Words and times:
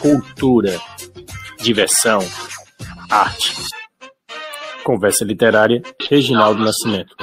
cultura, 0.00 0.78
diversão, 1.60 2.20
arte. 3.10 3.54
Conversa 4.84 5.24
literária, 5.24 5.82
Reginaldo 6.08 6.62
Nascimento. 6.62 7.14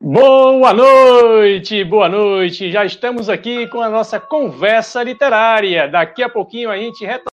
Boa 0.00 0.72
noite, 0.72 1.82
boa 1.84 2.08
noite. 2.08 2.70
Já 2.70 2.84
estamos 2.84 3.28
aqui 3.28 3.66
com 3.68 3.80
a 3.80 3.88
nossa 3.88 4.20
conversa 4.20 5.02
literária. 5.02 5.88
Daqui 5.88 6.22
a 6.22 6.28
pouquinho 6.28 6.70
a 6.70 6.76
gente 6.76 7.04
retorna. 7.04 7.35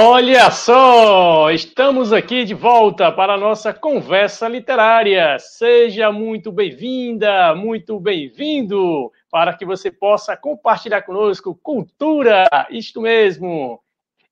Olha 0.00 0.48
só, 0.52 1.50
estamos 1.50 2.12
aqui 2.12 2.44
de 2.44 2.54
volta 2.54 3.10
para 3.10 3.34
a 3.34 3.36
nossa 3.36 3.74
conversa 3.74 4.46
literária. 4.46 5.36
Seja 5.40 6.12
muito 6.12 6.52
bem-vinda, 6.52 7.52
muito 7.56 7.98
bem-vindo, 7.98 9.12
para 9.28 9.52
que 9.56 9.66
você 9.66 9.90
possa 9.90 10.36
compartilhar 10.36 11.02
conosco 11.02 11.52
cultura, 11.52 12.46
isto 12.70 13.00
mesmo. 13.00 13.82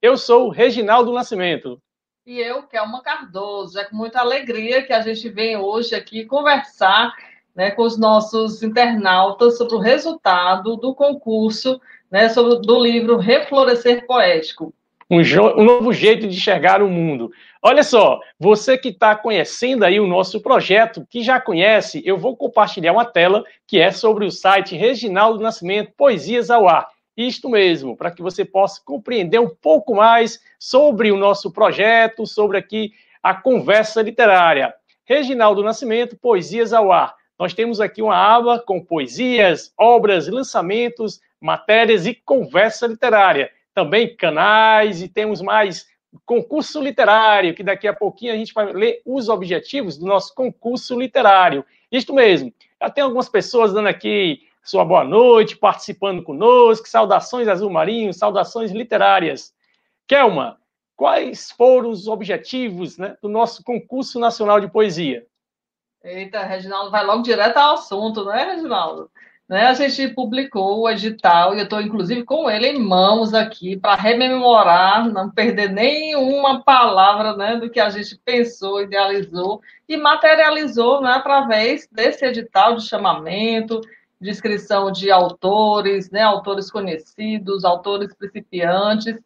Eu 0.00 0.16
sou 0.16 0.50
Reginaldo 0.50 1.12
Nascimento. 1.12 1.82
E 2.24 2.38
eu, 2.38 2.62
Kelma 2.62 3.02
Cardoso. 3.02 3.76
É 3.76 3.86
com 3.86 3.96
muita 3.96 4.20
alegria 4.20 4.86
que 4.86 4.92
a 4.92 5.00
gente 5.00 5.28
vem 5.28 5.56
hoje 5.56 5.96
aqui 5.96 6.24
conversar 6.24 7.12
né, 7.56 7.72
com 7.72 7.82
os 7.82 7.98
nossos 7.98 8.62
internautas 8.62 9.58
sobre 9.58 9.74
o 9.74 9.80
resultado 9.80 10.76
do 10.76 10.94
concurso 10.94 11.80
né, 12.08 12.28
sobre, 12.28 12.60
do 12.64 12.78
livro 12.80 13.16
Reflorescer 13.16 14.06
Poético 14.06 14.72
um, 15.10 15.20
um, 15.20 15.64
novo 15.64 15.92
jeito 15.92 16.26
de 16.26 16.36
enxergar 16.36 16.82
o 16.82 16.88
mundo. 16.88 17.30
Olha 17.62 17.82
só, 17.82 18.20
você 18.38 18.76
que 18.76 18.88
está 18.88 19.14
conhecendo 19.14 19.84
aí 19.84 20.00
o 20.00 20.06
nosso 20.06 20.40
projeto, 20.40 21.06
que 21.08 21.22
já 21.22 21.40
conhece, 21.40 22.02
eu 22.04 22.18
vou 22.18 22.36
compartilhar 22.36 22.92
uma 22.92 23.04
tela 23.04 23.44
que 23.66 23.80
é 23.80 23.90
sobre 23.90 24.24
o 24.24 24.30
site 24.30 24.76
Reginaldo 24.76 25.42
Nascimento 25.42 25.92
Poesias 25.96 26.50
ao 26.50 26.68
Ar. 26.68 26.88
Isto 27.16 27.48
mesmo, 27.48 27.96
para 27.96 28.10
que 28.10 28.20
você 28.20 28.44
possa 28.44 28.80
compreender 28.84 29.40
um 29.40 29.48
pouco 29.48 29.94
mais 29.94 30.40
sobre 30.58 31.10
o 31.10 31.16
nosso 31.16 31.50
projeto, 31.50 32.26
sobre 32.26 32.58
aqui 32.58 32.92
a 33.22 33.34
conversa 33.34 34.02
literária. 34.02 34.74
Reginaldo 35.04 35.62
Nascimento, 35.62 36.16
Poesias 36.16 36.72
ao 36.72 36.92
Ar. 36.92 37.14
Nós 37.38 37.54
temos 37.54 37.80
aqui 37.80 38.02
uma 38.02 38.16
aba 38.16 38.58
com 38.58 38.82
poesias, 38.82 39.72
obras, 39.78 40.26
lançamentos, 40.26 41.20
matérias 41.40 42.06
e 42.06 42.14
conversa 42.14 42.86
literária 42.86 43.50
também 43.76 44.16
canais 44.16 45.02
e 45.02 45.08
temos 45.08 45.42
mais 45.42 45.86
concurso 46.24 46.80
literário, 46.80 47.54
que 47.54 47.62
daqui 47.62 47.86
a 47.86 47.92
pouquinho 47.92 48.32
a 48.32 48.36
gente 48.36 48.54
vai 48.54 48.72
ler 48.72 49.02
os 49.04 49.28
objetivos 49.28 49.98
do 49.98 50.06
nosso 50.06 50.34
concurso 50.34 50.98
literário. 50.98 51.62
Isto 51.92 52.14
mesmo. 52.14 52.50
Já 52.80 52.88
tem 52.88 53.04
algumas 53.04 53.28
pessoas 53.28 53.74
dando 53.74 53.88
aqui 53.88 54.40
sua 54.64 54.82
boa 54.82 55.04
noite, 55.04 55.58
participando 55.58 56.22
conosco, 56.22 56.88
saudações 56.88 57.48
azul 57.48 57.68
marinho, 57.68 58.14
saudações 58.14 58.72
literárias. 58.72 59.54
Kelma, 60.08 60.58
quais 60.96 61.50
foram 61.50 61.90
os 61.90 62.08
objetivos 62.08 62.96
né, 62.96 63.14
do 63.20 63.28
nosso 63.28 63.62
concurso 63.62 64.18
nacional 64.18 64.58
de 64.58 64.70
poesia? 64.70 65.26
Eita, 66.02 66.42
Reginaldo, 66.44 66.90
vai 66.90 67.04
logo 67.04 67.22
direto 67.22 67.58
ao 67.58 67.74
assunto, 67.74 68.24
não 68.24 68.32
é, 68.32 68.54
Reginaldo? 68.54 69.10
Né, 69.48 69.64
a 69.66 69.74
gente 69.74 70.08
publicou 70.08 70.80
o 70.80 70.90
edital 70.90 71.54
e 71.54 71.58
eu 71.58 71.64
estou, 71.64 71.80
inclusive, 71.80 72.24
com 72.24 72.50
ele 72.50 72.66
em 72.66 72.80
mãos 72.80 73.32
aqui 73.32 73.76
para 73.76 73.94
rememorar, 73.94 75.08
não 75.08 75.30
perder 75.30 75.70
nenhuma 75.70 76.64
palavra 76.64 77.36
né, 77.36 77.56
do 77.56 77.70
que 77.70 77.78
a 77.78 77.88
gente 77.88 78.18
pensou, 78.24 78.82
idealizou 78.82 79.62
e 79.88 79.96
materializou 79.96 81.00
né, 81.00 81.12
através 81.12 81.86
desse 81.92 82.24
edital 82.26 82.74
de 82.74 82.88
chamamento, 82.88 83.80
de 84.20 84.30
inscrição 84.30 84.90
de 84.90 85.12
autores, 85.12 86.10
né, 86.10 86.22
autores 86.22 86.68
conhecidos, 86.68 87.64
autores 87.64 88.12
principiantes, 88.16 89.16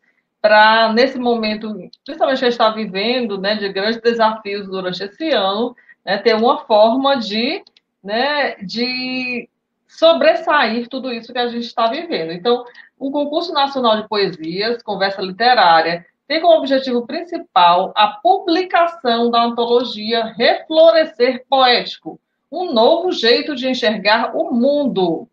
para, 0.41 0.93
nesse 0.93 1.19
momento, 1.19 1.73
principalmente 2.05 2.45
a 2.45 2.51
gente 2.51 2.53
está 2.53 2.71
vivendo, 2.71 3.39
né, 3.39 3.55
de 3.55 3.71
grandes 3.73 4.01
desafios 4.03 4.67
durante 4.67 5.03
esse 5.03 5.31
ano, 5.31 5.75
né, 6.05 6.19
ter 6.19 6.35
uma 6.35 6.59
forma 6.67 7.17
de, 7.17 7.63
né, 8.03 8.57
de 8.57 9.49
sobressair 9.91 10.89
tudo 10.89 11.13
isso 11.13 11.33
que 11.33 11.39
a 11.39 11.49
gente 11.49 11.67
está 11.67 11.89
vivendo. 11.89 12.33
Então, 12.33 12.65
o 12.99 13.11
Concurso 13.11 13.53
Nacional 13.53 14.01
de 14.01 14.09
Poesias, 14.09 14.83
Conversa 14.83 15.21
Literária, 15.21 16.07
tem 16.29 16.41
como 16.41 16.59
objetivo 16.59 17.07
principal 17.07 17.93
a 17.97 18.07
publicação 18.23 19.31
da 19.31 19.43
antologia 19.43 20.33
Reflorescer 20.37 21.45
Poético, 21.49 22.21
um 22.51 22.73
novo 22.73 23.11
jeito 23.11 23.55
de 23.57 23.69
enxergar 23.69 24.37
o 24.37 24.53
mundo. 24.53 25.29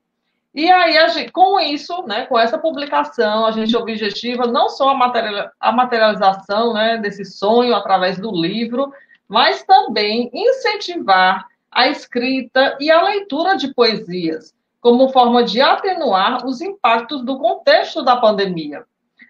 E 0.56 0.72
aí, 0.72 1.08
gente, 1.10 1.32
com 1.32 1.60
isso, 1.60 2.04
né, 2.08 2.26
com 2.26 2.40
essa 2.40 2.58
publicação, 2.58 3.46
a 3.46 3.52
gente 3.52 3.78
objetiva 3.78 4.48
não 4.48 4.70
só 4.70 4.90
a, 4.90 5.72
materialização 5.72 6.74
né, 6.74 6.98
desse 6.98 7.24
sonho 7.24 7.76
através 7.76 8.18
do 8.18 8.32
livro, 8.32 8.92
mas 9.28 9.64
também 9.64 10.32
incentivar 10.34 11.46
a 11.78 11.88
escrita 11.90 12.76
e 12.80 12.90
a 12.90 13.04
leitura 13.04 13.56
de 13.56 13.72
poesias, 13.72 14.52
como 14.82 15.10
forma 15.10 15.44
de 15.44 15.62
atenuar 15.62 16.44
os 16.44 16.60
impactos 16.60 17.24
do 17.24 17.38
contexto 17.38 18.02
da 18.02 18.16
pandemia. 18.16 18.84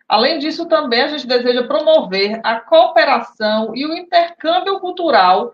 Além 0.07 0.39
disso, 0.39 0.65
também 0.65 1.01
a 1.01 1.07
gente 1.09 1.27
deseja 1.27 1.67
promover 1.67 2.39
a 2.45 2.61
cooperação 2.61 3.75
e 3.75 3.85
o 3.85 3.93
intercâmbio 3.93 4.79
cultural 4.79 5.51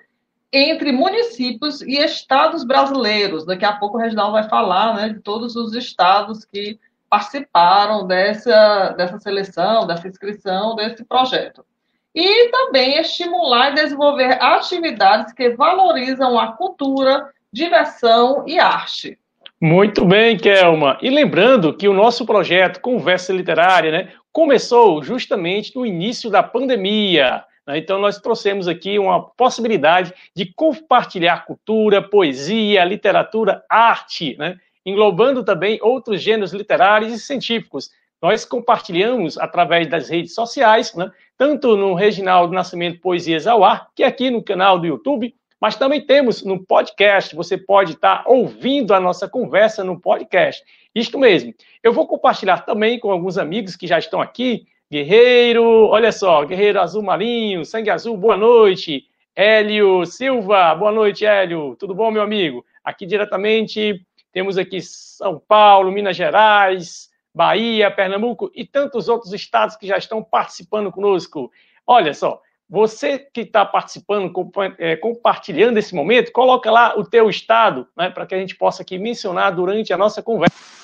entre 0.52 0.92
municípios 0.92 1.82
e 1.82 1.98
estados 1.98 2.64
brasileiros. 2.64 3.44
Daqui 3.44 3.66
a 3.66 3.74
pouco 3.74 3.98
o 3.98 4.00
Reginaldo 4.00 4.34
vai 4.34 4.48
falar 4.48 4.96
né, 4.96 5.10
de 5.10 5.20
todos 5.20 5.56
os 5.56 5.74
estados 5.74 6.46
que 6.46 6.80
participaram 7.10 8.06
dessa, 8.06 8.90
dessa 8.90 9.18
seleção, 9.18 9.88
dessa 9.88 10.08
inscrição, 10.08 10.76
desse 10.76 11.04
projeto 11.04 11.66
e 12.14 12.50
também 12.50 13.00
estimular 13.00 13.72
e 13.72 13.76
desenvolver 13.76 14.38
atividades 14.42 15.34
que 15.34 15.50
valorizam 15.52 16.38
a 16.38 16.54
cultura, 16.54 17.30
diversão 17.52 18.44
e 18.48 18.60
arte. 18.60 19.18
Muito 19.60 20.04
bem, 20.06 20.38
Kelma. 20.38 20.98
E 21.02 21.10
lembrando 21.10 21.74
que 21.74 21.88
o 21.88 21.94
nosso 21.94 22.26
projeto 22.26 22.82
Conversa 22.82 23.32
Literária 23.32 23.92
né, 23.92 24.14
começou 24.32 25.02
justamente 25.02 25.74
no 25.76 25.86
início 25.86 26.30
da 26.30 26.44
pandemia. 26.44 27.44
Né? 27.66 27.78
Então, 27.78 27.98
nós 27.98 28.20
trouxemos 28.20 28.68
aqui 28.68 29.00
uma 29.00 29.22
possibilidade 29.22 30.14
de 30.36 30.46
compartilhar 30.54 31.46
cultura, 31.46 32.02
poesia, 32.02 32.84
literatura, 32.84 33.64
arte, 33.70 34.36
né? 34.38 34.58
englobando 34.86 35.44
também 35.46 35.80
outros 35.82 36.22
gêneros 36.22 36.52
literários 36.52 37.14
e 37.14 37.20
científicos. 37.20 37.90
Nós 38.22 38.44
compartilhamos 38.46 39.38
através 39.38 39.88
das 39.88 40.10
redes 40.10 40.34
sociais, 40.34 40.94
né? 40.94 41.12
Tanto 41.38 41.76
no 41.76 41.94
Reginaldo 41.94 42.54
Nascimento 42.54 43.00
Poesias 43.00 43.48
ao 43.48 43.64
Ar, 43.64 43.90
que 43.96 44.04
é 44.04 44.08
aqui 44.08 44.30
no 44.30 44.44
canal 44.44 44.80
do 44.80 44.88
YouTube, 44.88 45.34
mas 45.60 45.76
também 45.76 46.02
temos 46.02 46.44
no 46.44 46.64
podcast. 46.64 47.36
Você 47.36 47.58
pode 47.58 47.94
estar 47.94 48.24
ouvindo 48.28 48.94
a 48.94 49.00
nossa 49.00 49.30
conversa 49.30 49.84
no 49.84 50.00
podcast. 50.00 50.64
Isto 50.94 51.18
mesmo. 51.18 51.54
Eu 51.82 51.94
vou 51.94 52.06
compartilhar 52.06 52.66
também 52.66 53.00
com 53.00 53.12
alguns 53.12 53.38
amigos 53.38 53.76
que 53.76 53.88
já 53.88 53.98
estão 53.98 54.22
aqui. 54.22 54.66
Guerreiro, 54.92 55.64
olha 55.88 56.12
só, 56.12 56.44
Guerreiro 56.46 56.80
Azul 56.80 57.02
Marinho, 57.02 57.66
Sangue 57.66 57.90
Azul, 57.90 58.16
boa 58.18 58.38
noite. 58.38 59.06
Hélio 59.36 60.06
Silva, 60.06 60.76
boa 60.76 60.92
noite, 60.92 61.26
Hélio. 61.26 61.76
Tudo 61.80 61.96
bom, 61.96 62.12
meu 62.12 62.22
amigo? 62.22 62.64
Aqui 62.84 63.06
diretamente 63.06 64.06
temos 64.34 64.58
aqui 64.58 64.82
São 64.82 65.42
Paulo, 65.48 65.92
Minas 65.92 66.18
Gerais, 66.18 67.10
Bahia, 67.34 67.90
Pernambuco 67.90 68.52
e 68.54 68.66
tantos 68.66 69.10
outros 69.10 69.34
estados 69.34 69.76
que 69.76 69.88
já 69.88 69.98
estão 69.98 70.24
participando 70.24 70.92
conosco. 70.92 71.52
Olha 71.86 72.14
só, 72.14 72.42
você 72.70 73.20
que 73.20 73.42
está 73.42 73.66
participando, 73.66 74.32
é, 74.78 74.96
compartilhando 74.96 75.78
esse 75.78 75.94
momento, 75.94 76.32
coloca 76.32 76.72
lá 76.72 76.98
o 76.98 77.04
teu 77.04 77.30
estado, 77.30 77.88
né, 77.98 78.10
para 78.10 78.26
que 78.26 78.36
a 78.36 78.40
gente 78.40 78.56
possa 78.56 78.84
aqui 78.84 78.98
mencionar 78.98 79.56
durante 79.56 79.94
a 79.94 79.98
nossa 79.98 80.22
conversa. 80.22 80.83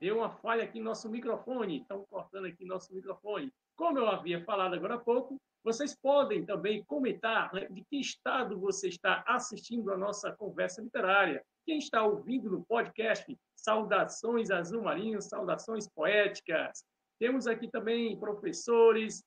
Deu 0.00 0.18
uma 0.18 0.30
falha 0.30 0.64
aqui 0.64 0.78
no 0.78 0.86
nosso 0.86 1.08
microfone, 1.08 1.80
estão 1.80 2.04
cortando 2.10 2.46
aqui 2.46 2.64
nosso 2.64 2.92
microfone. 2.94 3.52
Como 3.76 3.98
eu 3.98 4.08
havia 4.08 4.44
falado 4.44 4.74
agora 4.74 4.94
há 4.94 4.98
pouco, 4.98 5.40
vocês 5.64 5.94
podem 5.94 6.44
também 6.44 6.84
comentar 6.84 7.52
né, 7.54 7.66
de 7.70 7.82
que 7.84 7.98
estado 7.98 8.58
você 8.58 8.88
está 8.88 9.24
assistindo 9.26 9.90
a 9.92 9.96
nossa 9.96 10.30
conversa 10.32 10.82
literária. 10.82 11.42
Quem 11.64 11.78
está 11.78 12.04
ouvindo 12.04 12.50
no 12.50 12.64
podcast, 12.66 13.34
saudações 13.56 14.50
azul 14.50 14.82
marinho, 14.82 15.22
saudações 15.22 15.88
poéticas. 15.88 16.84
Temos 17.18 17.46
aqui 17.46 17.68
também 17.70 18.18
professores, 18.18 19.24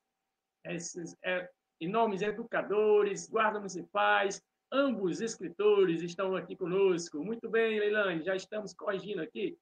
esses, 0.64 1.16
é, 1.24 1.50
enormes 1.82 2.22
educadores, 2.22 3.28
guardas 3.28 3.60
municipais, 3.60 4.42
ambos 4.72 5.22
escritores 5.22 6.02
estão 6.02 6.36
aqui 6.36 6.56
conosco. 6.56 7.24
Muito 7.24 7.50
bem, 7.50 7.80
Leilane, 7.80 8.24
já 8.24 8.36
estamos 8.36 8.74
corrigindo 8.74 9.22
aqui. 9.22 9.58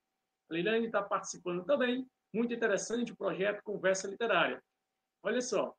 Leilane 0.49 0.87
está 0.87 1.01
participando 1.01 1.63
também. 1.63 2.07
Muito 2.33 2.53
interessante 2.53 3.11
o 3.11 3.17
projeto 3.17 3.63
Conversa 3.63 4.07
Literária. 4.07 4.61
Olha 5.23 5.41
só, 5.41 5.75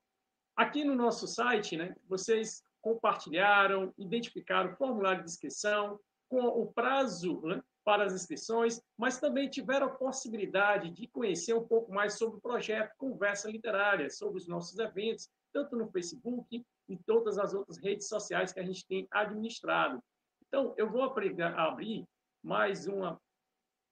aqui 0.57 0.85
no 0.85 0.95
nosso 0.95 1.27
site, 1.27 1.77
né, 1.77 1.95
vocês 2.09 2.63
compartilharam, 2.81 3.93
identificaram 3.99 4.73
o 4.73 4.77
formulário 4.77 5.25
de 5.25 5.31
inscrição 5.31 5.99
com 6.29 6.41
o 6.41 6.73
prazo 6.73 7.41
né, 7.43 7.63
para 7.85 8.05
as 8.05 8.13
inscrições, 8.13 8.81
mas 8.99 9.21
também 9.21 9.49
tiveram 9.49 9.87
a 9.87 9.95
possibilidade 9.95 10.91
de 10.91 11.07
conhecer 11.09 11.55
um 11.55 11.67
pouco 11.67 11.93
mais 11.93 12.19
sobre 12.19 12.39
o 12.39 12.41
projeto 12.41 12.93
Conversa 12.97 13.51
Literária, 13.51 14.11
sobre 14.11 14.39
os 14.39 14.49
nossos 14.49 14.79
eventos, 14.79 15.29
tanto 15.53 15.77
no 15.77 15.91
Facebook 15.91 16.65
e 16.89 16.97
todas 16.97 17.39
as 17.39 17.55
outras 17.55 17.79
redes 17.79 18.09
sociais 18.09 18.53
que 18.53 18.61
a 18.61 18.65
gente 18.65 18.87
tem 18.87 19.07
administrado. 19.11 20.03
Então, 20.47 20.75
eu 20.77 20.91
vou 20.91 21.03
abrir 21.03 22.05
mais 22.43 22.87
uma 22.87 23.21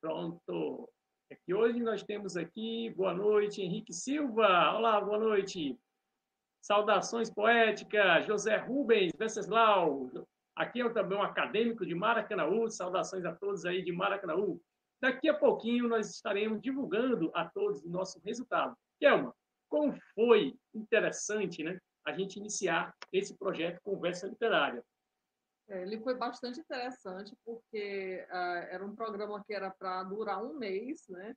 Pronto. 0.05 0.87
É 1.31 1.35
que 1.35 1.55
hoje 1.55 1.81
nós 1.81 2.03
temos 2.03 2.37
aqui, 2.37 2.93
boa 2.95 3.15
noite, 3.15 3.63
Henrique 3.63 3.95
Silva. 3.95 4.77
Olá, 4.77 5.01
boa 5.01 5.19
noite. 5.19 5.81
Saudações 6.61 7.31
poéticas, 7.31 8.27
José 8.27 8.59
Rubens 8.59 9.13
Venceslau. 9.19 10.11
Aqui 10.55 10.83
é 10.83 10.89
também 10.91 11.17
um 11.17 11.23
acadêmico 11.23 11.87
de 11.87 11.95
Maracanaú. 11.95 12.69
Saudações 12.69 13.25
a 13.25 13.35
todos 13.35 13.65
aí 13.65 13.83
de 13.83 13.93
Maracanaú. 13.93 14.61
Daqui 15.01 15.27
a 15.31 15.39
pouquinho 15.39 15.89
nós 15.89 16.11
estaremos 16.11 16.61
divulgando 16.61 17.31
a 17.35 17.49
todos 17.49 17.83
o 17.83 17.89
nosso 17.89 18.21
resultado. 18.23 18.77
Kelma, 19.01 19.35
como 19.71 19.99
foi 20.15 20.55
interessante 20.75 21.65
né, 21.65 21.79
a 22.07 22.13
gente 22.13 22.39
iniciar 22.39 22.95
esse 23.11 23.35
projeto 23.39 23.81
Conversa 23.83 24.27
Literária? 24.27 24.85
É, 25.69 25.83
ele 25.83 25.99
foi 26.01 26.15
bastante 26.15 26.61
interessante, 26.61 27.35
porque 27.45 28.27
uh, 28.31 28.69
era 28.71 28.85
um 28.85 28.95
programa 28.95 29.43
que 29.45 29.55
era 29.55 29.71
para 29.71 30.03
durar 30.03 30.43
um 30.43 30.59
mês, 30.59 31.09
né? 31.09 31.35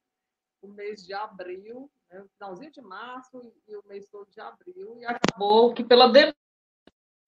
o 0.62 0.68
mês 0.68 1.06
de 1.06 1.13
abril, 1.13 1.89
né? 2.12 2.21
o 2.21 2.27
finalzinho 2.38 2.71
de 2.71 2.81
março 2.81 3.53
e 3.68 3.75
o 3.75 3.83
mês 3.88 4.09
todo 4.09 4.27
de 4.29 4.41
abril, 4.41 4.97
e 5.00 5.06
acabou 5.06 5.74
que 5.74 5.83
pela 5.83 6.09
demanda 6.09 6.35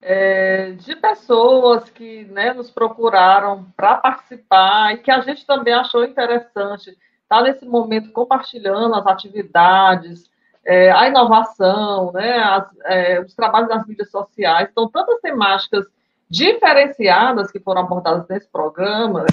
é, 0.02 0.72
de 0.72 0.96
pessoas 0.96 1.90
que 1.90 2.24
né, 2.24 2.52
nos 2.54 2.70
procuraram 2.70 3.70
para 3.76 3.96
participar 3.98 4.94
e 4.94 4.98
que 4.98 5.10
a 5.10 5.20
gente 5.20 5.46
também 5.46 5.74
achou 5.74 6.04
interessante 6.04 6.90
estar 6.90 6.98
tá 7.28 7.42
nesse 7.42 7.66
momento 7.66 8.10
compartilhando 8.12 8.94
as 8.94 9.06
atividades, 9.06 10.30
é, 10.64 10.90
a 10.90 11.06
inovação, 11.08 12.12
né, 12.12 12.38
as, 12.38 12.76
é, 12.84 13.20
os 13.20 13.34
trabalhos 13.34 13.68
nas 13.68 13.86
mídias 13.86 14.10
sociais, 14.10 14.68
então 14.70 14.88
tantas 14.88 15.20
temáticas 15.20 15.86
diferenciadas 16.30 17.50
que 17.50 17.58
foram 17.58 17.82
abordadas 17.82 18.26
nesse 18.28 18.48
programa. 18.48 19.26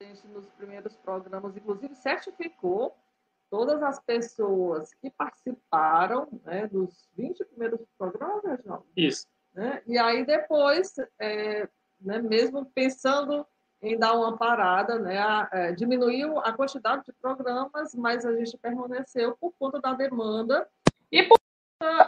A 0.00 0.04
gente, 0.04 0.26
nos 0.28 0.48
primeiros 0.50 0.96
programas, 0.96 1.56
inclusive, 1.56 1.96
certificou 1.96 2.96
todas 3.50 3.82
as 3.82 3.98
pessoas 4.00 4.94
que 4.94 5.10
participaram 5.10 6.28
né, 6.44 6.68
dos 6.68 7.08
20 7.16 7.44
primeiros 7.46 7.80
programas, 7.98 8.44
Reginaldo. 8.44 8.86
Isso. 8.96 9.26
Né? 9.52 9.82
E 9.86 9.98
aí, 9.98 10.24
depois, 10.24 10.94
é, 11.18 11.68
né, 12.00 12.22
mesmo 12.22 12.66
pensando 12.66 13.44
em 13.82 13.98
dar 13.98 14.12
uma 14.12 14.36
parada, 14.36 14.98
né, 14.98 15.18
a, 15.18 15.48
é, 15.52 15.72
diminuiu 15.72 16.38
a 16.40 16.52
quantidade 16.52 17.04
de 17.04 17.12
programas, 17.14 17.94
mas 17.94 18.24
a 18.24 18.36
gente 18.36 18.56
permaneceu 18.58 19.36
por 19.40 19.52
conta 19.58 19.80
da 19.80 19.94
demanda 19.94 20.68
e 21.10 21.22
por 21.22 21.38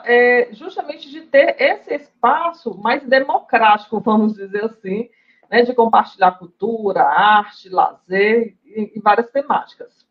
é, 0.05 0.49
justamente 0.53 1.11
de 1.11 1.23
ter 1.23 1.57
esse 1.59 1.95
espaço 1.95 2.77
mais 2.77 3.03
democrático, 3.05 4.01
vamos 4.01 4.35
dizer 4.35 4.65
assim, 4.65 5.09
né, 5.51 5.63
de 5.63 5.75
compartilhar 5.75 6.33
cultura, 6.33 7.03
arte, 7.03 7.69
lazer 7.69 8.57
e, 8.65 8.93
e, 8.97 9.01
várias 9.01 9.31
temáticas. 9.31 10.07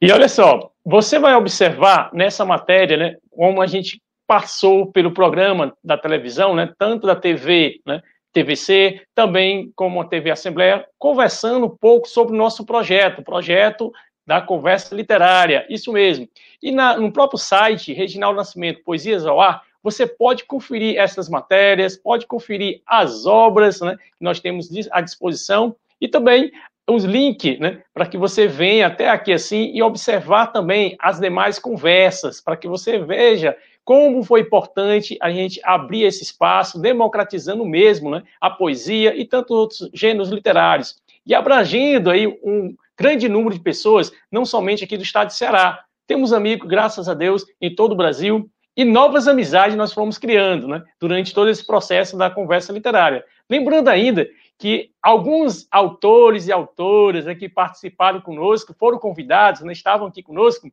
E 0.00 0.12
olha 0.12 0.28
só, 0.28 0.70
você 0.84 1.18
vai 1.18 1.34
observar 1.34 2.10
nessa 2.12 2.44
matéria, 2.44 2.96
né, 2.96 3.16
como 3.30 3.62
a 3.62 3.66
gente 3.66 4.02
passou 4.26 4.90
pelo 4.90 5.12
programa 5.12 5.74
da 5.82 5.96
televisão, 5.96 6.54
né, 6.54 6.72
tanto 6.78 7.06
da 7.06 7.16
TV, 7.16 7.80
né, 7.86 8.02
TVC, 8.32 9.02
também 9.14 9.72
como 9.74 10.02
a 10.02 10.06
TV 10.06 10.30
Assembleia, 10.30 10.86
conversando 10.98 11.66
um 11.66 11.76
pouco 11.76 12.06
sobre 12.06 12.34
o 12.34 12.38
nosso 12.38 12.66
projeto, 12.66 13.20
o 13.20 13.24
projeto 13.24 13.90
da 14.26 14.40
conversa 14.40 14.94
literária, 14.94 15.64
isso 15.70 15.92
mesmo. 15.92 16.28
E 16.62 16.72
na, 16.72 16.96
no 16.96 17.12
próprio 17.12 17.38
site, 17.38 17.92
Reginaldo 17.92 18.36
Nascimento, 18.36 18.82
Poesias 18.82 19.24
ao 19.24 19.40
Ar, 19.40 19.62
você 19.82 20.04
pode 20.04 20.44
conferir 20.44 20.98
essas 20.98 21.28
matérias, 21.28 21.96
pode 21.96 22.26
conferir 22.26 22.82
as 22.84 23.24
obras 23.24 23.80
né, 23.80 23.96
que 23.96 24.24
nós 24.24 24.40
temos 24.40 24.68
à 24.90 25.00
disposição 25.00 25.76
e 26.00 26.08
também 26.08 26.50
os 26.88 27.04
links 27.04 27.58
né, 27.60 27.82
para 27.94 28.06
que 28.06 28.18
você 28.18 28.48
venha 28.48 28.88
até 28.88 29.08
aqui 29.08 29.32
assim 29.32 29.70
e 29.72 29.82
observar 29.82 30.48
também 30.48 30.96
as 30.98 31.20
demais 31.20 31.58
conversas, 31.58 32.40
para 32.40 32.56
que 32.56 32.66
você 32.66 32.98
veja 32.98 33.56
como 33.84 34.24
foi 34.24 34.40
importante 34.40 35.16
a 35.22 35.30
gente 35.30 35.60
abrir 35.62 36.02
esse 36.02 36.24
espaço, 36.24 36.80
democratizando 36.80 37.64
mesmo 37.64 38.10
né, 38.10 38.24
a 38.40 38.50
poesia 38.50 39.14
e 39.16 39.24
tantos 39.24 39.56
outros 39.56 39.90
gêneros 39.94 40.30
literários, 40.30 41.00
e 41.24 41.32
abrangendo 41.32 42.10
aí 42.10 42.26
um 42.26 42.74
grande 42.98 43.28
número 43.28 43.54
de 43.54 43.60
pessoas, 43.60 44.12
não 44.30 44.44
somente 44.44 44.84
aqui 44.84 44.96
do 44.96 45.02
estado 45.02 45.28
de 45.28 45.34
Ceará. 45.34 45.84
Temos 46.06 46.32
amigos, 46.32 46.68
graças 46.68 47.08
a 47.08 47.14
Deus, 47.14 47.44
em 47.60 47.74
todo 47.74 47.92
o 47.92 47.96
Brasil, 47.96 48.50
e 48.76 48.84
novas 48.84 49.26
amizades 49.26 49.76
nós 49.76 49.92
fomos 49.92 50.18
criando 50.18 50.68
né, 50.68 50.82
durante 51.00 51.34
todo 51.34 51.48
esse 51.48 51.66
processo 51.66 52.16
da 52.16 52.30
conversa 52.30 52.72
literária. 52.72 53.24
Lembrando 53.48 53.88
ainda 53.88 54.28
que 54.58 54.90
alguns 55.02 55.66
autores 55.70 56.46
e 56.46 56.52
autoras 56.52 57.24
né, 57.24 57.34
que 57.34 57.48
participaram 57.48 58.20
conosco, 58.20 58.74
foram 58.78 58.98
convidados, 58.98 59.62
né, 59.62 59.72
estavam 59.72 60.06
aqui 60.06 60.22
conosco, 60.22 60.70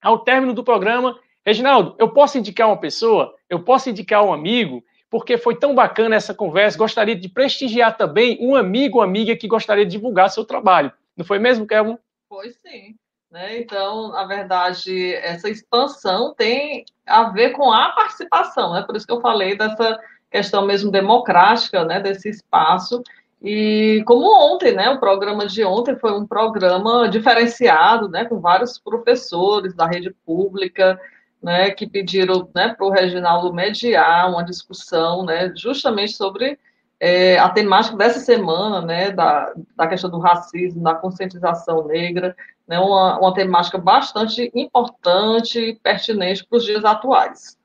ao 0.00 0.18
término 0.18 0.52
do 0.52 0.64
programa, 0.64 1.16
Reginaldo, 1.44 1.96
eu 1.98 2.08
posso 2.08 2.38
indicar 2.38 2.68
uma 2.68 2.76
pessoa, 2.76 3.34
eu 3.50 3.60
posso 3.60 3.90
indicar 3.90 4.24
um 4.24 4.32
amigo, 4.32 4.82
porque 5.10 5.36
foi 5.36 5.56
tão 5.56 5.74
bacana 5.74 6.14
essa 6.14 6.32
conversa, 6.32 6.78
gostaria 6.78 7.16
de 7.16 7.28
prestigiar 7.28 7.96
também 7.96 8.38
um 8.40 8.54
amigo 8.54 8.98
ou 8.98 9.04
amiga 9.04 9.36
que 9.36 9.48
gostaria 9.48 9.84
de 9.84 9.90
divulgar 9.90 10.30
seu 10.30 10.44
trabalho. 10.44 10.92
Não 11.16 11.24
foi 11.24 11.38
mesmo, 11.38 11.66
Kelvin? 11.66 11.98
Foi 12.28 12.50
sim. 12.50 12.96
Né? 13.30 13.60
Então, 13.60 14.10
na 14.12 14.24
verdade, 14.24 15.14
essa 15.14 15.48
expansão 15.48 16.34
tem 16.34 16.84
a 17.06 17.30
ver 17.30 17.50
com 17.50 17.72
a 17.72 17.90
participação, 17.92 18.74
né? 18.74 18.82
por 18.82 18.94
isso 18.94 19.06
que 19.06 19.12
eu 19.12 19.22
falei 19.22 19.56
dessa 19.56 19.98
questão 20.30 20.66
mesmo 20.66 20.90
democrática 20.90 21.84
né? 21.84 21.98
desse 21.98 22.28
espaço. 22.28 23.02
E 23.40 24.04
como 24.06 24.26
ontem, 24.52 24.72
né, 24.72 24.88
o 24.90 25.00
programa 25.00 25.46
de 25.46 25.64
ontem 25.64 25.96
foi 25.96 26.12
um 26.12 26.24
programa 26.24 27.08
diferenciado, 27.08 28.08
né, 28.08 28.24
com 28.24 28.38
vários 28.38 28.78
professores 28.78 29.74
da 29.74 29.84
rede 29.84 30.14
pública, 30.24 30.96
né, 31.42 31.72
que 31.72 31.84
pediram 31.84 32.48
né, 32.54 32.72
para 32.72 32.86
o 32.86 32.90
Reginaldo 32.90 33.52
mediar 33.52 34.30
uma 34.30 34.44
discussão 34.44 35.24
né, 35.24 35.52
justamente 35.56 36.12
sobre 36.12 36.56
é, 37.04 37.36
a 37.36 37.48
temática 37.48 37.96
dessa 37.96 38.20
semana, 38.20 38.80
né, 38.80 39.10
da, 39.10 39.52
da 39.76 39.88
questão 39.88 40.08
do 40.08 40.20
racismo, 40.20 40.84
da 40.84 40.94
conscientização 40.94 41.84
negra, 41.88 42.36
né, 42.64 42.78
uma, 42.78 43.18
uma 43.18 43.34
temática 43.34 43.76
bastante 43.76 44.52
importante 44.54 45.58
e 45.58 45.74
pertinente 45.74 46.46
para 46.46 46.58
os 46.58 46.64
dias 46.64 46.84
atuais. 46.84 47.58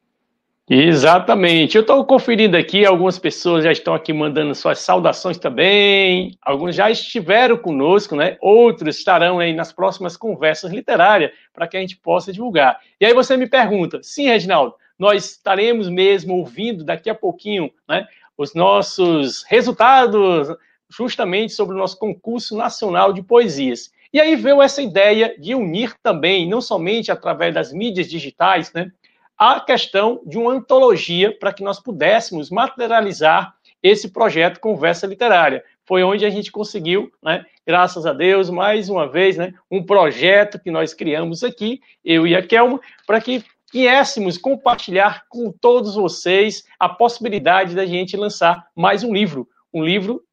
Exatamente. 0.67 1.77
Eu 1.77 1.81
estou 1.81 2.03
conferindo 2.03 2.57
aqui, 2.57 2.83
algumas 2.83 3.19
pessoas 3.19 3.63
já 3.63 3.71
estão 3.71 3.93
aqui 3.93 4.11
mandando 4.11 4.55
suas 4.55 4.79
saudações 4.79 5.37
também. 5.37 6.35
Alguns 6.41 6.75
já 6.75 6.89
estiveram 6.89 7.57
conosco, 7.57 8.15
né? 8.15 8.37
Outros 8.41 8.97
estarão 8.97 9.37
aí 9.37 9.53
nas 9.53 9.71
próximas 9.71 10.17
conversas 10.17 10.71
literárias 10.71 11.31
para 11.53 11.67
que 11.67 11.77
a 11.77 11.79
gente 11.79 11.95
possa 11.95 12.33
divulgar. 12.33 12.79
E 12.99 13.05
aí 13.05 13.13
você 13.13 13.37
me 13.37 13.47
pergunta, 13.47 13.99
sim, 14.01 14.27
Reginaldo, 14.27 14.73
nós 14.97 15.29
estaremos 15.29 15.87
mesmo 15.87 16.35
ouvindo 16.35 16.83
daqui 16.83 17.07
a 17.07 17.15
pouquinho, 17.15 17.71
né? 17.87 18.07
Os 18.37 18.53
nossos 18.53 19.43
resultados 19.43 20.55
justamente 20.89 21.53
sobre 21.53 21.75
o 21.75 21.77
nosso 21.77 21.97
concurso 21.97 22.55
nacional 22.55 23.11
de 23.11 23.21
poesias. 23.21 23.91
E 24.13 24.21
aí 24.21 24.35
veio 24.35 24.61
essa 24.61 24.81
ideia 24.81 25.35
de 25.37 25.53
unir 25.53 25.93
também, 26.01 26.47
não 26.47 26.61
somente 26.61 27.11
através 27.11 27.53
das 27.53 27.73
mídias 27.73 28.09
digitais, 28.09 28.71
né? 28.71 28.91
a 29.37 29.59
questão 29.59 30.21
de 30.25 30.37
uma 30.37 30.53
antologia 30.53 31.37
para 31.37 31.53
que 31.53 31.63
nós 31.63 31.79
pudéssemos 31.79 32.49
materializar 32.49 33.53
esse 33.83 34.09
projeto 34.09 34.59
Conversa 34.59 35.05
Literária. 35.05 35.63
Foi 35.85 36.03
onde 36.03 36.25
a 36.25 36.29
gente 36.29 36.51
conseguiu, 36.51 37.11
né, 37.21 37.45
graças 37.65 38.05
a 38.05 38.13
Deus, 38.13 38.49
mais 38.49 38.89
uma 38.89 39.07
vez, 39.07 39.37
né, 39.37 39.53
um 39.69 39.83
projeto 39.83 40.59
que 40.59 40.71
nós 40.71 40.93
criamos 40.93 41.43
aqui, 41.43 41.79
eu 42.03 42.25
e 42.25 42.35
a 42.35 42.41
Kelma, 42.41 42.79
para 43.05 43.21
que 43.21 43.43
viéssemos 43.71 44.37
compartilhar 44.37 45.23
com 45.29 45.51
todos 45.51 45.95
vocês 45.95 46.63
a 46.79 46.87
possibilidade 46.87 47.75
da 47.75 47.85
gente 47.85 48.17
lançar 48.17 48.67
mais 48.75 49.03
um 49.03 49.13
livro, 49.13 49.47
um 49.73 49.83
livro, 49.83 50.23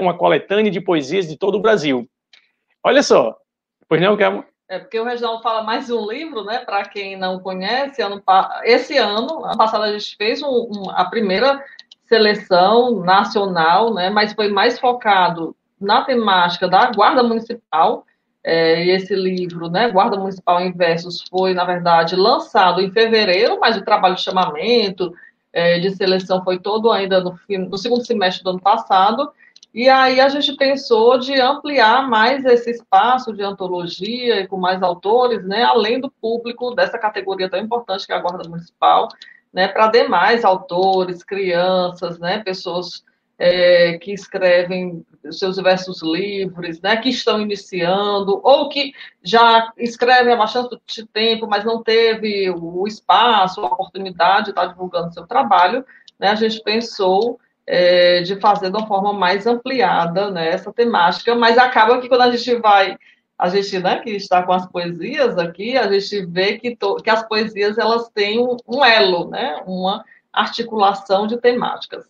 uma 0.00 0.16
coletânea 0.16 0.70
de 0.70 0.80
poesias 0.80 1.28
de 1.28 1.36
todo 1.36 1.56
o 1.56 1.60
Brasil. 1.60 2.08
Olha 2.82 3.02
só, 3.02 3.36
pois 3.88 4.00
não, 4.00 4.16
Kelma? 4.16 4.44
É 4.68 4.78
porque 4.78 4.98
o 4.98 5.04
Reginaldo 5.04 5.42
fala 5.42 5.62
mais 5.62 5.90
um 5.90 6.10
livro, 6.10 6.42
né? 6.42 6.60
Para 6.64 6.84
quem 6.88 7.16
não 7.16 7.38
conhece, 7.38 8.02
ano, 8.02 8.22
esse 8.64 8.96
ano, 8.96 9.44
ano 9.44 9.56
passado 9.56 9.84
a 9.84 9.92
gente 9.92 10.16
fez 10.16 10.42
um, 10.42 10.70
um, 10.74 10.90
a 10.90 11.04
primeira 11.04 11.62
seleção 12.06 13.00
nacional, 13.00 13.92
né? 13.92 14.10
Mas 14.10 14.32
foi 14.32 14.48
mais 14.48 14.78
focado 14.78 15.54
na 15.80 16.02
temática 16.02 16.66
da 16.66 16.90
Guarda 16.90 17.22
Municipal. 17.22 18.06
É, 18.44 18.84
e 18.84 18.90
esse 18.90 19.14
livro, 19.14 19.70
né, 19.70 19.90
Guarda 19.90 20.18
Municipal 20.18 20.60
em 20.60 20.70
Versos, 20.70 21.24
foi, 21.30 21.54
na 21.54 21.64
verdade, 21.64 22.14
lançado 22.14 22.82
em 22.82 22.90
fevereiro, 22.90 23.58
mas 23.58 23.74
o 23.74 23.84
trabalho 23.84 24.16
de 24.16 24.22
chamamento, 24.22 25.14
é, 25.50 25.78
de 25.78 25.90
seleção 25.92 26.44
foi 26.44 26.58
todo 26.58 26.92
ainda 26.92 27.22
no, 27.22 27.38
no 27.48 27.78
segundo 27.78 28.04
semestre 28.04 28.44
do 28.44 28.50
ano 28.50 28.60
passado. 28.60 29.32
E 29.72 29.88
aí 29.88 30.20
a 30.20 30.28
gente 30.28 30.54
pensou 30.56 31.18
de 31.18 31.40
ampliar 31.40 32.06
mais 32.08 32.44
esse 32.44 32.70
espaço 32.70 33.32
de 33.32 33.42
antologia 33.42 34.40
e 34.40 34.46
com 34.46 34.58
mais 34.58 34.82
autores, 34.82 35.42
né, 35.44 35.64
além 35.64 35.98
do 35.98 36.10
público 36.10 36.74
dessa 36.74 36.98
categoria 36.98 37.48
tão 37.48 37.58
importante 37.58 38.06
que 38.06 38.12
é 38.12 38.16
a 38.16 38.20
Guarda 38.20 38.48
Municipal, 38.48 39.08
né, 39.52 39.68
para 39.68 39.88
demais 39.88 40.44
autores, 40.44 41.24
crianças, 41.24 42.18
né, 42.18 42.40
pessoas 42.40 43.02
é, 43.38 43.98
que 43.98 44.12
escrevem 44.12 45.04
seus 45.30 45.56
versos 45.56 46.02
livres, 46.02 46.80
né, 46.80 46.96
que 46.96 47.08
estão 47.08 47.40
iniciando, 47.40 48.40
ou 48.42 48.68
que 48.68 48.92
já 49.22 49.72
escrevem 49.78 50.32
há 50.32 50.36
bastante 50.36 51.06
tempo, 51.12 51.46
mas 51.46 51.64
não 51.64 51.82
teve 51.82 52.50
o 52.50 52.86
espaço, 52.86 53.60
a 53.60 53.66
oportunidade 53.66 54.46
de 54.46 54.50
estar 54.50 54.66
divulgando 54.66 55.12
seu 55.12 55.26
trabalho, 55.26 55.84
né, 56.18 56.28
a 56.28 56.34
gente 56.34 56.62
pensou 56.62 57.38
é, 57.66 58.22
de 58.22 58.38
fazer 58.40 58.70
de 58.70 58.76
uma 58.76 58.86
forma 58.86 59.12
mais 59.12 59.46
ampliada 59.46 60.30
né, 60.30 60.50
essa 60.50 60.72
temática, 60.72 61.34
mas 61.34 61.58
acaba 61.58 62.00
que 62.00 62.08
quando 62.08 62.22
a 62.22 62.30
gente 62.30 62.54
vai, 62.56 62.96
a 63.38 63.48
gente 63.48 63.78
né, 63.78 63.98
que 64.00 64.10
está 64.10 64.42
com 64.42 64.52
as 64.52 64.66
poesias 64.66 65.38
aqui, 65.38 65.76
a 65.76 65.90
gente 65.90 66.26
vê 66.26 66.58
que, 66.58 66.76
to, 66.76 66.96
que 66.96 67.10
as 67.10 67.26
poesias 67.26 67.78
elas 67.78 68.08
têm 68.10 68.38
um, 68.38 68.56
um 68.68 68.84
elo, 68.84 69.30
né, 69.30 69.62
uma 69.66 70.04
articulação 70.32 71.26
de 71.26 71.38
temáticas. 71.38 72.04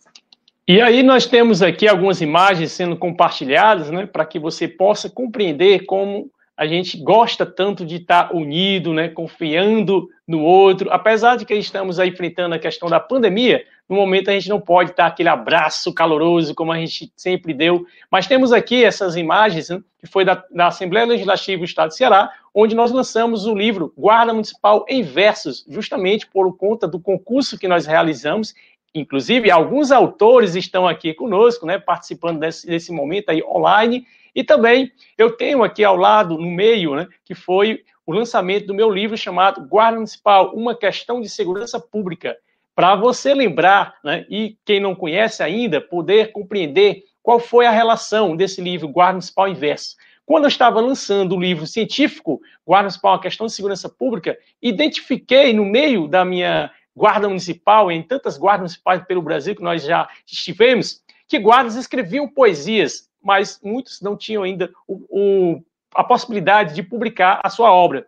E 0.67 0.81
aí 0.81 1.03
nós 1.03 1.27
temos 1.27 1.61
aqui 1.61 1.87
algumas 1.87 2.21
imagens 2.21 2.71
sendo 2.71 2.97
compartilhadas, 2.97 3.91
né, 3.91 4.07
para 4.07 4.25
que 4.25 4.39
você 4.39 4.67
possa 4.67 5.07
compreender 5.07 5.85
como 5.85 6.31
a 6.57 6.65
gente 6.65 6.97
gosta 6.97 7.45
tanto 7.45 7.85
de 7.85 7.97
estar 7.97 8.33
unido, 8.33 8.91
né, 8.91 9.09
confiando 9.09 10.07
no 10.27 10.41
outro, 10.41 10.89
apesar 10.91 11.35
de 11.35 11.45
que 11.45 11.53
estamos 11.53 11.99
aí 11.99 12.09
enfrentando 12.09 12.55
a 12.55 12.59
questão 12.59 12.89
da 12.89 12.99
pandemia, 12.99 13.63
no 13.87 13.95
momento 13.95 14.29
a 14.29 14.33
gente 14.33 14.49
não 14.49 14.59
pode 14.59 14.95
dar 14.95 15.05
aquele 15.05 15.29
abraço 15.29 15.93
caloroso 15.93 16.55
como 16.55 16.71
a 16.71 16.79
gente 16.79 17.13
sempre 17.15 17.53
deu, 17.53 17.85
mas 18.09 18.25
temos 18.25 18.51
aqui 18.51 18.83
essas 18.83 19.15
imagens, 19.15 19.69
né, 19.69 19.79
que 19.99 20.07
foi 20.07 20.25
da, 20.25 20.43
da, 20.49 20.67
Assembleia 20.67 21.05
Legislativa 21.05 21.59
do 21.59 21.65
Estado 21.65 21.89
de 21.89 21.97
Ceará, 21.97 22.31
onde 22.53 22.73
nós 22.73 22.91
lançamos 22.91 23.45
o 23.45 23.53
livro 23.53 23.93
Guarda 23.95 24.33
Municipal 24.33 24.83
em 24.89 25.03
Versos, 25.03 25.63
justamente 25.69 26.25
por 26.25 26.57
conta 26.57 26.87
do 26.87 26.99
concurso 26.99 27.59
que 27.59 27.67
nós 27.67 27.85
realizamos, 27.85 28.55
inclusive 28.95 29.51
alguns 29.51 29.91
autores 29.91 30.55
estão 30.55 30.87
aqui 30.87 31.13
conosco, 31.13 31.65
né, 31.65 31.77
participando 31.77 32.39
desse, 32.39 32.65
desse 32.65 32.91
momento 32.91 33.29
aí 33.29 33.43
online, 33.43 34.07
e 34.33 34.43
também 34.43 34.91
eu 35.17 35.31
tenho 35.31 35.63
aqui 35.63 35.83
ao 35.83 35.95
lado, 35.95 36.37
no 36.37 36.49
meio, 36.49 36.95
né, 36.95 37.07
que 37.23 37.35
foi 37.35 37.83
o 38.05 38.13
lançamento 38.13 38.67
do 38.67 38.73
meu 38.73 38.89
livro 38.89 39.17
chamado 39.17 39.67
Guarda 39.67 39.97
Municipal, 39.97 40.55
uma 40.55 40.75
questão 40.75 41.19
de 41.19 41.29
segurança 41.29 41.79
pública. 41.79 42.37
Para 42.73 42.95
você 42.95 43.33
lembrar, 43.33 43.95
né, 44.03 44.25
e 44.29 44.57
quem 44.63 44.79
não 44.79 44.95
conhece 44.95 45.43
ainda, 45.43 45.81
poder 45.81 46.31
compreender 46.31 47.03
qual 47.21 47.39
foi 47.39 47.65
a 47.65 47.71
relação 47.71 48.35
desse 48.35 48.61
livro 48.61 48.87
Guarda 48.87 49.13
Municipal 49.13 49.47
Inverso. 49.47 49.95
Quando 50.25 50.45
eu 50.45 50.49
estava 50.49 50.79
lançando 50.81 51.35
o 51.35 51.39
livro 51.39 51.67
científico, 51.67 52.41
Guarda 52.65 52.83
Municipal, 52.83 53.13
uma 53.13 53.21
questão 53.21 53.47
de 53.47 53.53
segurança 53.53 53.89
pública, 53.89 54.37
identifiquei 54.61 55.53
no 55.53 55.65
meio 55.65 56.07
da 56.07 56.23
minha 56.23 56.71
guarda 56.95 57.27
municipal, 57.27 57.91
em 57.91 58.01
tantas 58.01 58.37
guardas 58.37 58.61
municipais 58.61 59.03
pelo 59.05 59.21
Brasil 59.21 59.55
que 59.55 59.63
nós 59.63 59.83
já 59.83 60.07
estivemos, 60.25 61.01
que 61.27 61.39
guardas 61.39 61.75
escreviam 61.75 62.27
poesias 62.27 63.09
mas 63.25 63.59
muitos 63.63 64.01
não 64.01 64.15
tinham 64.15 64.43
ainda 64.43 64.71
o, 64.87 65.03
o, 65.09 65.63
a 65.95 66.03
possibilidade 66.03 66.75
de 66.75 66.83
publicar 66.83 67.41
a 67.43 67.49
sua 67.49 67.71
obra, 67.71 68.07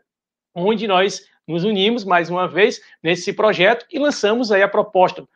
onde 0.53 0.87
nós 0.87 1.25
nos 1.47 1.63
unimos 1.63 2.05
mais 2.05 2.29
uma 2.29 2.47
vez 2.47 2.79
nesse 3.01 3.33
projeto 3.33 3.83
e 3.91 3.97
lançamos 3.97 4.51
aí 4.51 4.61
a 4.61 4.67
proposta 4.67 5.27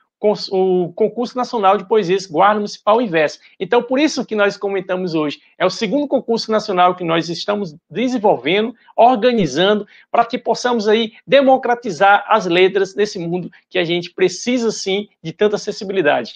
o 0.52 0.94
concurso 0.94 1.36
nacional 1.36 1.78
de 1.78 1.88
poesias 1.88 2.28
Guarda 2.28 2.56
Municipal 2.56 3.02
Inverso. 3.02 3.40
Então, 3.60 3.82
por 3.82 4.00
isso 4.00 4.24
que 4.26 4.36
nós 4.36 4.56
comentamos 4.56 5.16
hoje, 5.16 5.42
é 5.58 5.66
o 5.66 5.70
segundo 5.70 6.08
concurso 6.08 6.52
nacional 6.52 6.96
que 6.96 7.04
nós 7.04 7.28
estamos 7.28 7.76
desenvolvendo, 7.90 8.76
organizando, 8.96 9.88
para 10.12 10.24
que 10.24 10.38
possamos 10.38 10.88
aí 10.88 11.14
democratizar 11.26 12.24
as 12.28 12.46
letras 12.46 12.94
nesse 12.94 13.18
mundo 13.18 13.50
que 13.68 13.80
a 13.80 13.84
gente 13.84 14.12
precisa 14.12 14.70
sim 14.70 15.10
de 15.24 15.34
tanta 15.34 15.56
acessibilidade. 15.56 16.36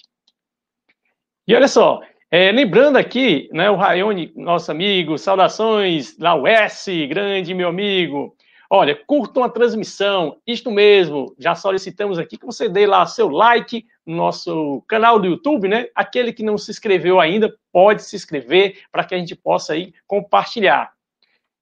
E 1.47 1.53
olha 1.53 1.67
só, 1.67 2.01
é, 2.31 2.51
lembrando 2.51 2.97
aqui, 2.97 3.47
né, 3.53 3.69
o 3.69 3.75
Raione, 3.75 4.31
nosso 4.35 4.71
amigo, 4.71 5.17
saudações 5.17 6.17
lá, 6.17 6.33
o 6.33 6.47
S, 6.47 7.05
grande 7.05 7.53
meu 7.53 7.69
amigo. 7.69 8.35
Olha, 8.77 8.93
curtam 9.07 9.41
a 9.41 9.47
transmissão, 9.47 10.35
isto 10.45 10.69
mesmo, 10.69 11.33
já 11.39 11.55
solicitamos 11.55 12.19
aqui 12.19 12.37
que 12.37 12.45
você 12.45 12.67
dê 12.67 12.85
lá 12.85 13.05
seu 13.05 13.29
like 13.29 13.85
no 14.05 14.17
nosso 14.17 14.83
canal 14.85 15.17
do 15.17 15.27
YouTube, 15.27 15.69
né? 15.69 15.87
Aquele 15.95 16.33
que 16.33 16.43
não 16.43 16.57
se 16.57 16.71
inscreveu 16.71 17.21
ainda, 17.21 17.55
pode 17.71 18.03
se 18.03 18.17
inscrever 18.17 18.81
para 18.91 19.05
que 19.05 19.15
a 19.15 19.17
gente 19.17 19.33
possa 19.33 19.71
aí 19.71 19.93
compartilhar. 20.05 20.91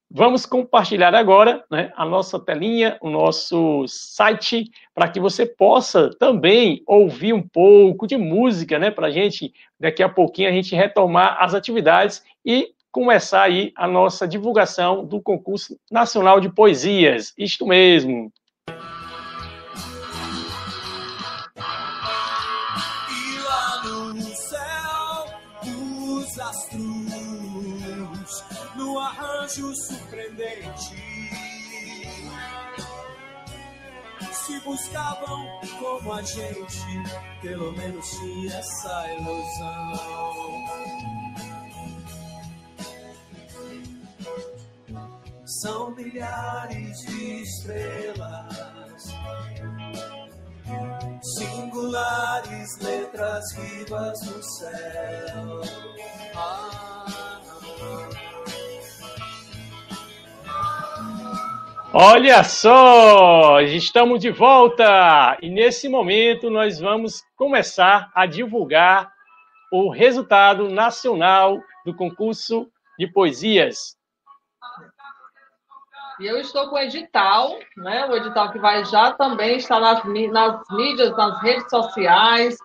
Vamos 0.10 0.48
compartilhar 0.48 1.14
agora 1.14 1.64
né, 1.70 1.94
a 1.96 2.04
nossa 2.04 2.40
telinha, 2.40 2.98
o 3.00 3.12
nosso 3.12 3.86
site, 3.88 4.72
para 4.96 5.08
que 5.08 5.20
você 5.20 5.46
possa 5.46 6.10
também 6.18 6.82
ouvir 6.88 7.34
um 7.34 7.48
pouco 7.48 8.08
de 8.08 8.18
música, 8.18 8.80
né? 8.80 8.90
Para 8.90 9.08
a 9.08 9.12
gente, 9.12 9.54
daqui 9.80 10.02
a 10.02 10.10
pouquinho, 10.10 10.50
a 10.50 10.52
gente 10.52 10.76
retomar 10.76 11.38
as 11.40 11.54
atividades 11.54 12.24
e 12.44 12.73
começar 12.94 13.42
aí 13.42 13.74
a 13.76 13.88
nossa 13.88 14.26
divulgação 14.26 15.04
do 15.04 15.20
concurso 15.22 15.78
nacional 15.92 16.40
de 16.40 16.48
poesias. 16.48 17.34
Isto 17.38 17.66
mesmo. 17.66 18.32
arranjo 29.44 29.76
surpreendente. 29.76 30.96
Se 34.32 34.60
buscavam 34.62 35.46
como 35.80 36.14
a 36.14 36.22
gente, 36.22 36.86
pelo 37.42 37.72
menos 37.74 38.10
tinha 38.10 38.56
essa 38.58 39.14
ilusão. 39.14 40.44
São 45.46 45.92
milhares 45.92 47.00
de 47.02 47.42
estrelas, 47.42 49.14
singulares 51.38 52.80
letras 52.82 53.44
vivas 53.56 54.22
no 54.22 54.44
céu. 54.44 55.62
Ah, 56.36 56.84
Olha 61.96 62.44
só, 62.44 63.62
estamos 63.62 64.20
de 64.20 64.32
volta 64.32 65.38
e 65.44 65.48
nesse 65.48 65.88
momento 65.88 66.50
nós 66.50 66.80
vamos 66.80 67.22
começar 67.36 68.12
a 68.16 68.26
divulgar 68.26 69.12
o 69.72 69.92
resultado 69.92 70.70
nacional 70.70 71.60
do 71.86 71.96
concurso 71.96 72.68
de 72.98 73.06
poesias. 73.06 73.96
E 76.20 76.26
eu 76.26 76.40
estou 76.40 76.68
com 76.68 76.76
o 76.76 76.80
edital, 76.80 77.58
né? 77.78 78.06
O 78.06 78.16
edital 78.16 78.52
que 78.52 78.60
vai 78.60 78.86
já 78.86 79.12
também 79.12 79.58
estar 79.58 79.80
nas, 79.80 80.04
nas 80.32 80.62
mídias, 80.72 81.16
nas 81.18 81.42
redes 81.42 81.70
sociais, 81.70 82.58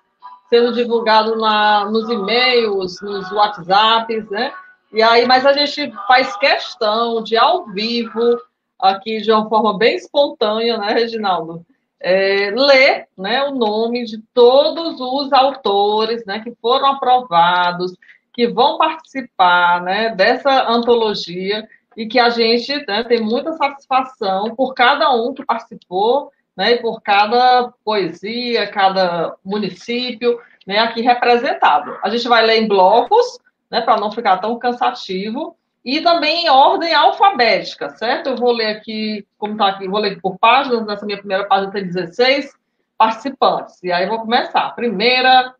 sendo 0.49 0.73
divulgado 0.73 1.37
na, 1.37 1.87
nos 1.87 2.09
e-mails, 2.09 3.01
nos 3.01 3.31
WhatsApps, 3.33 4.29
né? 4.31 4.53
E 4.93 5.03
aí, 5.03 5.27
mas 5.27 5.45
a 5.45 5.53
gente 5.53 5.93
faz 6.07 6.35
questão 6.37 7.23
de 7.23 7.37
ao 7.37 7.67
vivo, 7.67 8.39
aqui 8.79 9.21
de 9.21 9.31
uma 9.31 9.49
forma 9.49 9.77
bem 9.77 9.97
espontânea, 9.97 10.79
né, 10.79 10.93
Reginaldo? 10.93 11.65
É, 12.01 12.51
ler 12.55 13.09
né, 13.17 13.43
o 13.43 13.55
nome 13.55 14.05
de 14.05 14.19
todos 14.33 15.01
os 15.01 15.33
autores 15.33 16.25
né, 16.25 16.39
que 16.39 16.55
foram 16.63 16.93
aprovados, 16.93 17.93
que 18.33 18.47
vão 18.47 18.79
participar 18.79 19.83
né, 19.83 20.15
dessa 20.15 20.71
antologia 20.71 21.69
e 21.99 22.07
que 22.07 22.21
a 22.21 22.31
gente 22.31 22.73
né, 22.87 23.03
tem 23.03 23.21
muita 23.21 23.55
satisfação 23.55 24.55
por 24.55 24.73
cada 24.73 25.13
um 25.13 25.35
que 25.35 25.45
participou 25.45 26.31
né, 26.57 26.75
e 26.75 26.77
por 26.81 27.03
cada 27.03 27.73
poesia, 27.85 28.71
cada 28.71 29.35
município 29.45 30.41
né, 30.65 30.79
aqui 30.79 31.01
representado. 31.01 31.99
A 32.01 32.09
gente 32.09 32.29
vai 32.29 32.47
ler 32.47 32.63
em 32.63 32.69
blocos, 32.69 33.41
né, 33.69 33.81
para 33.81 33.97
não 33.97 34.13
ficar 34.13 34.37
tão 34.37 34.57
cansativo, 34.61 35.57
e 35.85 36.01
também 36.01 36.45
em 36.45 36.49
ordem 36.49 36.95
alfabética, 36.95 37.91
certo? 37.91 38.29
Eu 38.29 38.37
vou 38.37 38.53
ler 38.53 38.77
aqui, 38.77 39.27
como 39.37 39.55
está 39.55 39.67
aqui, 39.67 39.89
vou 39.89 39.99
ler 39.99 40.21
por 40.21 40.39
páginas, 40.39 40.87
nessa 40.87 41.05
minha 41.05 41.19
primeira 41.19 41.47
página 41.47 41.73
tem 41.73 41.85
16 41.85 42.53
participantes, 42.97 43.83
e 43.83 43.91
aí 43.91 44.05
eu 44.05 44.11
vou 44.11 44.21
começar. 44.21 44.71
Primeira 44.77 45.53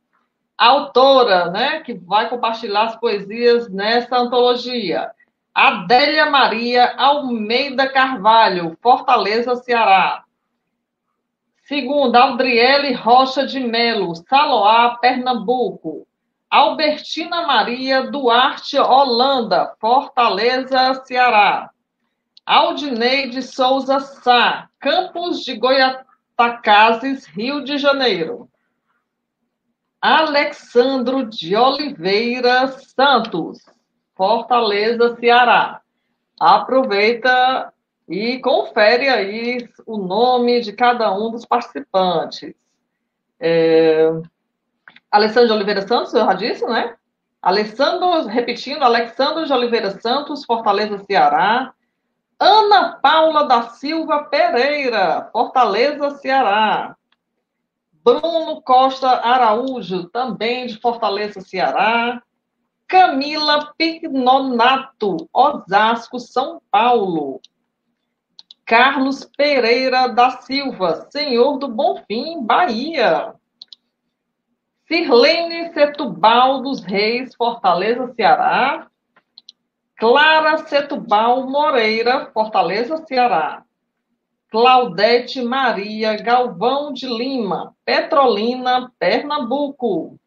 autora, 0.57 1.51
né, 1.51 1.81
que 1.81 1.95
vai 1.95 2.29
compartilhar 2.29 2.85
as 2.85 2.97
poesias 2.97 3.69
nessa 3.69 4.17
antologia. 4.17 5.11
Adélia 5.61 6.31
Maria 6.31 6.95
Almeida 6.97 7.89
Carvalho, 7.89 8.79
Fortaleza, 8.81 9.57
Ceará. 9.57 10.23
Segunda, 11.65 12.21
Aldriele 12.21 12.93
Rocha 12.93 13.45
de 13.45 13.59
Melo, 13.59 14.15
Saloá, 14.15 14.97
Pernambuco. 15.01 16.07
Albertina 16.49 17.45
Maria 17.45 18.09
Duarte 18.09 18.79
Holanda, 18.79 19.75
Fortaleza, 19.81 20.95
Ceará. 21.05 21.71
Aldineide 22.47 23.43
Souza 23.43 23.99
Sá, 23.99 24.69
Campos 24.79 25.45
de 25.45 25.57
Goiatacazes, 25.57 27.27
Rio 27.27 27.65
de 27.65 27.79
Janeiro. 27.79 28.49
Alexandro 30.01 31.25
de 31.25 31.57
Oliveira 31.57 32.69
Santos, 32.69 33.59
Fortaleza, 34.19 35.17
Ceará. 35.21 35.81
Aproveita 36.41 37.73
e 38.09 38.41
confere 38.41 39.09
aí 39.09 39.69
o 39.87 39.97
nome 39.97 40.61
de 40.61 40.73
cada 40.73 41.17
um 41.17 41.31
dos 41.31 41.47
participantes. 41.47 42.53
É... 43.39 44.11
Alessandro 45.09 45.47
de 45.47 45.55
Oliveira 45.55 45.87
Santos, 45.87 46.13
eu 46.13 46.25
já 46.25 46.35
disse, 46.35 46.67
né? 46.67 46.97
Alessandro, 47.41 48.27
repetindo, 48.27 48.83
Alexandre 48.83 49.45
de 49.45 49.53
Oliveira 49.53 49.93
Santos, 50.01 50.45
Fortaleza, 50.45 50.99
Ceará. 51.05 51.73
Ana 52.41 52.99
Paula 53.01 53.45
da 53.45 53.71
Silva 53.71 54.25
Pereira, 54.25 55.29
Fortaleza, 55.33 56.11
Ceará. 56.17 56.97
Bruno 58.03 58.61
Costa 58.63 59.09
Araújo, 59.09 60.09
também 60.09 60.67
de 60.67 60.81
Fortaleza, 60.81 61.41
Ceará. 61.41 62.21
Camila 62.89 63.75
Pignonato, 63.77 65.29
Osasco, 65.31 66.19
São 66.19 66.59
Paulo. 66.71 67.39
Carlos 68.65 69.25
Pereira 69.37 70.09
da 70.09 70.31
Silva, 70.41 71.07
Senhor 71.11 71.59
do 71.59 71.69
Bonfim, 71.69 72.43
Bahia. 72.43 73.35
Sirlene 74.87 75.71
Setubal 75.75 76.63
dos 76.63 76.83
Reis, 76.83 77.35
Fortaleza, 77.35 78.11
Ceará. 78.17 78.89
Clara 79.95 80.57
Setubal 80.67 81.47
Moreira, 81.47 82.31
Fortaleza, 82.33 83.05
Ceará. 83.07 83.65
Claudete 84.51 85.43
Maria 85.43 86.17
Galvão 86.17 86.91
de 86.91 87.07
Lima, 87.07 87.75
Petrolina, 87.85 88.91
Pernambuco. 88.99 90.19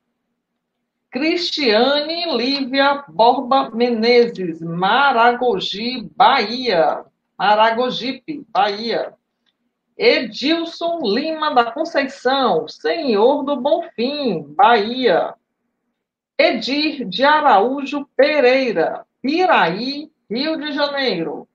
Cristiane 1.11 2.37
Lívia 2.37 3.03
Borba 3.09 3.69
Menezes, 3.69 4.61
Maragogi, 4.61 6.09
Bahia. 6.15 7.03
Maragogipe, 7.37 8.45
Bahia. 8.47 9.13
Edilson 9.97 10.99
Lima 11.03 11.53
da 11.53 11.69
Conceição, 11.69 12.65
Senhor 12.65 13.43
do 13.43 13.57
Bonfim, 13.57 14.43
Bahia. 14.55 15.33
Edir 16.37 17.03
de 17.05 17.25
Araújo 17.25 18.07
Pereira, 18.15 19.05
Piraí, 19.21 20.09
Rio 20.29 20.57
de 20.57 20.71
Janeiro. 20.71 21.45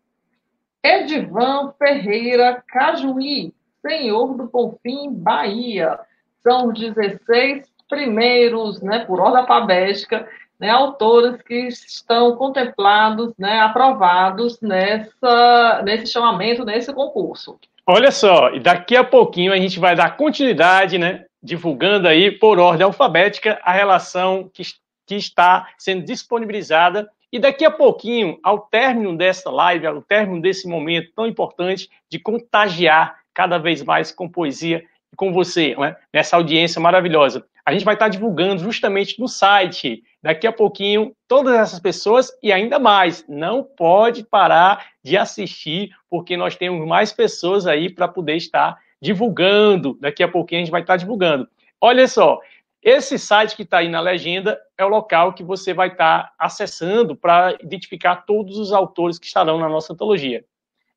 Edivan 0.82 1.72
Ferreira 1.78 2.62
Cajuí, 2.68 3.54
Senhor 3.80 4.36
do 4.36 4.48
Bonfim, 4.48 5.14
Bahia. 5.14 5.98
São 6.42 6.68
os 6.68 6.78
16 6.78 7.75
primeiros, 7.88 8.80
né, 8.82 9.00
por 9.00 9.20
ordem 9.20 9.40
alfabética, 9.40 10.28
né, 10.58 10.70
autores 10.70 11.40
que 11.42 11.68
estão 11.68 12.36
contemplados, 12.36 13.32
né, 13.38 13.60
aprovados 13.60 14.60
nessa, 14.60 15.82
nesse 15.84 16.06
chamamento, 16.06 16.64
nesse 16.64 16.92
concurso. 16.92 17.58
Olha 17.86 18.10
só, 18.10 18.50
e 18.52 18.60
daqui 18.60 18.96
a 18.96 19.04
pouquinho 19.04 19.52
a 19.52 19.56
gente 19.56 19.78
vai 19.78 19.94
dar 19.94 20.16
continuidade, 20.16 20.98
né, 20.98 21.24
divulgando 21.42 22.08
aí 22.08 22.30
por 22.30 22.58
ordem 22.58 22.84
alfabética 22.84 23.60
a 23.62 23.72
relação 23.72 24.50
que, 24.52 24.62
que 25.06 25.14
está 25.14 25.68
sendo 25.78 26.04
disponibilizada. 26.04 27.08
E 27.32 27.38
daqui 27.38 27.64
a 27.64 27.70
pouquinho, 27.70 28.38
ao 28.42 28.60
término 28.60 29.16
dessa 29.16 29.50
live, 29.50 29.86
ao 29.86 30.02
término 30.02 30.40
desse 30.40 30.66
momento 30.66 31.12
tão 31.14 31.26
importante 31.26 31.88
de 32.10 32.18
contagiar 32.18 33.16
cada 33.32 33.58
vez 33.58 33.82
mais 33.82 34.10
com 34.10 34.28
poesia 34.28 34.82
com 35.16 35.32
você, 35.32 35.74
né, 35.76 35.96
nessa 36.12 36.36
audiência 36.36 36.80
maravilhosa 36.80 37.46
a 37.66 37.72
gente 37.72 37.84
vai 37.84 37.94
estar 37.94 38.08
divulgando 38.08 38.62
justamente 38.62 39.18
no 39.18 39.26
site. 39.26 40.04
Daqui 40.22 40.46
a 40.46 40.52
pouquinho, 40.52 41.12
todas 41.26 41.52
essas 41.56 41.80
pessoas 41.80 42.30
e 42.40 42.52
ainda 42.52 42.78
mais. 42.78 43.24
Não 43.28 43.64
pode 43.64 44.22
parar 44.22 44.86
de 45.02 45.16
assistir, 45.16 45.90
porque 46.08 46.36
nós 46.36 46.54
temos 46.54 46.86
mais 46.86 47.12
pessoas 47.12 47.66
aí 47.66 47.92
para 47.92 48.06
poder 48.06 48.36
estar 48.36 48.78
divulgando. 49.02 49.98
Daqui 50.00 50.22
a 50.22 50.28
pouquinho 50.28 50.60
a 50.60 50.64
gente 50.64 50.70
vai 50.70 50.82
estar 50.82 50.96
divulgando. 50.96 51.48
Olha 51.80 52.06
só, 52.06 52.40
esse 52.80 53.18
site 53.18 53.56
que 53.56 53.62
está 53.62 53.78
aí 53.78 53.88
na 53.88 54.00
legenda 54.00 54.56
é 54.78 54.84
o 54.84 54.88
local 54.88 55.32
que 55.32 55.42
você 55.42 55.74
vai 55.74 55.88
estar 55.88 56.32
acessando 56.38 57.16
para 57.16 57.56
identificar 57.60 58.24
todos 58.26 58.58
os 58.58 58.72
autores 58.72 59.18
que 59.18 59.26
estarão 59.26 59.58
na 59.58 59.68
nossa 59.68 59.92
antologia. 59.92 60.44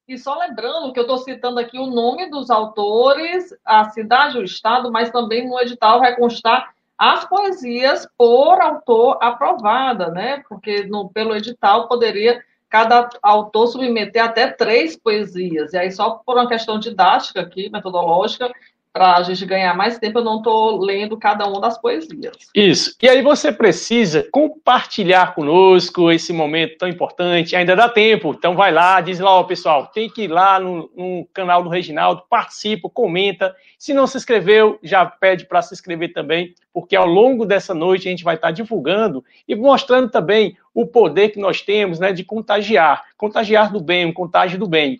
E 0.09 0.17
só 0.17 0.39
lembrando 0.39 0.91
que 0.91 0.97
eu 0.97 1.03
estou 1.03 1.19
citando 1.19 1.59
aqui 1.59 1.77
o 1.77 1.85
nome 1.85 2.31
dos 2.31 2.49
autores, 2.49 3.55
a 3.63 3.91
cidade, 3.91 4.39
o 4.39 4.43
estado, 4.43 4.91
mas 4.91 5.11
também 5.11 5.47
no 5.47 5.59
edital 5.59 5.99
vai 5.99 6.15
constar 6.15 6.73
as 6.97 7.25
poesias 7.25 8.07
por 8.17 8.59
autor 8.59 9.19
aprovada, 9.21 10.09
né? 10.09 10.43
Porque 10.49 10.83
no, 10.85 11.09
pelo 11.11 11.35
edital 11.35 11.87
poderia 11.87 12.43
cada 12.67 13.07
autor 13.21 13.67
submeter 13.67 14.23
até 14.23 14.47
três 14.47 14.97
poesias. 14.97 15.73
E 15.73 15.77
aí, 15.77 15.91
só 15.91 16.21
por 16.25 16.37
uma 16.37 16.47
questão 16.47 16.79
didática 16.79 17.41
aqui, 17.41 17.69
metodológica, 17.69 18.51
para 18.99 19.15
a 19.15 19.23
gente 19.23 19.45
ganhar 19.45 19.73
mais 19.77 19.97
tempo, 19.97 20.19
eu 20.19 20.23
não 20.25 20.39
estou 20.39 20.77
lendo 20.77 21.15
cada 21.15 21.47
uma 21.47 21.61
das 21.61 21.79
poesias. 21.79 22.35
Isso. 22.53 22.97
E 23.01 23.07
aí 23.07 23.21
você 23.21 23.49
precisa 23.49 24.27
compartilhar 24.29 25.33
conosco 25.33 26.11
esse 26.11 26.33
momento 26.33 26.77
tão 26.77 26.89
importante. 26.89 27.55
Ainda 27.55 27.77
dá 27.77 27.87
tempo, 27.87 28.35
então 28.37 28.55
vai 28.55 28.73
lá, 28.73 28.99
diz 28.99 29.17
lá, 29.17 29.39
ó, 29.39 29.43
pessoal, 29.43 29.87
tem 29.87 30.09
que 30.09 30.23
ir 30.23 30.27
lá 30.27 30.59
no, 30.59 30.91
no 30.93 31.25
canal 31.33 31.63
do 31.63 31.69
Reginaldo, 31.69 32.23
participa, 32.29 32.89
comenta. 32.89 33.55
Se 33.77 33.93
não 33.93 34.05
se 34.05 34.17
inscreveu, 34.17 34.77
já 34.83 35.05
pede 35.05 35.45
para 35.45 35.61
se 35.61 35.73
inscrever 35.73 36.11
também, 36.11 36.53
porque 36.73 36.93
ao 36.93 37.07
longo 37.07 37.45
dessa 37.45 37.73
noite 37.73 38.09
a 38.09 38.11
gente 38.11 38.25
vai 38.25 38.35
estar 38.35 38.51
divulgando 38.51 39.23
e 39.47 39.55
mostrando 39.55 40.09
também 40.09 40.57
o 40.73 40.85
poder 40.85 41.29
que 41.29 41.39
nós 41.39 41.61
temos 41.61 41.99
né, 41.99 42.11
de 42.11 42.25
contagiar, 42.25 43.05
contagiar 43.15 43.71
do 43.71 43.79
bem, 43.79 44.07
um 44.07 44.13
contágio 44.13 44.59
do 44.59 44.67
bem. 44.67 44.99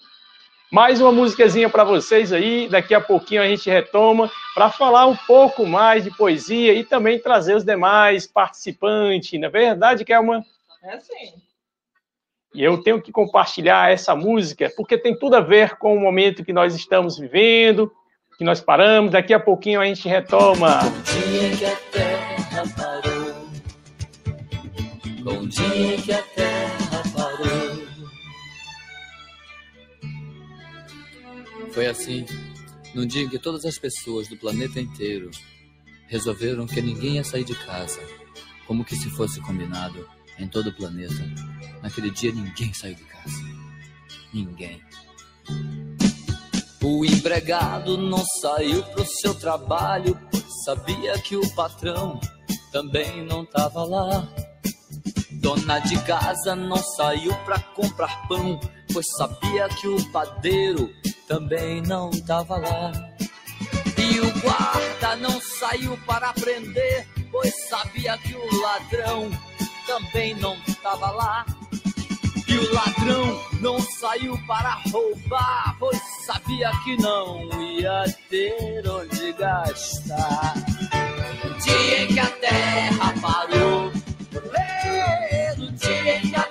Mais 0.71 1.01
uma 1.01 1.12
musiquinha 1.12 1.67
para 1.67 1.84
vocês 1.84 2.32
aí. 2.32 2.69
Daqui 2.69 2.93
a 2.93 3.01
pouquinho 3.01 3.41
a 3.41 3.47
gente 3.47 3.69
retoma 3.69 4.32
para 4.53 4.69
falar 4.69 5.08
um 5.08 5.15
pouco 5.15 5.65
mais 5.65 6.03
de 6.03 6.12
poesia 6.12 6.73
e 6.73 6.84
também 6.84 7.19
trazer 7.19 7.55
os 7.55 7.65
demais 7.65 8.27
participantes. 8.27 9.39
Na 9.39 9.47
é 9.47 9.49
verdade, 9.49 10.05
que 10.05 10.13
é 10.13 10.19
uma. 10.19 10.45
É 10.84 10.99
sim. 10.99 11.34
E 12.53 12.63
eu 12.63 12.82
tenho 12.82 13.01
que 13.01 13.12
compartilhar 13.12 13.91
essa 13.91 14.15
música, 14.15 14.71
porque 14.75 14.97
tem 14.97 15.17
tudo 15.17 15.36
a 15.36 15.39
ver 15.39 15.77
com 15.77 15.95
o 15.95 15.99
momento 15.99 16.43
que 16.43 16.53
nós 16.53 16.75
estamos 16.75 17.17
vivendo, 17.17 17.91
que 18.38 18.43
nós 18.43 18.62
paramos. 18.62 19.12
Daqui 19.12 19.34
a 19.34 19.39
pouquinho 19.39 19.82
a 19.82 19.86
gente 19.86 20.08
retoma. 20.08 20.79
Bom 20.79 21.01
dia 21.03 21.58
que 21.58 21.65
a 21.65 21.75
terra 21.91 22.63
parou. 22.77 23.19
Bom 25.23 25.47
dia 25.47 25.97
que 25.97 26.12
a 26.12 26.21
terra 26.21 27.03
parou. 27.15 27.68
Foi 31.73 31.88
assim, 31.88 32.25
num 32.95 33.05
dia 33.05 33.23
em 33.23 33.29
que 33.29 33.38
todas 33.38 33.63
as 33.65 33.77
pessoas 33.77 34.27
do 34.27 34.38
planeta 34.38 34.79
inteiro 34.79 35.29
resolveram 36.08 36.65
que 36.65 36.82
ninguém 36.82 37.15
ia 37.15 37.23
sair 37.23 37.43
de 37.43 37.55
casa, 37.55 38.01
como 38.65 38.84
que 38.84 38.95
se 38.95 39.10
fosse 39.12 39.39
combinado 39.41 40.08
em 40.39 40.47
todo 40.47 40.69
o 40.69 40.73
planeta. 40.73 41.23
Naquele 41.82 42.10
dia 42.10 42.32
ninguém 42.32 42.73
saiu 42.73 42.95
de 42.95 43.03
casa. 43.03 43.38
Ninguém. 44.34 44.82
O 46.82 47.05
empregado 47.05 47.97
não 47.97 48.23
saiu 48.41 48.82
pro 48.84 49.05
seu 49.05 49.36
trabalho, 49.36 50.17
sabia 50.65 51.19
que 51.19 51.36
o 51.36 51.49
patrão 51.53 52.19
também 52.71 53.23
não 53.25 53.45
tava 53.45 53.84
lá. 53.84 54.27
Dona 55.32 55.79
de 55.79 56.01
casa 56.03 56.55
não 56.55 56.77
saiu 56.77 57.34
pra 57.45 57.60
comprar 57.60 58.27
pão, 58.27 58.60
pois 58.91 59.05
sabia 59.17 59.67
que 59.69 59.88
o 59.88 60.12
padeiro 60.12 60.89
também 61.29 61.79
não 61.83 62.09
tava 62.09 62.57
lá. 62.57 62.91
E 63.97 64.19
o 64.19 64.41
guarda 64.41 65.15
não 65.17 65.39
saiu 65.39 65.95
para 65.99 66.33
prender, 66.33 67.07
pois 67.31 67.53
sabia 67.69 68.17
que 68.17 68.35
o 68.35 68.61
ladrão 68.61 69.29
também 69.85 70.33
não 70.35 70.59
tava 70.81 71.11
lá. 71.11 71.45
E 72.47 72.57
o 72.57 72.73
ladrão 72.73 73.39
não 73.61 73.79
saiu 73.79 74.35
para 74.47 74.81
roubar, 74.91 75.75
pois 75.79 76.01
sabia 76.25 76.71
que 76.83 76.97
não 76.97 77.47
ia 77.61 78.05
ter 78.27 78.89
onde 78.89 79.31
gastar. 79.33 80.55
No 81.43 81.53
dia 81.59 82.03
em 82.03 82.07
que 82.07 82.19
a 82.19 82.31
terra 82.31 83.13
parou, 83.21 83.91
no 85.57 85.71
dia 85.73 86.17
em 86.17 86.21
que 86.21 86.35
a 86.35 86.48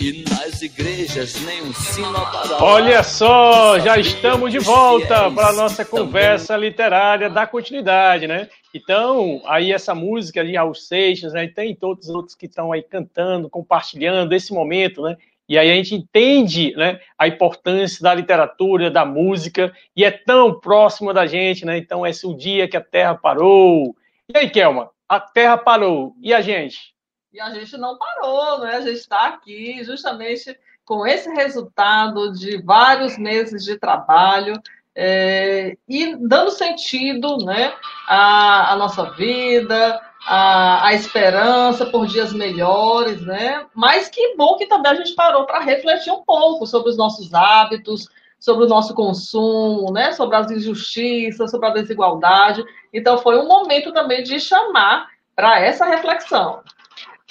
E 0.00 0.24
nas 0.30 0.62
igrejas 0.62 1.38
nem 1.44 1.60
um 1.60 1.74
sino 1.74 2.10
para 2.14 2.64
Olha 2.64 3.02
só, 3.02 3.78
já 3.78 3.98
estamos 3.98 4.50
de 4.50 4.58
volta 4.58 5.30
para 5.30 5.48
a 5.48 5.52
nossa 5.52 5.84
conversa 5.84 6.56
literária 6.56 7.28
da 7.28 7.46
continuidade, 7.46 8.26
né? 8.26 8.48
Então, 8.74 9.42
aí 9.44 9.70
essa 9.70 9.94
música 9.94 10.42
de 10.42 10.56
Raul 10.56 10.74
Seixas, 10.74 11.34
né? 11.34 11.46
Tem 11.48 11.74
todos 11.74 12.08
os 12.08 12.14
outros 12.14 12.34
que 12.34 12.46
estão 12.46 12.72
aí 12.72 12.82
cantando, 12.82 13.50
compartilhando 13.50 14.32
esse 14.32 14.54
momento, 14.54 15.02
né? 15.02 15.18
E 15.46 15.58
aí 15.58 15.70
a 15.70 15.74
gente 15.74 15.94
entende 15.94 16.72
né, 16.76 16.98
a 17.18 17.28
importância 17.28 18.00
da 18.02 18.14
literatura, 18.14 18.90
da 18.90 19.04
música, 19.04 19.70
e 19.94 20.02
é 20.02 20.10
tão 20.10 20.58
próximo 20.58 21.12
da 21.12 21.26
gente, 21.26 21.66
né? 21.66 21.76
Então, 21.76 22.06
esse 22.06 22.24
é 22.24 22.28
o 22.28 22.34
dia 22.34 22.66
que 22.66 22.76
a 22.76 22.80
Terra 22.80 23.14
parou. 23.16 23.94
E 24.32 24.38
aí, 24.38 24.48
Kelma, 24.48 24.88
a 25.06 25.20
Terra 25.20 25.58
parou, 25.58 26.14
e 26.22 26.32
a 26.32 26.40
gente? 26.40 26.89
E 27.32 27.40
a 27.40 27.50
gente 27.50 27.76
não 27.76 27.96
parou, 27.96 28.58
né? 28.58 28.76
A 28.76 28.80
gente 28.80 28.96
está 28.98 29.26
aqui 29.28 29.84
justamente 29.84 30.58
com 30.84 31.06
esse 31.06 31.30
resultado 31.30 32.32
de 32.32 32.60
vários 32.60 33.16
meses 33.16 33.64
de 33.64 33.78
trabalho 33.78 34.60
é, 34.96 35.76
e 35.88 36.16
dando 36.16 36.50
sentido 36.50 37.36
né, 37.44 37.72
à, 38.08 38.72
à 38.72 38.76
nossa 38.76 39.10
vida, 39.12 40.00
à, 40.26 40.86
à 40.88 40.94
esperança 40.94 41.86
por 41.86 42.08
dias 42.08 42.32
melhores, 42.32 43.24
né? 43.24 43.64
Mas 43.76 44.08
que 44.08 44.34
bom 44.36 44.56
que 44.56 44.66
também 44.66 44.90
a 44.90 44.96
gente 44.96 45.14
parou 45.14 45.46
para 45.46 45.60
refletir 45.60 46.12
um 46.12 46.24
pouco 46.24 46.66
sobre 46.66 46.90
os 46.90 46.96
nossos 46.96 47.32
hábitos, 47.32 48.08
sobre 48.40 48.64
o 48.64 48.68
nosso 48.68 48.92
consumo, 48.92 49.92
né? 49.92 50.10
Sobre 50.10 50.34
as 50.34 50.50
injustiças, 50.50 51.48
sobre 51.48 51.68
a 51.68 51.72
desigualdade. 51.74 52.64
Então 52.92 53.18
foi 53.18 53.38
um 53.38 53.46
momento 53.46 53.92
também 53.92 54.24
de 54.24 54.40
chamar 54.40 55.06
para 55.36 55.60
essa 55.60 55.84
reflexão. 55.84 56.60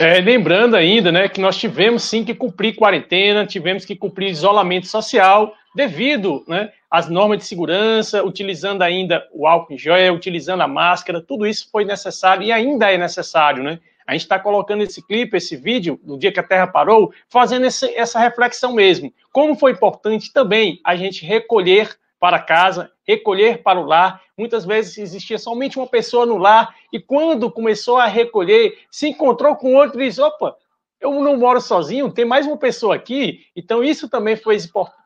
É, 0.02 0.22
lembrando 0.22 0.78
ainda, 0.78 1.12
né, 1.12 1.28
que 1.28 1.42
nós 1.42 1.58
tivemos 1.58 2.04
sim 2.04 2.24
que 2.24 2.34
cumprir 2.34 2.74
quarentena, 2.74 3.46
tivemos 3.46 3.84
que 3.84 3.98
cumprir 3.98 4.30
isolamento 4.30 4.88
social 4.88 5.54
devido, 5.76 6.42
né, 6.48 6.72
às 6.90 7.10
normas 7.10 7.40
de 7.40 7.44
segurança, 7.44 8.24
utilizando 8.24 8.82
ainda 8.82 9.28
o 9.34 9.46
álcool 9.46 9.74
em 9.74 9.78
gel, 9.78 10.14
utilizando 10.14 10.62
a 10.62 10.68
máscara, 10.70 11.22
tudo 11.22 11.46
isso 11.46 11.68
foi 11.70 11.84
necessário 11.84 12.44
e 12.44 12.52
ainda 12.52 12.90
é 12.90 12.98
necessário, 12.98 13.62
né? 13.62 13.78
A 14.08 14.14
gente 14.14 14.22
está 14.22 14.40
colocando 14.40 14.84
esse 14.84 15.06
clipe, 15.06 15.36
esse 15.36 15.58
vídeo, 15.58 16.00
do 16.02 16.18
dia 16.18 16.32
que 16.32 16.40
a 16.40 16.44
Terra 16.44 16.66
parou, 16.66 17.14
fazendo 17.28 17.66
esse, 17.66 17.94
essa 17.94 18.20
reflexão 18.20 18.74
mesmo. 18.74 19.14
Como 19.34 19.54
foi 19.54 19.74
importante 19.74 20.32
também 20.32 20.80
a 20.84 20.96
gente 20.96 21.26
recolher 21.26 21.90
para 22.20 22.40
casa, 22.40 22.92
recolher 23.08 23.64
para 23.64 23.80
o 23.80 23.86
lar. 23.86 24.22
Muitas 24.38 24.66
vezes 24.66 24.98
existia 24.98 25.38
somente 25.38 25.78
uma 25.78 25.88
pessoa 25.88 26.26
no 26.26 26.38
lar 26.38 26.76
e 26.92 27.00
quando 27.00 27.52
começou 27.52 27.98
a 27.98 28.06
recolher, 28.06 28.78
se 28.92 29.08
encontrou 29.08 29.56
com 29.56 29.76
outro 29.76 30.02
e 30.02 30.08
disse: 30.08 30.22
opa, 30.22 30.56
eu 31.00 31.12
não 31.14 31.38
moro 31.38 31.62
sozinho, 31.62 32.12
tem 32.12 32.26
mais 32.26 32.46
uma 32.46 32.58
pessoa 32.58 32.96
aqui. 32.96 33.46
Então 33.56 33.84
isso 33.84 34.10
também 34.10 34.36
foi, 34.36 34.58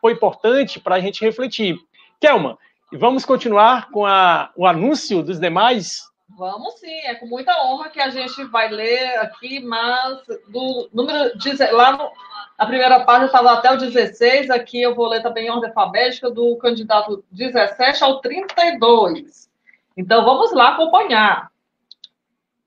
foi 0.01 0.13
importante 0.13 0.79
para 0.79 0.95
a 0.95 0.99
gente 0.99 1.23
refletir. 1.23 1.77
Kelma, 2.19 2.57
vamos 2.91 3.25
continuar 3.25 3.91
com 3.91 4.05
a, 4.05 4.51
o 4.55 4.65
anúncio 4.65 5.21
dos 5.21 5.39
demais 5.39 6.11
Vamos 6.37 6.79
sim, 6.79 6.99
é 7.05 7.13
com 7.15 7.27
muita 7.27 7.63
honra 7.63 7.89
que 7.89 7.99
a 7.99 8.09
gente 8.09 8.43
vai 8.45 8.69
ler 8.69 9.17
aqui, 9.19 9.59
mas 9.59 10.19
do 10.47 10.89
número 10.91 11.31
lá 11.71 11.91
no, 11.91 12.11
a 12.57 12.65
primeira 12.65 13.03
página 13.03 13.25
estava 13.25 13.51
até 13.53 13.71
o 13.71 13.77
16, 13.77 14.49
aqui 14.49 14.81
eu 14.81 14.93
vou 14.93 15.07
ler 15.07 15.21
também 15.21 15.47
em 15.47 15.49
ordem 15.49 15.69
alfabética 15.69 16.29
do 16.29 16.55
candidato 16.57 17.23
17 17.31 18.03
ao 18.03 18.21
32. 18.21 19.49
Então 19.97 20.23
vamos 20.23 20.53
lá 20.53 20.69
acompanhar. 20.69 21.51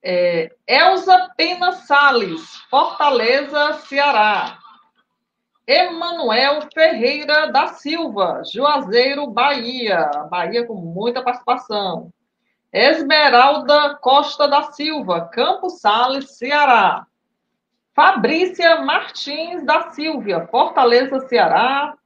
É, 0.03 0.53
Elza 0.67 1.31
Pena 1.37 1.73
Sales, 1.73 2.57
Fortaleza, 2.71 3.75
Ceará. 3.89 4.59
Emanuel 5.67 6.61
Ferreira 6.73 7.51
da 7.51 7.69
Silva, 7.69 8.43
Juazeiro, 8.45 9.27
Bahia. 9.27 10.09
Bahia 10.31 10.65
com 10.65 10.75
muita 10.75 11.23
participação. 11.23 12.13
Esmeralda 12.73 13.97
Costa 13.97 14.47
da 14.47 14.65
Silva, 14.73 15.29
Campos 15.33 15.81
Sales, 15.81 16.37
Ceará. 16.37 17.07
Fabrícia 17.97 18.83
Martins 18.83 19.65
da 19.65 19.91
Silva, 19.91 20.47
Fortaleza, 20.51 21.19
Ceará. 21.21 21.97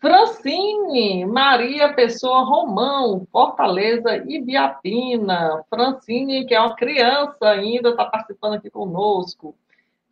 Francine 0.00 1.26
Maria 1.26 1.92
Pessoa 1.92 2.44
Romão, 2.44 3.26
Fortaleza, 3.32 4.18
Ibiapina. 4.18 5.64
Francine, 5.68 6.46
que 6.46 6.54
é 6.54 6.60
uma 6.60 6.76
criança 6.76 7.48
ainda, 7.48 7.88
está 7.88 8.04
participando 8.04 8.54
aqui 8.54 8.70
conosco. 8.70 9.56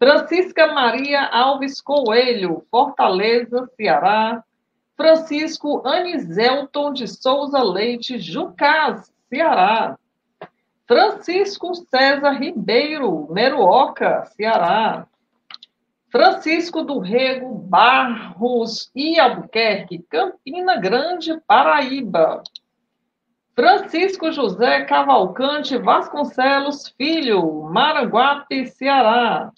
Francisca 0.01 0.67
Maria 0.67 1.27
Alves 1.27 1.81
Coelho, 1.81 2.67
Fortaleza, 2.69 3.71
Ceará. 3.77 4.43
Francisco 4.97 5.81
Aniselton 5.87 6.93
de 6.93 7.07
Souza 7.07 7.63
Leite, 7.63 8.19
Jucás, 8.19 9.13
Ceará. 9.29 9.97
Francisco 10.88 11.74
César 11.74 12.31
Ribeiro, 12.31 13.31
Meruoca, 13.31 14.24
Ceará. 14.35 15.07
Francisco 16.11 16.83
do 16.83 16.98
Rego 16.98 17.55
Barros 17.55 18.90
e 18.96 19.20
Albuquerque, 19.20 19.98
Campina 20.09 20.79
Grande, 20.79 21.38
Paraíba. 21.46 22.42
Francisco 23.55 24.33
José 24.33 24.87
Cavalcante 24.87 25.77
Vasconcelos 25.77 26.88
Filho, 26.96 27.64
Maranguape, 27.64 28.68
Ceará. 28.68 29.53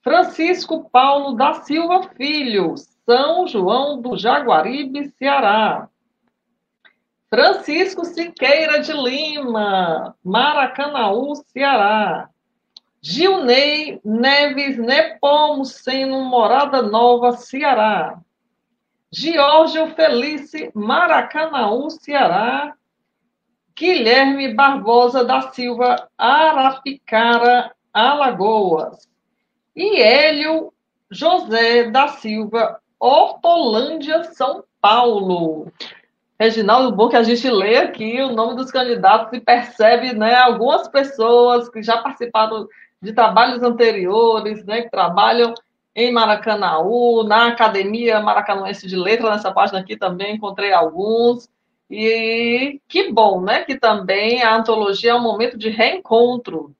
Francisco 0.00 0.88
Paulo 0.88 1.36
da 1.36 1.52
Silva 1.52 2.08
Filho, 2.16 2.74
São 3.04 3.46
João 3.46 4.00
do 4.00 4.16
Jaguaribe, 4.16 5.12
Ceará. 5.18 5.90
Francisco 7.36 8.02
Siqueira 8.06 8.80
de 8.80 8.94
Lima, 8.94 10.16
Maracanaú, 10.24 11.34
Ceará. 11.52 12.30
Gilney 13.02 14.00
Neves 14.02 14.78
Nepomuceno, 14.78 16.24
Morada 16.24 16.80
Nova, 16.80 17.32
Ceará. 17.36 18.18
Giorgio 19.12 19.88
Felice, 19.88 20.72
Maracanaú, 20.74 21.90
Ceará. 21.90 22.72
Guilherme 23.78 24.54
Barbosa 24.54 25.22
da 25.22 25.52
Silva, 25.52 26.08
Arapicara, 26.16 27.70
Alagoas. 27.92 29.10
E 29.76 30.00
Hélio 30.00 30.72
José 31.10 31.90
da 31.90 32.08
Silva, 32.08 32.80
Hortolândia, 32.98 34.24
São 34.32 34.64
Paulo. 34.80 35.70
Reginaldo, 36.38 36.94
bom 36.94 37.08
que 37.08 37.16
a 37.16 37.22
gente 37.22 37.48
lê 37.48 37.76
aqui 37.76 38.20
o 38.20 38.32
nome 38.32 38.56
dos 38.56 38.70
candidatos 38.70 39.32
e 39.32 39.40
percebe 39.40 40.12
né, 40.12 40.34
algumas 40.34 40.86
pessoas 40.86 41.68
que 41.70 41.82
já 41.82 41.96
participaram 41.98 42.68
de 43.00 43.12
trabalhos 43.12 43.62
anteriores, 43.62 44.64
né, 44.66 44.82
que 44.82 44.90
trabalham 44.90 45.54
em 45.94 46.12
Maracanaú, 46.12 47.24
na 47.24 47.48
Academia 47.48 48.20
Maracanãense 48.20 48.86
de 48.86 48.96
Letras, 48.96 49.30
nessa 49.30 49.50
página 49.50 49.80
aqui 49.80 49.96
também 49.96 50.36
encontrei 50.36 50.72
alguns. 50.72 51.48
E 51.90 52.80
que 52.86 53.10
bom, 53.10 53.40
né? 53.40 53.64
Que 53.64 53.78
também 53.78 54.42
a 54.42 54.54
antologia 54.56 55.12
é 55.12 55.14
um 55.14 55.22
momento 55.22 55.56
de 55.56 55.70
reencontro. 55.70 56.74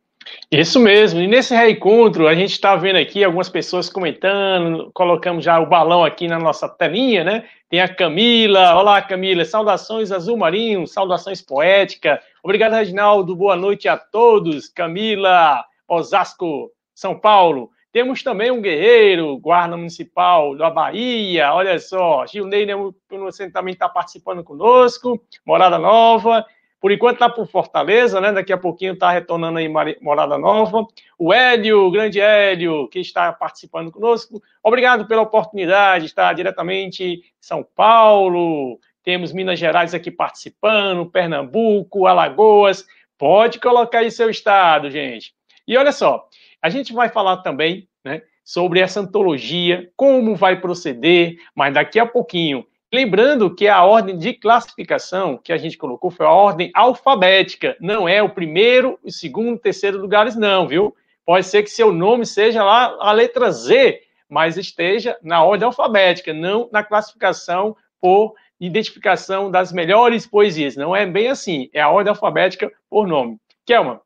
Isso 0.51 0.79
mesmo. 0.81 1.21
E 1.21 1.27
nesse 1.27 1.55
reencontro, 1.55 2.27
a 2.27 2.35
gente 2.35 2.53
está 2.53 2.77
vendo 2.77 2.97
aqui 2.97 3.23
algumas 3.25 3.49
pessoas 3.49 3.89
comentando, 3.89 4.91
colocamos 4.93 5.45
já 5.45 5.59
o 5.59 5.67
balão 5.67 6.05
aqui 6.05 6.29
na 6.29 6.39
nossa 6.39 6.69
telinha, 6.69 7.25
né? 7.25 7.45
Tem 7.69 7.81
a 7.81 7.89
Camila. 7.89 8.75
Olá, 8.77 9.03
Camila. 9.03 9.45
Saudações 9.45 10.13
azul 10.13 10.37
marinho, 10.37 10.87
saudações 10.87 11.43
poéticas. 11.43 12.21
Obrigado, 12.43 12.75
Reginaldo. 12.75 13.35
Boa 13.35 13.57
noite 13.57 13.89
a 13.89 13.97
todos. 13.97 14.69
Camila, 14.69 15.65
Osasco, 15.89 16.71
São 16.95 17.19
Paulo. 17.19 17.71
Temos 17.97 18.23
também 18.23 18.51
um 18.51 18.61
guerreiro, 18.61 19.39
guarda 19.39 19.75
municipal 19.75 20.55
da 20.55 20.69
Bahia, 20.69 21.55
olha 21.55 21.79
só, 21.79 22.27
Gilney 22.27 22.67
você 23.09 23.51
também 23.51 23.73
está 23.73 23.89
participando 23.89 24.45
conosco, 24.45 25.19
Morada 25.47 25.79
Nova, 25.79 26.45
por 26.81 26.93
enquanto 26.93 27.15
está 27.15 27.29
por 27.29 27.47
Fortaleza, 27.49 28.21
né? 28.21 28.33
Daqui 28.33 28.53
a 28.53 28.59
pouquinho 28.59 28.93
está 28.93 29.11
retornando 29.11 29.59
aí 29.59 29.69
Morada 30.01 30.37
Nova. 30.37 30.87
O 31.19 31.33
Hélio, 31.33 31.87
o 31.87 31.91
grande 31.91 32.21
Hélio, 32.21 32.89
que 32.89 33.01
está 33.01 33.33
participando 33.33 33.91
conosco. 33.91 34.43
Obrigado 34.63 35.07
pela 35.07 35.23
oportunidade 35.23 36.05
de 36.05 36.11
estar 36.11 36.33
diretamente 36.35 37.05
em 37.05 37.23
São 37.41 37.67
Paulo. 37.75 38.79
Temos 39.03 39.33
Minas 39.33 39.59
Gerais 39.59 39.95
aqui 39.95 40.11
participando, 40.11 41.11
Pernambuco, 41.11 42.07
Alagoas. 42.07 42.85
Pode 43.17 43.59
colocar 43.59 44.01
aí 44.01 44.11
seu 44.11 44.29
estado, 44.29 44.91
gente. 44.91 45.33
E 45.67 45.77
olha 45.77 45.93
só, 45.93 46.29
a 46.61 46.69
gente 46.69 46.93
vai 46.93 47.09
falar 47.09 47.39
também 47.39 47.89
né, 48.05 48.23
sobre 48.45 48.81
essa 48.81 49.01
antologia, 49.01 49.91
como 49.97 50.37
vai 50.37 50.61
proceder, 50.61 51.37
mas 51.55 51.73
daqui 51.73 51.99
a 51.99 52.07
pouquinho. 52.07 52.67
Lembrando 52.97 53.55
que 53.55 53.69
a 53.69 53.85
ordem 53.85 54.17
de 54.17 54.33
classificação 54.33 55.37
que 55.37 55.53
a 55.53 55.59
gente 55.59 55.77
colocou 55.77 56.11
foi 56.11 56.25
a 56.25 56.31
ordem 56.31 56.71
alfabética, 56.73 57.77
não 57.79 58.09
é 58.09 58.23
o 58.23 58.31
primeiro, 58.31 58.99
o 59.05 59.13
segundo, 59.13 59.59
terceiro 59.59 59.99
lugares, 59.99 60.35
não, 60.35 60.67
viu? 60.67 60.97
Pode 61.23 61.45
ser 61.45 61.63
que 61.63 61.69
seu 61.69 61.93
nome 61.93 62.25
seja 62.25 62.65
lá 62.65 62.97
a 62.99 63.13
letra 63.13 63.51
Z, 63.51 64.01
mas 64.31 64.57
esteja 64.57 65.15
na 65.23 65.45
ordem 65.45 65.67
alfabética, 65.67 66.33
não 66.33 66.71
na 66.73 66.83
classificação 66.83 67.77
por 68.01 68.33
identificação 68.59 69.51
das 69.51 69.73
melhores 69.73 70.27
poesias. 70.27 70.75
Não 70.75 70.97
é 70.97 71.05
bem 71.05 71.29
assim, 71.29 71.69
é 71.75 71.83
a 71.83 71.91
ordem 71.91 72.09
alfabética 72.09 72.73
por 72.89 73.07
nome. 73.07 73.37
Kelma, 73.67 74.01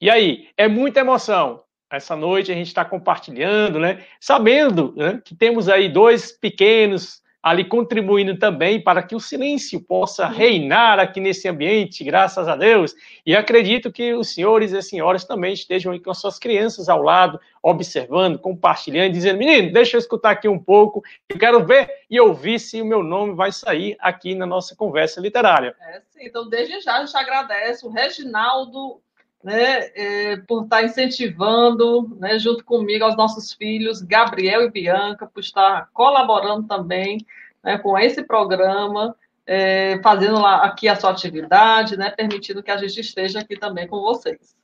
e 0.00 0.10
aí, 0.10 0.48
é 0.56 0.66
muita 0.66 0.98
emoção. 0.98 1.62
Essa 1.88 2.16
noite 2.16 2.50
a 2.50 2.56
gente 2.56 2.66
está 2.66 2.84
compartilhando, 2.84 3.78
né? 3.78 4.04
Sabendo 4.18 4.92
né, 4.96 5.22
que 5.24 5.32
temos 5.32 5.68
aí 5.68 5.88
dois 5.88 6.32
pequenos 6.32 7.22
ali 7.44 7.62
contribuindo 7.62 8.38
também 8.38 8.80
para 8.80 9.02
que 9.02 9.14
o 9.14 9.20
silêncio 9.20 9.78
possa 9.78 10.26
reinar 10.26 10.98
aqui 10.98 11.20
nesse 11.20 11.46
ambiente, 11.46 12.02
graças 12.02 12.48
a 12.48 12.56
Deus. 12.56 12.94
E 13.26 13.36
acredito 13.36 13.92
que 13.92 14.14
os 14.14 14.32
senhores 14.32 14.72
e 14.72 14.78
as 14.78 14.88
senhoras 14.88 15.26
também 15.26 15.52
estejam 15.52 15.92
aí 15.92 16.00
com 16.00 16.10
as 16.10 16.16
suas 16.16 16.38
crianças 16.38 16.88
ao 16.88 17.02
lado, 17.02 17.38
observando, 17.62 18.38
compartilhando, 18.38 19.12
dizendo: 19.12 19.38
menino, 19.38 19.70
deixa 19.70 19.98
eu 19.98 19.98
escutar 19.98 20.30
aqui 20.30 20.48
um 20.48 20.58
pouco, 20.58 21.04
eu 21.28 21.38
quero 21.38 21.62
ver 21.66 21.86
e 22.08 22.18
ouvir 22.18 22.58
se 22.58 22.80
o 22.80 22.86
meu 22.86 23.02
nome 23.02 23.34
vai 23.34 23.52
sair 23.52 23.94
aqui 24.00 24.34
na 24.34 24.46
nossa 24.46 24.74
conversa 24.74 25.20
literária. 25.20 25.76
É, 25.82 26.00
sim. 26.08 26.24
Então, 26.24 26.48
desde 26.48 26.80
já, 26.80 26.96
a 26.96 27.04
gente 27.04 27.14
agradece 27.14 27.84
o 27.84 27.90
Reginaldo 27.90 29.02
né, 29.44 29.90
é, 29.94 30.36
por 30.48 30.64
estar 30.64 30.82
incentivando, 30.82 32.16
né, 32.18 32.38
junto 32.38 32.64
comigo, 32.64 33.04
aos 33.04 33.14
nossos 33.14 33.52
filhos, 33.52 34.00
Gabriel 34.00 34.62
e 34.62 34.70
Bianca, 34.70 35.26
por 35.26 35.40
estar 35.40 35.90
colaborando 35.92 36.66
também 36.66 37.18
né, 37.62 37.76
com 37.76 37.98
esse 37.98 38.22
programa, 38.22 39.14
é, 39.46 40.00
fazendo 40.02 40.40
lá, 40.40 40.64
aqui 40.64 40.88
a 40.88 40.96
sua 40.96 41.10
atividade, 41.10 41.94
né, 41.94 42.08
permitindo 42.08 42.62
que 42.62 42.70
a 42.70 42.78
gente 42.78 42.98
esteja 42.98 43.40
aqui 43.40 43.54
também 43.54 43.86
com 43.86 44.00
vocês. 44.00 44.56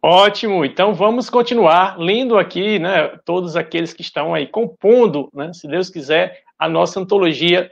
Ótimo, 0.00 0.64
então 0.64 0.94
vamos 0.94 1.28
continuar 1.28 1.98
lendo 1.98 2.38
aqui, 2.38 2.78
né, 2.78 3.08
todos 3.26 3.56
aqueles 3.56 3.92
que 3.92 4.00
estão 4.00 4.32
aí 4.32 4.46
compondo, 4.46 5.28
né, 5.34 5.52
se 5.52 5.68
Deus 5.68 5.90
quiser, 5.90 6.44
a 6.58 6.66
nossa 6.66 6.98
antologia 6.98 7.70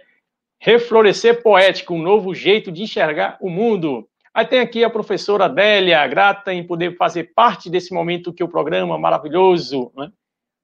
Reflorescer 0.59 1.42
Poético, 1.42 1.94
um 1.94 2.03
novo 2.03 2.35
jeito 2.35 2.70
de 2.70 2.83
enxergar 2.83 3.37
o 3.40 3.49
mundo. 3.49 4.07
Aí 4.37 4.44
tem 4.44 4.61
aqui 4.61 4.85
a 4.85 4.90
professora 4.90 5.46
Adélia, 5.46 6.07
grata 6.07 6.53
em 6.53 6.62
poder 6.62 6.94
fazer 6.99 7.33
parte 7.35 7.70
desse 7.70 7.94
momento 7.94 8.35
que 8.35 8.44
o 8.44 8.49
programa 8.49 8.99
maravilhoso, 8.99 9.90
né? 9.96 10.12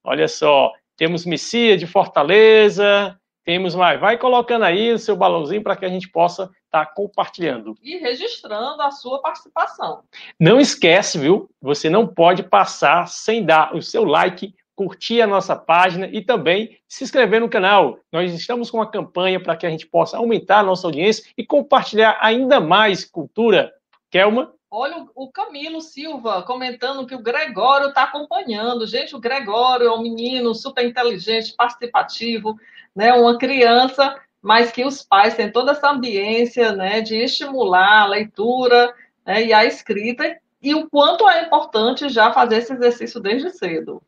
Olha 0.04 0.28
só, 0.28 0.70
temos 0.94 1.24
Messias 1.24 1.80
de 1.80 1.86
Fortaleza, 1.86 3.18
temos 3.42 3.74
mais. 3.74 3.98
Vai 3.98 4.18
colocando 4.18 4.66
aí 4.66 4.92
o 4.92 4.98
seu 4.98 5.16
balãozinho 5.16 5.62
para 5.62 5.74
que 5.74 5.86
a 5.86 5.88
gente 5.88 6.06
possa 6.10 6.50
estar 6.66 6.84
tá 6.84 6.86
compartilhando. 6.86 7.74
E 7.82 7.96
registrando 7.96 8.82
a 8.82 8.90
sua 8.90 9.22
participação. 9.22 10.02
Não 10.38 10.60
esquece, 10.60 11.18
viu? 11.18 11.48
Você 11.62 11.88
não 11.88 12.06
pode 12.06 12.42
passar 12.42 13.08
sem 13.08 13.42
dar 13.42 13.74
o 13.74 13.80
seu 13.80 14.04
like, 14.04 14.54
curtir 14.74 15.20
a 15.20 15.26
nossa 15.26 15.54
página 15.54 16.06
e 16.06 16.22
também 16.22 16.78
se 16.88 17.04
inscrever 17.04 17.40
no 17.40 17.48
canal. 17.48 17.98
Nós 18.10 18.32
estamos 18.32 18.70
com 18.70 18.78
uma 18.78 18.90
campanha 18.90 19.40
para 19.40 19.56
que 19.56 19.66
a 19.66 19.70
gente 19.70 19.86
possa 19.86 20.16
aumentar 20.16 20.60
a 20.60 20.62
nossa 20.62 20.86
audiência 20.86 21.30
e 21.36 21.44
compartilhar 21.44 22.18
ainda 22.20 22.60
mais 22.60 23.04
cultura. 23.04 23.72
Kelma? 24.10 24.52
Olha 24.70 25.06
o 25.14 25.30
Camilo 25.30 25.82
Silva 25.82 26.42
comentando 26.42 27.06
que 27.06 27.14
o 27.14 27.22
Gregório 27.22 27.88
está 27.88 28.04
acompanhando. 28.04 28.86
Gente, 28.86 29.14
o 29.14 29.20
Gregório 29.20 29.86
é 29.86 29.92
um 29.92 30.00
menino 30.00 30.54
super 30.54 30.82
inteligente, 30.82 31.54
participativo, 31.54 32.56
né? 32.96 33.12
uma 33.12 33.36
criança, 33.36 34.18
mas 34.40 34.72
que 34.72 34.84
os 34.84 35.02
pais 35.02 35.34
têm 35.34 35.52
toda 35.52 35.72
essa 35.72 35.90
ambiência 35.90 36.72
né? 36.72 37.02
de 37.02 37.16
estimular 37.16 38.04
a 38.04 38.06
leitura 38.06 38.94
né? 39.26 39.44
e 39.44 39.52
a 39.52 39.64
escrita 39.66 40.38
e 40.62 40.74
o 40.74 40.88
quanto 40.88 41.28
é 41.28 41.42
importante 41.44 42.08
já 42.08 42.32
fazer 42.32 42.58
esse 42.58 42.72
exercício 42.72 43.20
desde 43.20 43.50
cedo. 43.50 44.00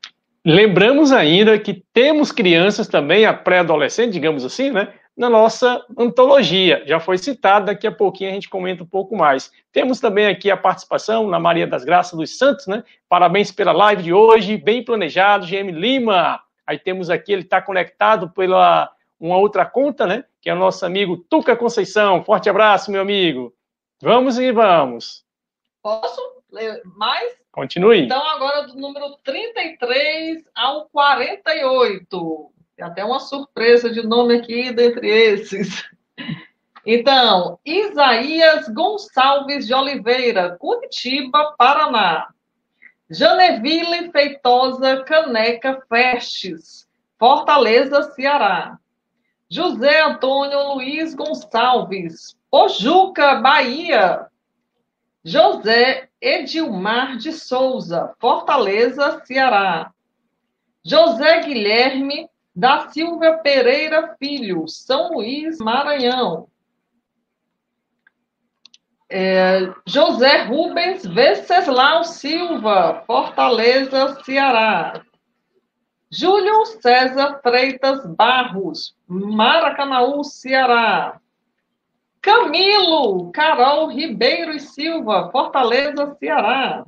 Lembramos 0.44 1.10
ainda 1.10 1.58
que 1.58 1.82
temos 1.92 2.30
crianças 2.30 2.86
também, 2.86 3.24
a 3.24 3.32
pré-adolescente, 3.32 4.12
digamos 4.12 4.44
assim, 4.44 4.70
né, 4.70 4.92
na 5.16 5.30
nossa 5.30 5.82
antologia. 5.96 6.82
Já 6.86 7.00
foi 7.00 7.16
citado, 7.16 7.66
daqui 7.66 7.86
a 7.86 7.92
pouquinho 7.92 8.30
a 8.30 8.34
gente 8.34 8.50
comenta 8.50 8.82
um 8.82 8.86
pouco 8.86 9.16
mais. 9.16 9.50
Temos 9.72 10.00
também 10.00 10.26
aqui 10.26 10.50
a 10.50 10.56
participação 10.56 11.28
na 11.28 11.38
Maria 11.38 11.66
das 11.66 11.82
Graças 11.82 12.18
dos 12.18 12.36
Santos, 12.36 12.66
né? 12.66 12.84
Parabéns 13.08 13.50
pela 13.50 13.72
live 13.72 14.02
de 14.02 14.12
hoje, 14.12 14.58
bem 14.58 14.84
planejado, 14.84 15.46
GM 15.46 15.70
Lima. 15.70 16.40
Aí 16.66 16.78
temos 16.78 17.08
aqui, 17.08 17.32
ele 17.32 17.42
está 17.42 17.62
conectado 17.62 18.28
pela 18.30 18.90
uma 19.18 19.38
outra 19.38 19.64
conta, 19.64 20.06
né? 20.06 20.24
Que 20.42 20.50
é 20.50 20.54
o 20.54 20.58
nosso 20.58 20.84
amigo 20.84 21.16
Tuca 21.16 21.56
Conceição. 21.56 22.22
Forte 22.22 22.50
abraço, 22.50 22.90
meu 22.90 23.00
amigo. 23.00 23.54
Vamos 24.02 24.38
e 24.38 24.52
vamos. 24.52 25.24
Posso 25.82 26.20
mais? 26.96 27.36
Continue. 27.52 28.04
Então, 28.04 28.22
agora 28.28 28.66
do 28.66 28.74
número 28.74 29.16
33 29.22 30.42
ao 30.54 30.86
48. 30.90 32.50
Tem 32.76 32.84
até 32.84 33.04
uma 33.04 33.20
surpresa 33.20 33.90
de 33.90 34.02
nome 34.06 34.36
aqui 34.36 34.72
dentre 34.72 35.08
esses. 35.08 35.84
Então, 36.86 37.58
Isaías 37.64 38.68
Gonçalves 38.68 39.66
de 39.66 39.72
Oliveira, 39.72 40.56
Curitiba, 40.58 41.54
Paraná. 41.56 42.28
Janeville 43.08 44.10
Feitosa 44.10 45.02
Caneca 45.04 45.82
Festes, 45.88 46.86
Fortaleza, 47.18 48.02
Ceará. 48.12 48.78
José 49.48 50.02
Antônio 50.02 50.74
Luiz 50.74 51.14
Gonçalves, 51.14 52.36
Pojuca, 52.50 53.36
Bahia. 53.36 54.26
José 55.24 56.08
Edilmar 56.24 57.18
de 57.18 57.32
Souza, 57.32 58.14
Fortaleza, 58.18 59.22
Ceará. 59.26 59.92
José 60.82 61.40
Guilherme 61.40 62.28
da 62.56 62.88
Silva 62.88 63.38
Pereira 63.38 64.16
Filho, 64.18 64.66
São 64.66 65.12
Luís, 65.12 65.58
Maranhão. 65.58 66.48
É, 69.10 69.70
José 69.86 70.44
Rubens 70.44 71.04
Venceslau 71.04 72.04
Silva, 72.04 73.04
Fortaleza, 73.06 74.18
Ceará. 74.24 75.04
Júlio 76.10 76.64
César 76.80 77.40
Freitas 77.42 78.06
Barros, 78.06 78.96
Maracanaú, 79.06 80.24
Ceará. 80.24 81.20
Camilo 82.24 83.30
Carol 83.32 83.88
Ribeiro 83.88 84.52
e 84.52 84.58
Silva, 84.58 85.28
Fortaleza, 85.30 86.16
Ceará. 86.18 86.86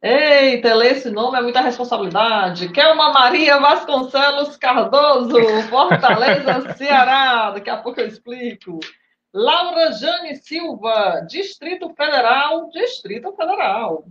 Eita, 0.00 0.72
ler 0.74 0.92
esse 0.92 1.10
nome 1.10 1.36
é 1.36 1.42
muita 1.42 1.60
responsabilidade. 1.60 2.68
Kelma 2.68 3.12
Maria 3.12 3.58
Vasconcelos 3.58 4.56
Cardoso, 4.56 5.34
Fortaleza, 5.68 6.72
Ceará. 6.78 7.50
Daqui 7.50 7.68
a 7.68 7.78
pouco 7.78 8.00
eu 8.00 8.06
explico. 8.06 8.78
Laura 9.32 9.90
Jane 9.90 10.36
Silva, 10.36 11.26
Distrito 11.28 11.92
Federal, 11.96 12.70
Distrito 12.70 13.32
Federal. 13.32 14.04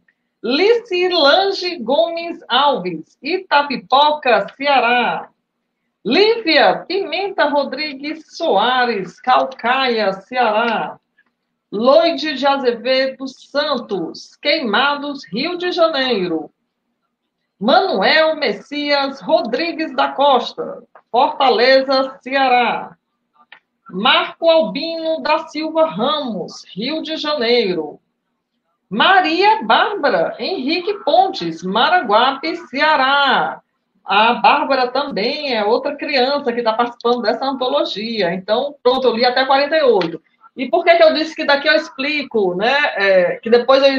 Lice 0.43 1.07
Lange 1.07 1.77
Gomes 1.77 2.39
Alves, 2.49 3.17
Itapipoca, 3.21 4.45
Ceará. 4.57 5.29
Lívia 6.05 6.83
Pimenta 6.85 7.45
Rodrigues 7.47 8.35
Soares, 8.35 9.21
Calcaia, 9.21 10.11
Ceará. 10.11 10.99
Loide 11.71 12.33
de 12.33 12.45
Azevedo 12.45 13.25
Santos, 13.25 14.35
Queimados, 14.35 15.23
Rio 15.31 15.57
de 15.57 15.71
Janeiro. 15.71 16.51
Manuel 17.57 18.35
Messias 18.35 19.21
Rodrigues 19.21 19.95
da 19.95 20.11
Costa, 20.11 20.83
Fortaleza, 21.09 22.19
Ceará. 22.21 22.97
Marco 23.89 24.49
Albino 24.49 25.21
da 25.21 25.47
Silva 25.47 25.85
Ramos, 25.85 26.65
Rio 26.75 27.01
de 27.01 27.15
Janeiro. 27.15 28.01
Maria 28.89 29.63
Bárbara 29.63 30.35
Henrique 30.37 30.95
Pontes, 31.05 31.63
Maraguape, 31.63 32.57
Ceará. 32.67 33.62
A 34.05 34.33
Bárbara 34.33 34.89
também 34.89 35.55
é 35.55 35.63
outra 35.63 35.95
criança 35.95 36.51
que 36.51 36.59
está 36.59 36.73
participando 36.73 37.21
dessa 37.21 37.45
antologia. 37.45 38.33
Então, 38.33 38.75
pronto, 38.83 39.07
eu 39.07 39.15
li 39.15 39.23
até 39.23 39.45
48. 39.45 40.21
E 40.55 40.69
por 40.69 40.83
que, 40.83 40.95
que 40.95 41.03
eu 41.03 41.13
disse 41.13 41.35
que 41.35 41.45
daqui 41.45 41.67
eu 41.67 41.73
explico, 41.73 42.53
né? 42.55 42.75
É, 42.95 43.35
que 43.37 43.49
depois 43.49 43.81
eu 43.81 43.95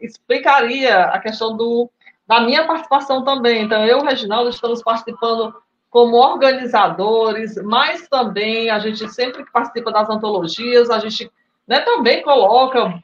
explicaria 0.00 1.04
a 1.06 1.18
questão 1.18 1.56
do, 1.56 1.90
da 2.26 2.40
minha 2.40 2.66
participação 2.66 3.24
também. 3.24 3.62
Então, 3.62 3.84
eu 3.84 3.98
e 3.98 4.02
o 4.02 4.04
Reginaldo 4.04 4.50
estamos 4.50 4.82
participando 4.82 5.54
como 5.90 6.16
organizadores, 6.16 7.56
mas 7.62 8.06
também 8.08 8.68
a 8.68 8.78
gente 8.78 9.08
sempre 9.08 9.44
que 9.44 9.50
participa 9.50 9.90
das 9.90 10.08
antologias, 10.10 10.90
a 10.90 10.98
gente 10.98 11.30
né, 11.66 11.80
também 11.80 12.22
coloca 12.22 13.02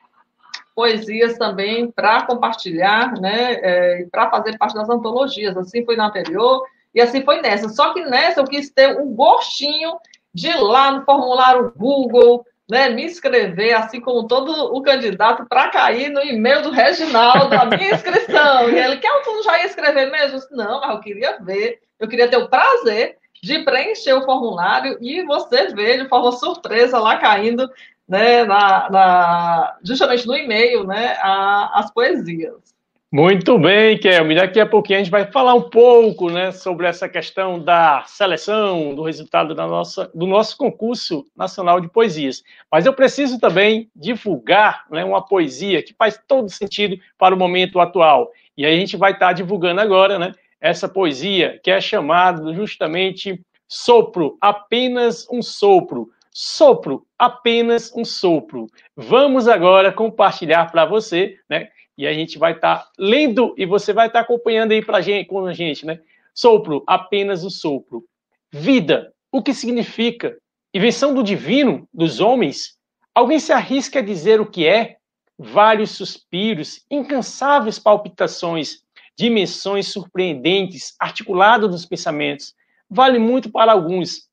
poesias 0.74 1.38
também 1.38 1.90
para 1.90 2.22
compartilhar, 2.22 3.12
né, 3.20 3.54
é, 3.62 4.06
para 4.10 4.30
fazer 4.30 4.58
parte 4.58 4.74
das 4.74 4.88
antologias. 4.88 5.56
Assim 5.56 5.84
foi 5.84 5.96
na 5.96 6.06
anterior 6.06 6.64
e 6.94 7.00
assim 7.00 7.22
foi 7.22 7.40
nessa. 7.40 7.68
Só 7.68 7.92
que 7.92 8.04
nessa 8.04 8.40
eu 8.40 8.44
quis 8.44 8.70
ter 8.70 8.98
um 8.98 9.14
gostinho 9.14 9.98
de 10.34 10.48
ir 10.48 10.56
lá 10.56 10.92
no 10.92 11.04
formulário 11.04 11.72
Google, 11.76 12.44
né, 12.70 12.88
me 12.88 13.04
inscrever, 13.04 13.74
assim 13.76 14.00
como 14.00 14.26
todo 14.26 14.50
o 14.74 14.82
candidato, 14.82 15.46
para 15.46 15.68
cair 15.68 16.08
no 16.08 16.22
e-mail 16.22 16.62
do 16.62 16.70
Reginaldo, 16.70 17.54
a 17.54 17.66
minha 17.66 17.92
inscrição. 17.94 18.70
E 18.70 18.78
ele, 18.78 18.96
quer 18.96 19.22
tu 19.22 19.42
já 19.42 19.58
ia 19.58 19.66
escrever 19.66 20.10
mesmo? 20.10 20.36
Eu 20.36 20.40
disse, 20.40 20.56
não, 20.56 20.80
mas 20.80 20.90
eu 20.90 21.00
queria 21.00 21.38
ver, 21.40 21.80
eu 22.00 22.08
queria 22.08 22.28
ter 22.28 22.38
o 22.38 22.48
prazer 22.48 23.18
de 23.42 23.58
preencher 23.60 24.14
o 24.14 24.24
formulário 24.24 24.96
e 25.00 25.24
você 25.24 25.74
ver 25.74 26.02
de 26.02 26.08
forma 26.08 26.30
surpresa 26.32 26.98
lá 26.98 27.16
caindo 27.16 27.68
né, 28.08 28.44
na, 28.44 28.90
na 28.90 29.76
justamente 29.82 30.26
no 30.26 30.36
e-mail 30.36 30.84
né, 30.84 31.16
a, 31.20 31.80
as 31.80 31.92
poesias. 31.92 32.72
Muito 33.14 33.58
bem, 33.58 33.98
Kelmy. 33.98 34.34
Daqui 34.34 34.58
a 34.58 34.64
pouquinho 34.64 34.98
a 34.98 35.02
gente 35.02 35.10
vai 35.10 35.30
falar 35.30 35.52
um 35.52 35.68
pouco 35.68 36.30
né, 36.30 36.50
sobre 36.50 36.86
essa 36.86 37.06
questão 37.06 37.58
da 37.58 38.04
seleção, 38.06 38.94
do 38.94 39.02
resultado 39.02 39.54
da 39.54 39.66
nossa, 39.66 40.10
do 40.14 40.26
nosso 40.26 40.56
concurso 40.56 41.26
nacional 41.36 41.78
de 41.78 41.90
poesias. 41.90 42.42
Mas 42.70 42.86
eu 42.86 42.94
preciso 42.94 43.38
também 43.38 43.90
divulgar 43.94 44.86
né, 44.90 45.04
uma 45.04 45.20
poesia 45.20 45.82
que 45.82 45.92
faz 45.92 46.18
todo 46.26 46.48
sentido 46.48 46.96
para 47.18 47.34
o 47.34 47.38
momento 47.38 47.80
atual. 47.80 48.30
E 48.56 48.64
aí 48.64 48.74
a 48.74 48.78
gente 48.78 48.96
vai 48.96 49.12
estar 49.12 49.34
divulgando 49.34 49.82
agora 49.82 50.18
né, 50.18 50.32
essa 50.62 50.88
poesia 50.88 51.60
que 51.62 51.70
é 51.70 51.80
chamada 51.80 52.54
justamente 52.54 53.44
Sopro, 53.74 54.36
apenas 54.38 55.26
um 55.30 55.40
sopro. 55.40 56.10
Sopro, 56.30 57.06
apenas 57.18 57.90
um 57.96 58.04
sopro. 58.04 58.66
Vamos 58.94 59.48
agora 59.48 59.90
compartilhar 59.90 60.70
para 60.70 60.84
você, 60.84 61.38
né? 61.48 61.70
E 61.96 62.06
a 62.06 62.12
gente 62.12 62.38
vai 62.38 62.52
estar 62.52 62.80
tá 62.80 62.90
lendo 62.98 63.54
e 63.56 63.64
você 63.64 63.94
vai 63.94 64.08
estar 64.08 64.18
tá 64.18 64.24
acompanhando 64.26 64.72
aí 64.72 64.84
pra 64.84 65.00
gente, 65.00 65.26
com 65.26 65.46
a 65.46 65.54
gente, 65.54 65.86
né? 65.86 65.98
Sopro, 66.34 66.84
apenas 66.86 67.44
o 67.44 67.50
sopro. 67.50 68.04
Vida, 68.52 69.10
o 69.30 69.42
que 69.42 69.54
significa? 69.54 70.36
Invenção 70.74 71.14
do 71.14 71.22
divino, 71.22 71.88
dos 71.94 72.20
homens? 72.20 72.76
Alguém 73.14 73.38
se 73.38 73.54
arrisca 73.54 74.00
a 74.00 74.02
dizer 74.02 74.38
o 74.38 74.44
que 74.44 74.66
é? 74.66 74.96
Vários 75.38 75.92
suspiros, 75.92 76.84
incansáveis 76.90 77.78
palpitações, 77.78 78.81
dimensões 79.18 79.88
surpreendentes, 79.88 80.94
articulado 80.98 81.68
dos 81.68 81.86
pensamentos. 81.86 82.54
Vale 82.88 83.18
muito 83.18 83.50
para 83.50 83.72
alguns, 83.72 84.28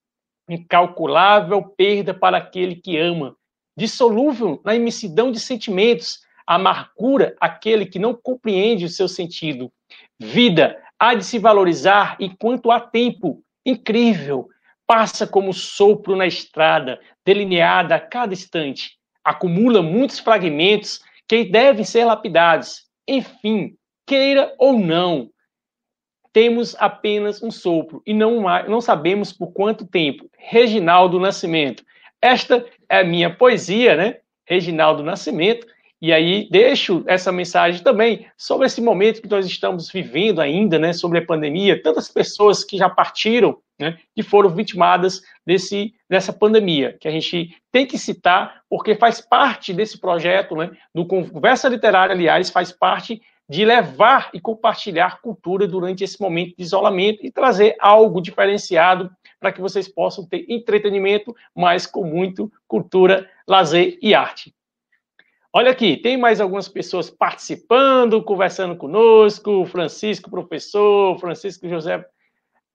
incalculável 0.49 1.63
perda 1.63 2.13
para 2.13 2.37
aquele 2.37 2.75
que 2.75 2.97
ama, 2.97 3.35
dissolúvel 3.77 4.61
na 4.65 4.75
imensidão 4.75 5.31
de 5.31 5.39
sentimentos, 5.39 6.19
amargura 6.45 7.35
aquele 7.39 7.85
que 7.85 7.99
não 7.99 8.13
compreende 8.13 8.85
o 8.85 8.89
seu 8.89 9.07
sentido. 9.07 9.71
Vida 10.19 10.81
há 10.97 11.13
de 11.13 11.23
se 11.23 11.39
valorizar 11.39 12.17
enquanto 12.19 12.71
há 12.71 12.79
tempo. 12.79 13.43
Incrível! 13.65 14.49
Passa 14.87 15.27
como 15.27 15.53
sopro 15.53 16.15
na 16.15 16.25
estrada, 16.25 16.99
delineada 17.23 17.95
a 17.95 17.99
cada 17.99 18.33
instante. 18.33 18.97
Acumula 19.23 19.83
muitos 19.83 20.17
fragmentos 20.17 20.99
que 21.27 21.45
devem 21.45 21.85
ser 21.85 22.05
lapidados. 22.05 22.87
Enfim, 23.07 23.77
queira 24.09 24.51
ou 24.57 24.73
não, 24.73 25.29
temos 26.33 26.75
apenas 26.79 27.43
um 27.43 27.51
sopro 27.51 28.01
e 28.07 28.11
não, 28.11 28.41
não 28.67 28.81
sabemos 28.81 29.31
por 29.31 29.53
quanto 29.53 29.85
tempo. 29.85 30.27
Reginaldo 30.35 31.19
Nascimento. 31.19 31.83
Esta 32.19 32.65
é 32.89 33.01
a 33.01 33.03
minha 33.03 33.31
poesia, 33.31 33.95
né? 33.95 34.17
Reginaldo 34.47 35.03
Nascimento. 35.03 35.67
E 36.01 36.11
aí 36.11 36.47
deixo 36.49 37.03
essa 37.05 37.31
mensagem 37.31 37.83
também 37.83 38.25
sobre 38.35 38.65
esse 38.65 38.81
momento 38.81 39.21
que 39.21 39.29
nós 39.29 39.45
estamos 39.45 39.91
vivendo 39.91 40.39
ainda, 40.39 40.79
né, 40.79 40.93
sobre 40.93 41.19
a 41.19 41.25
pandemia, 41.25 41.81
tantas 41.83 42.07
pessoas 42.07 42.63
que 42.63 42.77
já 42.77 42.89
partiram, 42.89 43.57
né, 43.77 43.97
que 44.15 44.23
foram 44.23 44.49
vitimadas 44.49 45.21
desse, 45.45 45.93
dessa 46.09 46.31
pandemia, 46.31 46.95
que 47.01 47.07
a 47.07 47.11
gente 47.11 47.53
tem 47.69 47.85
que 47.85 47.97
citar, 47.97 48.61
porque 48.69 48.95
faz 48.95 49.19
parte 49.19 49.73
desse 49.73 49.99
projeto, 49.99 50.55
né, 50.55 50.71
do 50.95 51.05
Conversa 51.05 51.67
Literária, 51.67 52.15
aliás, 52.15 52.49
faz 52.49 52.71
parte 52.71 53.21
de 53.49 53.65
levar 53.65 54.29
e 54.31 54.39
compartilhar 54.39 55.21
cultura 55.21 55.67
durante 55.67 56.03
esse 56.03 56.21
momento 56.21 56.55
de 56.55 56.61
isolamento 56.63 57.25
e 57.25 57.31
trazer 57.31 57.75
algo 57.79 58.21
diferenciado 58.21 59.09
para 59.39 59.51
que 59.51 59.59
vocês 59.59 59.87
possam 59.87 60.23
ter 60.27 60.45
entretenimento, 60.47 61.35
mas 61.55 61.87
com 61.87 62.03
muito 62.03 62.51
cultura, 62.67 63.27
lazer 63.47 63.97
e 64.01 64.13
arte. 64.13 64.53
Olha 65.51 65.71
aqui, 65.71 65.97
tem 65.97 66.15
mais 66.15 66.39
algumas 66.39 66.67
pessoas 66.67 67.09
participando, 67.09 68.21
conversando 68.21 68.75
conosco, 68.75 69.65
Francisco, 69.65 70.29
professor, 70.29 71.17
Francisco 71.19 71.67
José 71.67 72.05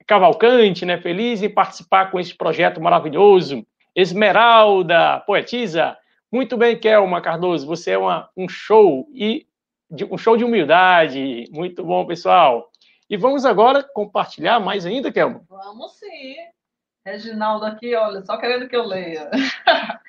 Cavalcante, 0.08 0.84
né, 0.84 1.00
feliz 1.00 1.40
em 1.40 1.48
participar 1.48 2.10
com 2.10 2.18
esse 2.18 2.34
projeto 2.34 2.80
maravilhoso. 2.80 3.64
Esmeralda, 3.94 5.20
poetisa. 5.20 5.96
Muito 6.32 6.56
bem, 6.56 6.76
Kelma 6.76 7.20
Cardoso, 7.20 7.64
você 7.64 7.92
é 7.92 7.98
uma, 7.98 8.28
um 8.36 8.48
show 8.48 9.06
e 9.14 9.46
um 10.10 10.18
show 10.18 10.36
de 10.36 10.44
humildade. 10.44 11.48
Muito 11.50 11.84
bom, 11.84 12.06
pessoal. 12.06 12.70
E 13.08 13.16
vamos 13.16 13.44
agora 13.44 13.82
compartilhar 13.82 14.58
mais 14.60 14.86
ainda, 14.86 15.12
Kelma? 15.12 15.42
Vamos 15.48 15.92
sim. 15.98 16.36
Reginaldo 17.04 17.66
aqui, 17.66 17.94
olha, 17.94 18.24
só 18.24 18.38
querendo 18.38 18.68
que 18.68 18.74
eu 18.74 18.84
leia. 18.84 19.30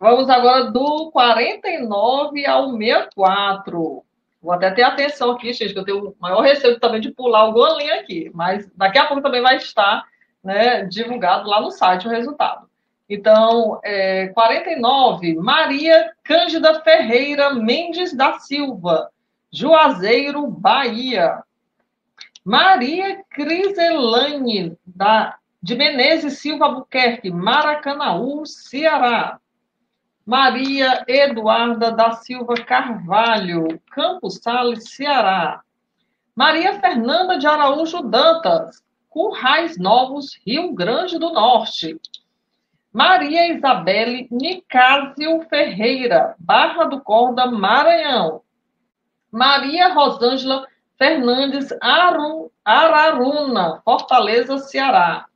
Vamos 0.00 0.30
agora 0.30 0.70
do 0.70 1.10
49 1.10 2.46
ao 2.46 2.70
64. 2.70 4.04
Vou 4.40 4.52
até 4.52 4.70
ter 4.70 4.82
atenção 4.82 5.32
aqui, 5.32 5.52
gente, 5.52 5.72
que 5.72 5.78
eu 5.78 5.84
tenho 5.84 6.08
o 6.10 6.16
maior 6.20 6.40
receio 6.40 6.78
também 6.78 7.00
de 7.00 7.10
pular 7.10 7.40
alguma 7.40 7.74
linha 7.74 8.00
aqui, 8.00 8.30
mas 8.32 8.70
daqui 8.76 8.96
a 8.96 9.06
pouco 9.06 9.22
também 9.22 9.42
vai 9.42 9.56
estar 9.56 10.04
né, 10.42 10.84
divulgado 10.84 11.48
lá 11.48 11.60
no 11.60 11.72
site 11.72 12.06
o 12.06 12.10
resultado. 12.10 12.68
Então, 13.08 13.80
é, 13.82 14.28
49, 14.28 15.34
Maria 15.34 16.12
Cândida 16.22 16.80
Ferreira 16.82 17.52
Mendes 17.54 18.14
da 18.14 18.38
Silva, 18.38 19.10
Juazeiro, 19.50 20.46
Bahia. 20.46 21.42
Maria 22.44 23.22
Criselane 23.30 24.76
da, 24.86 25.36
de 25.62 25.74
Menezes 25.74 26.38
Silva 26.38 26.66
Albuquerque, 26.66 27.30
Maracanaú, 27.30 28.44
Ceará. 28.46 29.38
Maria 30.24 31.04
Eduarda 31.08 31.90
da 31.90 32.12
Silva 32.12 32.54
Carvalho, 32.56 33.80
Campos 33.90 34.40
Sales, 34.42 34.90
Ceará. 34.90 35.62
Maria 36.36 36.78
Fernanda 36.78 37.38
de 37.38 37.46
Araújo 37.46 38.02
Dantas, 38.02 38.84
Currais 39.08 39.78
Novos, 39.78 40.38
Rio 40.46 40.72
Grande 40.72 41.18
do 41.18 41.32
Norte. 41.32 41.98
Maria 42.92 43.52
Isabelle 43.54 44.28
Nicásio 44.30 45.40
Ferreira, 45.48 46.34
Barra 46.38 46.84
do 46.84 47.00
Corda, 47.00 47.46
Maranhão. 47.46 48.42
Maria 49.30 49.88
Rosângela 49.92 50.66
Fernandes 50.98 51.70
Aru, 51.80 52.50
Araruna, 52.64 53.80
Fortaleza, 53.84 54.58
Ceará. 54.58 55.26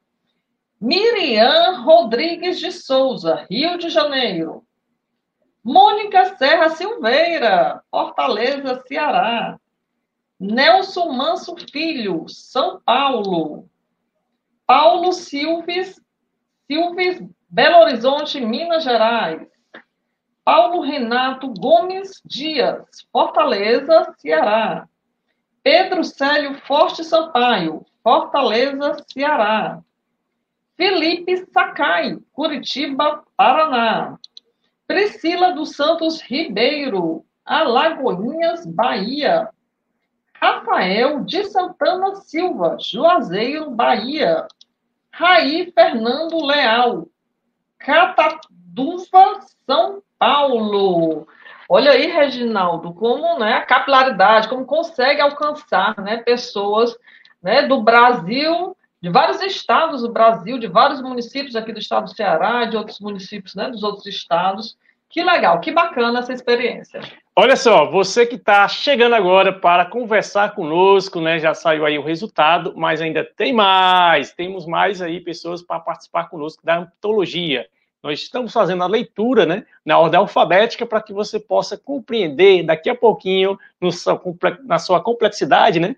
Miriam 0.80 1.82
Rodrigues 1.84 2.58
de 2.58 2.72
Souza, 2.72 3.46
Rio 3.48 3.78
de 3.78 3.88
Janeiro. 3.88 4.66
Mônica 5.62 6.36
Serra 6.36 6.70
Silveira, 6.70 7.80
Fortaleza, 7.88 8.82
Ceará. 8.88 9.56
Nelson 10.40 11.12
Manso 11.12 11.54
Filho, 11.70 12.24
São 12.28 12.80
Paulo. 12.84 13.70
Paulo 14.66 15.12
Silves, 15.12 16.00
Silves, 16.66 17.22
Belo 17.48 17.78
Horizonte, 17.78 18.40
Minas 18.40 18.82
Gerais. 18.82 19.51
Paulo 20.44 20.80
Renato 20.80 21.48
Gomes 21.48 22.20
Dias, 22.24 23.06
Fortaleza, 23.12 24.12
Ceará. 24.18 24.88
Pedro 25.62 26.02
Célio 26.02 26.54
Forte 26.66 27.04
Sampaio, 27.04 27.86
Fortaleza, 28.02 28.96
Ceará. 29.06 29.80
Felipe 30.76 31.46
Sakai, 31.52 32.18
Curitiba, 32.32 33.22
Paraná. 33.36 34.18
Priscila 34.88 35.52
dos 35.52 35.76
Santos 35.76 36.20
Ribeiro, 36.20 37.24
Alagoinhas, 37.44 38.66
Bahia. 38.66 39.48
Rafael 40.34 41.24
de 41.24 41.44
Santana 41.44 42.16
Silva, 42.16 42.76
Juazeiro, 42.80 43.70
Bahia. 43.70 44.48
Raí 45.12 45.70
Fernando 45.72 46.44
Leal, 46.44 47.06
Cataduva, 47.78 49.40
São 49.68 50.02
Paulo. 50.22 51.26
Olha 51.68 51.90
aí, 51.90 52.06
Reginaldo, 52.06 52.94
como 52.94 53.40
né, 53.40 53.54
a 53.54 53.66
capilaridade, 53.66 54.48
como 54.48 54.64
consegue 54.64 55.20
alcançar 55.20 56.00
né, 56.00 56.18
pessoas 56.18 56.96
né, 57.42 57.66
do 57.66 57.82
Brasil, 57.82 58.76
de 59.00 59.10
vários 59.10 59.42
estados 59.42 60.02
do 60.02 60.12
Brasil, 60.12 60.60
de 60.60 60.68
vários 60.68 61.02
municípios 61.02 61.56
aqui 61.56 61.72
do 61.72 61.80
estado 61.80 62.04
do 62.04 62.14
Ceará, 62.14 62.66
de 62.66 62.76
outros 62.76 63.00
municípios 63.00 63.56
né, 63.56 63.68
dos 63.68 63.82
outros 63.82 64.06
estados. 64.06 64.76
Que 65.10 65.24
legal, 65.24 65.58
que 65.58 65.72
bacana 65.72 66.20
essa 66.20 66.32
experiência. 66.32 67.00
Olha 67.34 67.56
só, 67.56 67.90
você 67.90 68.24
que 68.24 68.36
está 68.36 68.68
chegando 68.68 69.16
agora 69.16 69.52
para 69.52 69.86
conversar 69.86 70.54
conosco, 70.54 71.20
né? 71.20 71.40
Já 71.40 71.52
saiu 71.52 71.84
aí 71.84 71.98
o 71.98 72.04
resultado, 72.04 72.74
mas 72.76 73.00
ainda 73.00 73.24
tem 73.24 73.52
mais. 73.52 74.32
Temos 74.32 74.66
mais 74.66 75.02
aí 75.02 75.18
pessoas 75.18 75.62
para 75.62 75.80
participar 75.80 76.28
conosco 76.28 76.64
da 76.64 76.78
antologia. 76.78 77.66
Nós 78.02 78.20
estamos 78.20 78.52
fazendo 78.52 78.82
a 78.82 78.86
leitura, 78.86 79.46
né, 79.46 79.64
na 79.84 79.98
ordem 79.98 80.18
alfabética 80.18 80.84
para 80.84 81.00
que 81.00 81.12
você 81.12 81.38
possa 81.38 81.78
compreender 81.78 82.64
daqui 82.64 82.90
a 82.90 82.94
pouquinho 82.94 83.58
no, 83.80 83.90
na 84.64 84.78
sua 84.78 85.00
complexidade, 85.00 85.78
né, 85.78 85.94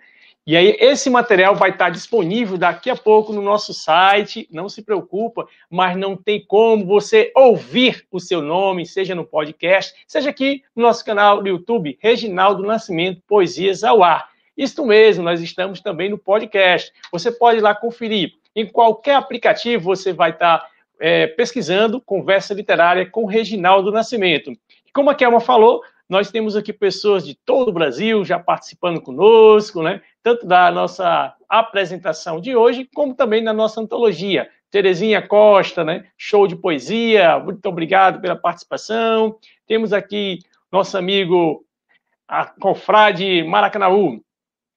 e 0.46 0.58
aí, 0.58 0.76
esse 0.78 1.08
material 1.08 1.56
vai 1.56 1.70
estar 1.70 1.88
disponível 1.88 2.58
daqui 2.58 2.90
a 2.90 2.96
pouco 2.96 3.32
no 3.32 3.40
nosso 3.40 3.72
site, 3.72 4.46
não 4.52 4.68
se 4.68 4.82
preocupa, 4.82 5.48
mas 5.70 5.96
não 5.96 6.18
tem 6.18 6.44
como 6.44 6.84
você 6.84 7.32
ouvir 7.34 8.06
o 8.12 8.20
seu 8.20 8.42
nome, 8.42 8.84
seja 8.84 9.14
no 9.14 9.24
podcast, 9.24 9.94
seja 10.06 10.28
aqui 10.28 10.62
no 10.76 10.82
nosso 10.82 11.02
canal 11.02 11.42
do 11.42 11.48
YouTube, 11.48 11.96
Reginaldo 11.98 12.62
Nascimento 12.62 13.22
Poesias 13.26 13.82
ao 13.82 14.04
Ar. 14.04 14.28
Isso 14.54 14.84
mesmo, 14.84 15.24
nós 15.24 15.40
estamos 15.40 15.80
também 15.80 16.10
no 16.10 16.18
podcast. 16.18 16.92
Você 17.10 17.32
pode 17.32 17.60
ir 17.60 17.62
lá 17.62 17.74
conferir. 17.74 18.34
Em 18.54 18.66
qualquer 18.66 19.14
aplicativo 19.14 19.84
você 19.84 20.12
vai 20.12 20.28
estar 20.28 20.68
é, 21.00 21.26
pesquisando 21.26 22.00
Conversa 22.00 22.54
Literária 22.54 23.08
com 23.08 23.26
Reginaldo 23.26 23.92
Nascimento. 23.92 24.52
Como 24.92 25.10
a 25.10 25.14
Kelma 25.14 25.40
falou, 25.40 25.82
nós 26.08 26.30
temos 26.30 26.54
aqui 26.56 26.72
pessoas 26.72 27.24
de 27.24 27.34
todo 27.34 27.68
o 27.68 27.72
Brasil 27.72 28.24
já 28.24 28.38
participando 28.38 29.00
conosco, 29.00 29.82
né? 29.82 30.02
Tanto 30.22 30.46
da 30.46 30.70
nossa 30.70 31.34
apresentação 31.48 32.40
de 32.40 32.54
hoje, 32.54 32.88
como 32.94 33.14
também 33.14 33.42
da 33.42 33.52
nossa 33.52 33.80
antologia. 33.80 34.48
Terezinha 34.70 35.22
Costa, 35.22 35.84
né? 35.84 36.06
Show 36.16 36.46
de 36.46 36.56
poesia, 36.56 37.38
muito 37.38 37.64
obrigado 37.66 38.20
pela 38.20 38.36
participação. 38.36 39.36
Temos 39.66 39.92
aqui 39.92 40.40
nosso 40.70 40.98
amigo 40.98 41.64
a 42.26 42.44
Confrade 42.46 43.42
Maracanaú, 43.44 44.20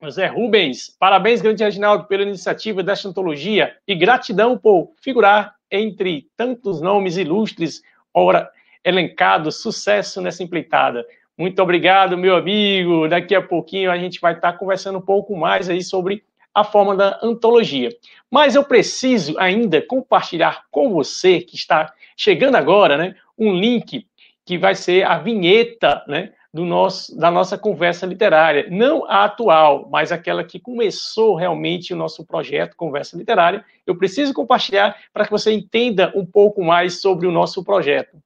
José 0.01 0.27
Rubens. 0.27 0.95
Parabéns, 0.99 1.41
grande 1.41 1.63
Reginaldo, 1.63 2.05
pela 2.05 2.23
iniciativa 2.23 2.83
desta 2.83 3.09
antologia 3.09 3.75
e 3.87 3.95
gratidão 3.95 4.57
por 4.57 4.91
figurar 5.01 5.55
entre 5.71 6.27
tantos 6.37 6.79
nomes 6.81 7.17
ilustres, 7.17 7.81
ora 8.13 8.49
elencados, 8.83 9.61
sucesso 9.61 10.21
nessa 10.21 10.43
empreitada. 10.43 11.05
Muito 11.37 11.61
obrigado, 11.61 12.17
meu 12.17 12.35
amigo. 12.35 13.07
Daqui 13.07 13.35
a 13.35 13.41
pouquinho 13.41 13.91
a 13.91 13.97
gente 13.97 14.21
vai 14.21 14.33
estar 14.33 14.53
conversando 14.53 14.99
um 14.99 15.01
pouco 15.01 15.35
mais 15.35 15.69
aí 15.69 15.83
sobre 15.83 16.23
a 16.53 16.63
forma 16.63 16.95
da 16.95 17.19
antologia. 17.21 17.89
Mas 18.31 18.55
eu 18.55 18.63
preciso 18.63 19.37
ainda 19.37 19.81
compartilhar 19.81 20.63
com 20.71 20.91
você 20.91 21.41
que 21.41 21.55
está 21.55 21.93
chegando 22.15 22.55
agora, 22.55 22.97
né, 22.97 23.15
um 23.37 23.53
link 23.53 24.07
que 24.45 24.57
vai 24.57 24.73
ser 24.73 25.05
a 25.05 25.19
vinheta, 25.19 26.03
né, 26.07 26.33
do 26.53 26.65
nosso, 26.65 27.17
da 27.17 27.29
nossa 27.29 27.57
conversa 27.57 28.05
literária, 28.05 28.67
não 28.69 29.05
a 29.09 29.25
atual, 29.25 29.87
mas 29.91 30.11
aquela 30.11 30.43
que 30.43 30.59
começou 30.59 31.35
realmente 31.35 31.93
o 31.93 31.97
nosso 31.97 32.25
projeto 32.25 32.75
Conversa 32.75 33.17
Literária. 33.17 33.63
Eu 33.85 33.97
preciso 33.97 34.33
compartilhar 34.33 34.95
para 35.13 35.25
que 35.25 35.31
você 35.31 35.51
entenda 35.51 36.11
um 36.15 36.25
pouco 36.25 36.63
mais 36.63 37.01
sobre 37.01 37.27
o 37.27 37.31
nosso 37.31 37.63
projeto. 37.63 38.17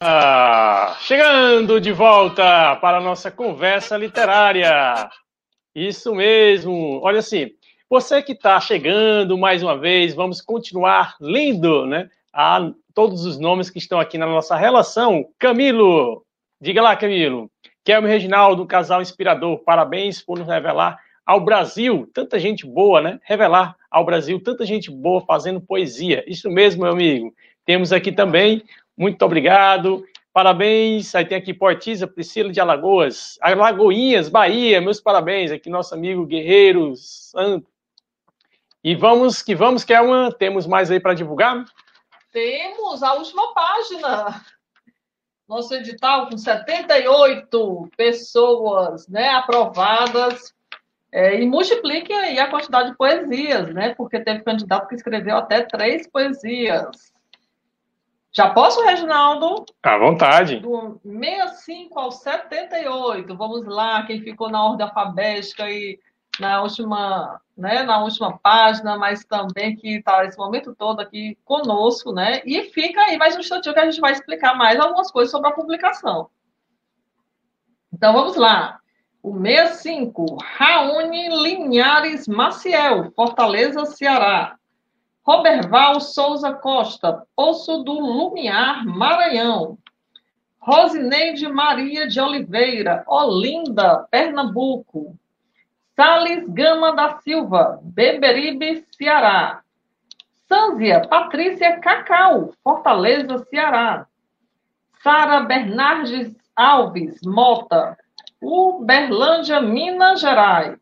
Ah, 0.00 0.96
chegando 1.00 1.80
de 1.80 1.90
volta 1.90 2.76
para 2.76 2.98
a 2.98 3.00
nossa 3.00 3.32
conversa 3.32 3.96
literária. 3.96 5.10
Isso 5.74 6.14
mesmo. 6.14 7.00
Olha 7.02 7.18
assim, 7.18 7.50
você 7.90 8.22
que 8.22 8.30
está 8.30 8.60
chegando 8.60 9.36
mais 9.36 9.60
uma 9.60 9.76
vez, 9.76 10.14
vamos 10.14 10.40
continuar 10.40 11.16
lendo, 11.20 11.84
né? 11.84 12.08
A 12.32 12.70
todos 12.94 13.24
os 13.24 13.40
nomes 13.40 13.70
que 13.70 13.78
estão 13.78 13.98
aqui 13.98 14.16
na 14.16 14.26
nossa 14.26 14.54
relação. 14.54 15.26
Camilo, 15.36 16.24
diga 16.60 16.80
lá, 16.80 16.94
Camilo. 16.94 17.50
Kelme 17.84 18.08
Reginaldo, 18.08 18.62
um 18.62 18.68
casal 18.68 19.02
inspirador. 19.02 19.58
Parabéns 19.64 20.22
por 20.22 20.38
nos 20.38 20.46
revelar 20.46 20.96
ao 21.26 21.40
Brasil 21.40 22.08
tanta 22.14 22.38
gente 22.38 22.64
boa, 22.64 23.00
né? 23.00 23.18
Revelar 23.24 23.74
ao 23.90 24.04
Brasil 24.04 24.40
tanta 24.40 24.64
gente 24.64 24.92
boa 24.92 25.22
fazendo 25.22 25.60
poesia. 25.60 26.22
Isso 26.24 26.48
mesmo, 26.48 26.84
meu 26.84 26.92
amigo. 26.92 27.34
Temos 27.66 27.92
aqui 27.92 28.12
também 28.12 28.62
muito 28.98 29.24
obrigado. 29.24 30.04
Parabéns. 30.32 31.14
Aí 31.14 31.24
tem 31.24 31.38
aqui 31.38 31.54
Portiza, 31.54 32.06
Priscila 32.06 32.52
de 32.52 32.60
Alagoas. 32.60 33.38
Alagoinhas, 33.40 34.28
Bahia. 34.28 34.80
Meus 34.80 35.00
parabéns. 35.00 35.52
Aqui 35.52 35.70
nosso 35.70 35.94
amigo 35.94 36.26
Guerreiro 36.26 36.94
Santo. 36.96 37.70
E 38.82 38.94
vamos 38.94 39.42
que 39.42 39.54
vamos, 39.54 39.84
que 39.84 39.94
é 39.94 40.00
uma. 40.00 40.32
Temos 40.32 40.66
mais 40.66 40.90
aí 40.90 41.00
para 41.00 41.14
divulgar? 41.14 41.64
Temos 42.32 43.02
a 43.02 43.14
última 43.14 43.54
página. 43.54 44.44
Nosso 45.48 45.74
edital 45.74 46.28
com 46.28 46.36
78 46.36 47.90
pessoas 47.96 49.08
né, 49.08 49.30
aprovadas 49.30 50.54
É, 51.10 51.40
e 51.40 51.46
multiplique 51.46 52.12
aí 52.12 52.38
a 52.38 52.50
quantidade 52.50 52.90
de 52.90 52.96
poesias, 52.96 53.72
né? 53.72 53.94
Porque 53.94 54.20
teve 54.20 54.44
candidato 54.44 54.88
que 54.88 54.94
escreveu 54.94 55.38
até 55.38 55.62
três 55.62 56.06
poesias. 56.06 57.12
Já 58.38 58.50
posso, 58.50 58.80
Reginaldo? 58.84 59.64
À 59.82 59.98
vontade. 59.98 60.60
Do 60.60 61.00
65 61.04 61.98
ao 61.98 62.12
78. 62.12 63.36
Vamos 63.36 63.66
lá, 63.66 64.04
quem 64.04 64.20
ficou 64.20 64.48
na 64.48 64.62
ordem 64.62 64.86
alfabética 64.86 65.68
e 65.68 65.98
na 66.38 66.62
última, 66.62 67.40
né, 67.56 67.82
na 67.82 68.00
última 68.00 68.38
página, 68.38 68.96
mas 68.96 69.24
também 69.24 69.74
que 69.74 69.96
está 69.96 70.24
esse 70.24 70.38
momento 70.38 70.72
todo 70.72 71.00
aqui 71.00 71.36
conosco, 71.44 72.12
né? 72.12 72.40
E 72.46 72.62
fica 72.70 73.00
aí 73.00 73.18
mais 73.18 73.34
um 73.34 73.40
instantinho 73.40 73.74
que 73.74 73.80
a 73.80 73.90
gente 73.90 74.00
vai 74.00 74.12
explicar 74.12 74.54
mais 74.54 74.78
algumas 74.78 75.10
coisas 75.10 75.32
sobre 75.32 75.48
a 75.48 75.52
publicação. 75.54 76.30
Então 77.92 78.12
vamos 78.12 78.36
lá. 78.36 78.78
O 79.20 79.36
65, 79.36 80.36
Raoni 80.36 81.28
Linhares 81.42 82.28
Maciel, 82.28 83.10
Fortaleza, 83.16 83.84
Ceará. 83.84 84.56
Roberval 85.28 86.00
Souza 86.00 86.54
Costa, 86.54 87.22
Poço 87.36 87.82
do 87.82 87.92
Lumiar, 87.92 88.82
Maranhão. 88.86 89.76
Rosineide 90.58 91.46
Maria 91.46 92.08
de 92.08 92.18
Oliveira, 92.18 93.04
Olinda, 93.06 94.06
Pernambuco. 94.10 95.18
Thales 95.94 96.48
Gama 96.48 96.96
da 96.96 97.18
Silva, 97.18 97.78
Beberibe, 97.82 98.86
Ceará. 98.96 99.60
Sânzia 100.46 101.06
Patrícia 101.06 101.78
Cacau, 101.78 102.54
Fortaleza, 102.64 103.36
Ceará. 103.50 104.06
Sara 105.02 105.40
Bernardes 105.40 106.34
Alves 106.56 107.20
Mota, 107.22 107.98
Uberlândia, 108.40 109.60
Minas 109.60 110.22
Gerais. 110.22 110.78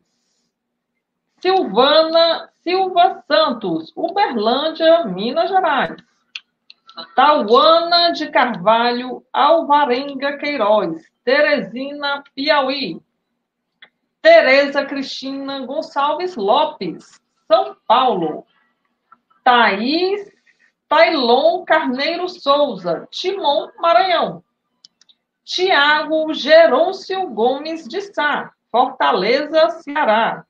Silvana 1.40 2.48
Silva 2.66 3.22
Santos, 3.30 3.92
Uberlândia, 3.94 5.04
Minas 5.04 5.48
Gerais. 5.48 6.02
Tauana 7.14 8.10
de 8.10 8.28
Carvalho, 8.28 9.24
Alvarenga 9.32 10.36
Queiroz, 10.36 11.00
Teresina, 11.24 12.24
Piauí. 12.34 13.00
Tereza 14.20 14.84
Cristina 14.84 15.64
Gonçalves 15.64 16.34
Lopes, 16.34 17.20
São 17.46 17.76
Paulo. 17.86 18.44
Thaís 19.44 20.28
Tailon 20.88 21.64
Carneiro 21.64 22.28
Souza, 22.28 23.06
Timon, 23.12 23.68
Maranhão. 23.78 24.42
Tiago 25.44 26.34
Gerôncio 26.34 27.28
Gomes 27.28 27.86
de 27.86 28.00
Sá, 28.00 28.50
Fortaleza, 28.72 29.70
Ceará. 29.70 30.44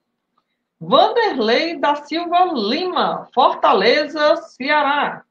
Vanderlei 0.81 1.79
da 1.79 1.95
Silva 1.95 2.45
Lima, 2.53 3.29
Fortaleza, 3.35 4.37
Ceará. 4.37 5.23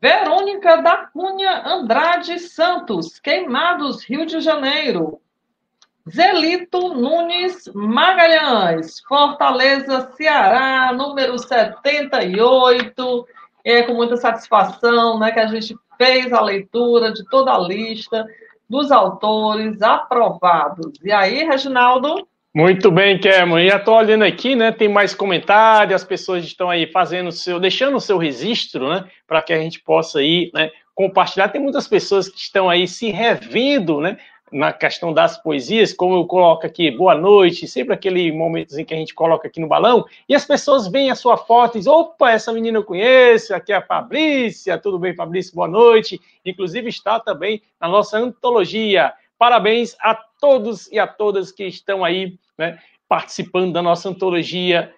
Verônica 0.00 0.82
da 0.82 1.06
Cunha 1.06 1.62
Andrade 1.66 2.38
Santos, 2.38 3.18
Queimados, 3.20 4.04
Rio 4.04 4.24
de 4.24 4.40
Janeiro. 4.40 5.20
Zelito 6.08 6.94
Nunes 6.94 7.70
Magalhães, 7.74 9.00
Fortaleza, 9.00 10.12
Ceará, 10.14 10.92
número 10.92 11.38
78. 11.38 13.26
É 13.64 13.82
com 13.82 13.94
muita 13.94 14.16
satisfação 14.16 15.18
né, 15.18 15.32
que 15.32 15.40
a 15.40 15.46
gente 15.46 15.74
fez 15.96 16.32
a 16.32 16.40
leitura 16.40 17.12
de 17.12 17.24
toda 17.30 17.52
a 17.52 17.58
lista 17.58 18.26
dos 18.68 18.90
autores 18.90 19.80
aprovados. 19.80 20.98
E 21.02 21.10
aí, 21.12 21.44
Reginaldo? 21.44 22.26
Muito 22.56 22.88
bem, 22.88 23.18
Kerman. 23.18 23.68
Já 23.68 23.78
estou 23.78 23.96
olhando 23.96 24.22
aqui, 24.22 24.54
né? 24.54 24.70
Tem 24.70 24.88
mais 24.88 25.12
comentários, 25.12 26.00
as 26.00 26.04
pessoas 26.06 26.44
estão 26.44 26.70
aí 26.70 26.86
fazendo 26.86 27.26
o 27.26 27.32
seu, 27.32 27.58
deixando 27.58 27.96
o 27.96 28.00
seu 28.00 28.16
registro, 28.16 28.88
né? 28.88 29.04
Para 29.26 29.42
que 29.42 29.52
a 29.52 29.58
gente 29.58 29.80
possa 29.80 30.20
aí, 30.20 30.52
né? 30.54 30.70
Compartilhar. 30.94 31.48
Tem 31.48 31.60
muitas 31.60 31.88
pessoas 31.88 32.28
que 32.28 32.38
estão 32.38 32.70
aí 32.70 32.86
se 32.86 33.10
revendo, 33.10 34.00
né? 34.00 34.18
na 34.52 34.72
questão 34.72 35.12
das 35.12 35.36
poesias, 35.36 35.92
como 35.92 36.14
eu 36.14 36.26
coloco 36.26 36.64
aqui, 36.64 36.88
boa 36.88 37.16
noite, 37.16 37.66
sempre 37.66 37.92
aquele 37.92 38.30
momentozinho 38.30 38.86
que 38.86 38.94
a 38.94 38.96
gente 38.96 39.12
coloca 39.12 39.48
aqui 39.48 39.58
no 39.58 39.66
balão, 39.66 40.04
e 40.28 40.34
as 40.34 40.44
pessoas 40.44 40.86
veem 40.86 41.10
a 41.10 41.16
sua 41.16 41.36
foto 41.36 41.74
e 41.74 41.78
dizem, 41.80 41.92
opa, 41.92 42.30
essa 42.30 42.52
menina 42.52 42.78
eu 42.78 42.84
conheço, 42.84 43.52
aqui 43.52 43.72
é 43.72 43.76
a 43.76 43.82
Fabrícia, 43.82 44.78
tudo 44.78 44.96
bem, 44.96 45.12
Fabrícia, 45.12 45.52
boa 45.52 45.66
noite, 45.66 46.20
inclusive 46.44 46.88
está 46.88 47.18
também 47.18 47.62
na 47.80 47.88
nossa 47.88 48.16
antologia. 48.16 49.12
Parabéns 49.44 49.94
a 50.00 50.14
todos 50.14 50.90
e 50.90 50.98
a 50.98 51.06
todas 51.06 51.52
que 51.52 51.66
estão 51.66 52.02
aí, 52.02 52.38
né, 52.56 52.78
participando 53.06 53.74
da 53.74 53.82
nossa 53.82 54.08
antologia 54.08 54.90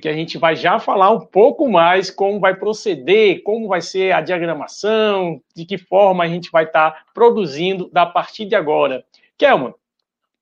que 0.00 0.08
a 0.08 0.12
gente 0.12 0.38
vai 0.38 0.56
já 0.56 0.80
falar 0.80 1.10
um 1.12 1.20
pouco 1.20 1.70
mais 1.70 2.10
como 2.10 2.40
vai 2.40 2.56
proceder, 2.56 3.44
como 3.44 3.68
vai 3.68 3.80
ser 3.80 4.12
a 4.12 4.20
diagramação, 4.20 5.40
de 5.54 5.64
que 5.64 5.78
forma 5.78 6.24
a 6.24 6.26
gente 6.26 6.50
vai 6.50 6.64
estar 6.64 6.90
tá 6.90 7.04
produzindo 7.14 7.88
da 7.92 8.04
partir 8.04 8.44
de 8.44 8.56
agora. 8.56 9.04
Kelman, 9.38 9.72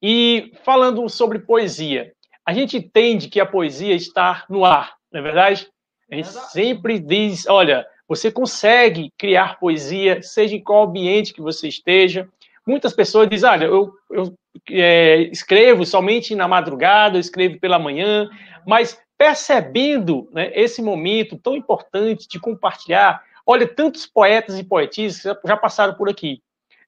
e 0.00 0.54
falando 0.64 1.06
sobre 1.10 1.40
poesia, 1.40 2.14
a 2.46 2.54
gente 2.54 2.78
entende 2.78 3.28
que 3.28 3.40
a 3.40 3.44
poesia 3.44 3.94
está 3.94 4.46
no 4.48 4.64
ar, 4.64 4.94
não 5.12 5.20
é 5.20 5.22
verdade? 5.22 5.68
A 6.10 6.14
gente 6.14 6.28
sempre 6.28 6.98
diz, 6.98 7.46
olha, 7.46 7.86
você 8.08 8.32
consegue 8.32 9.12
criar 9.18 9.60
poesia, 9.60 10.22
seja 10.22 10.56
em 10.56 10.62
qual 10.62 10.84
ambiente 10.84 11.34
que 11.34 11.42
você 11.42 11.68
esteja. 11.68 12.26
Muitas 12.66 12.92
pessoas 12.92 13.28
dizem, 13.28 13.48
olha, 13.48 13.64
eu, 13.64 13.92
eu 14.10 14.34
é, 14.70 15.22
escrevo 15.32 15.84
somente 15.84 16.34
na 16.34 16.46
madrugada, 16.46 17.16
eu 17.16 17.20
escrevo 17.20 17.58
pela 17.58 17.78
manhã, 17.78 18.28
mas 18.66 19.00
percebendo 19.16 20.28
né, 20.32 20.50
esse 20.54 20.80
momento 20.80 21.36
tão 21.36 21.56
importante 21.56 22.28
de 22.28 22.40
compartilhar. 22.40 23.22
Olha, 23.46 23.66
tantos 23.66 24.06
poetas 24.06 24.58
e 24.58 24.64
poetisas 24.64 25.36
já 25.44 25.56
passaram 25.56 25.94
por 25.94 26.08
aqui. 26.08 26.42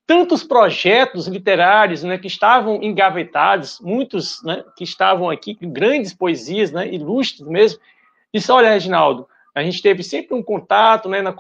Tantos 0.07 0.43
projetos 0.43 1.27
literários 1.27 2.03
né, 2.03 2.19
que 2.19 2.27
estavam 2.27 2.83
engavetados, 2.83 3.79
muitos 3.81 4.43
né, 4.43 4.65
que 4.77 4.85
estavam 4.85 5.31
aqui, 5.31 5.57
grandes 5.61 6.13
poesias, 6.13 6.73
né, 6.73 6.89
ilustres 6.89 7.47
mesmo. 7.47 7.81
Disse: 8.35 8.51
Olha, 8.51 8.71
Reginaldo, 8.71 9.29
a 9.55 9.63
gente 9.63 9.83
teve 9.83 10.03
sempre 10.03 10.35
um 10.35 10.43
contato, 10.43 11.09
né, 11.09 11.21
na, 11.21 11.35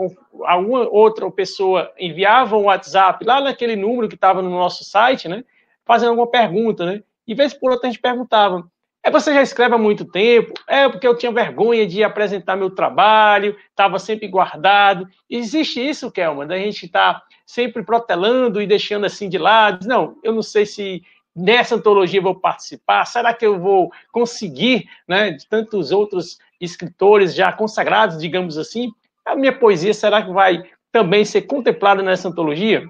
alguma 0.44 0.88
outra 0.88 1.30
pessoa 1.30 1.92
enviava 1.98 2.56
um 2.56 2.64
WhatsApp 2.64 3.24
lá 3.24 3.40
naquele 3.40 3.76
número 3.76 4.08
que 4.08 4.14
estava 4.14 4.42
no 4.42 4.50
nosso 4.50 4.84
site, 4.84 5.28
né, 5.28 5.44
fazendo 5.84 6.10
alguma 6.10 6.26
pergunta, 6.26 6.84
né, 6.84 7.02
e 7.26 7.34
vez 7.34 7.54
por 7.54 7.70
outra 7.70 7.88
a 7.88 7.90
gente 7.90 8.00
perguntava, 8.00 8.64
é 9.04 9.10
você 9.10 9.34
já 9.34 9.42
escreve 9.42 9.74
há 9.74 9.78
muito 9.78 10.04
tempo? 10.04 10.54
É 10.68 10.88
porque 10.88 11.06
eu 11.06 11.16
tinha 11.16 11.32
vergonha 11.32 11.84
de 11.84 12.04
apresentar 12.04 12.54
meu 12.54 12.70
trabalho, 12.70 13.56
estava 13.68 13.98
sempre 13.98 14.28
guardado. 14.28 15.08
Existe 15.28 15.80
isso, 15.80 16.10
Kelman, 16.10 16.46
da 16.46 16.56
gente 16.56 16.86
estar 16.86 17.14
tá 17.14 17.22
sempre 17.44 17.82
protelando 17.82 18.62
e 18.62 18.66
deixando 18.66 19.04
assim 19.04 19.28
de 19.28 19.38
lado. 19.38 19.88
Não, 19.88 20.16
eu 20.22 20.32
não 20.32 20.42
sei 20.42 20.64
se 20.64 21.02
nessa 21.34 21.74
antologia 21.74 22.20
eu 22.20 22.22
vou 22.22 22.38
participar. 22.38 23.04
Será 23.04 23.34
que 23.34 23.44
eu 23.44 23.58
vou 23.58 23.90
conseguir, 24.12 24.88
né, 25.08 25.32
de 25.32 25.48
tantos 25.48 25.90
outros 25.90 26.38
escritores 26.62 27.34
já 27.34 27.52
consagrados, 27.52 28.18
digamos 28.18 28.56
assim? 28.56 28.92
A 29.26 29.34
minha 29.34 29.52
poesia 29.52 29.92
será 29.92 30.22
que 30.22 30.32
vai 30.32 30.62
também 30.92 31.24
ser 31.24 31.42
contemplada 31.42 32.02
nessa 32.02 32.28
antologia? 32.28 32.88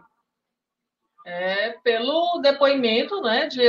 É, 1.24 1.76
pelo 1.84 2.40
depoimento 2.42 3.20
né, 3.22 3.46
de, 3.46 3.62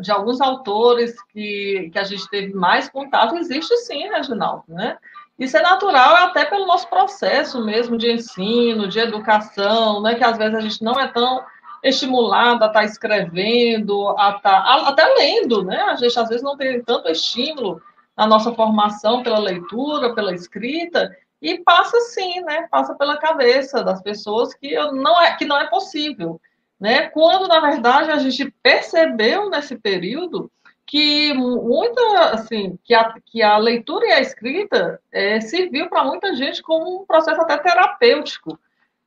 de 0.00 0.10
alguns 0.12 0.40
autores 0.40 1.20
que, 1.24 1.90
que 1.92 1.98
a 1.98 2.04
gente 2.04 2.28
teve 2.30 2.54
mais 2.54 2.88
contato, 2.88 3.36
existe 3.36 3.76
sim, 3.78 4.08
Reginaldo. 4.08 4.64
Né? 4.68 4.96
Isso 5.38 5.56
é 5.56 5.62
natural 5.62 6.14
até 6.16 6.44
pelo 6.44 6.66
nosso 6.66 6.88
processo 6.88 7.64
mesmo 7.64 7.98
de 7.98 8.12
ensino, 8.12 8.88
de 8.88 9.00
educação, 9.00 10.00
né, 10.00 10.14
que 10.14 10.24
às 10.24 10.38
vezes 10.38 10.54
a 10.54 10.60
gente 10.60 10.82
não 10.82 10.98
é 10.98 11.08
tão 11.08 11.44
estimulado 11.82 12.64
a 12.64 12.68
estar 12.68 12.80
tá 12.80 12.84
escrevendo, 12.84 14.08
a 14.16 14.36
estar, 14.36 14.62
tá, 14.62 14.88
até 14.88 15.04
lendo, 15.14 15.62
né? 15.62 15.82
A 15.82 15.96
gente 15.96 16.18
às 16.18 16.28
vezes 16.28 16.42
não 16.42 16.56
tem 16.56 16.82
tanto 16.82 17.10
estímulo 17.10 17.82
na 18.16 18.26
nossa 18.26 18.52
formação 18.52 19.22
pela 19.22 19.38
leitura, 19.38 20.14
pela 20.14 20.34
escrita, 20.34 21.16
e 21.42 21.58
passa 21.58 21.98
sim, 22.00 22.40
né? 22.42 22.68
Passa 22.70 22.94
pela 22.94 23.18
cabeça 23.18 23.82
das 23.82 24.00
pessoas 24.02 24.54
que 24.54 24.74
não 24.92 25.20
é, 25.20 25.36
que 25.36 25.44
não 25.44 25.58
é 25.58 25.68
possível 25.68 26.40
né? 26.84 27.08
Quando 27.08 27.48
na 27.48 27.60
verdade 27.60 28.10
a 28.10 28.18
gente 28.18 28.52
percebeu 28.62 29.48
nesse 29.48 29.76
período 29.76 30.50
que 30.86 31.32
muita 31.32 32.30
assim 32.32 32.78
que 32.84 32.92
a, 32.92 33.14
que 33.24 33.42
a 33.42 33.56
leitura 33.56 34.06
e 34.06 34.12
a 34.12 34.20
escrita 34.20 35.00
é, 35.10 35.40
serviu 35.40 35.88
para 35.88 36.04
muita 36.04 36.34
gente 36.34 36.62
como 36.62 37.00
um 37.02 37.06
processo 37.06 37.40
até 37.40 37.56
terapêutico, 37.56 38.58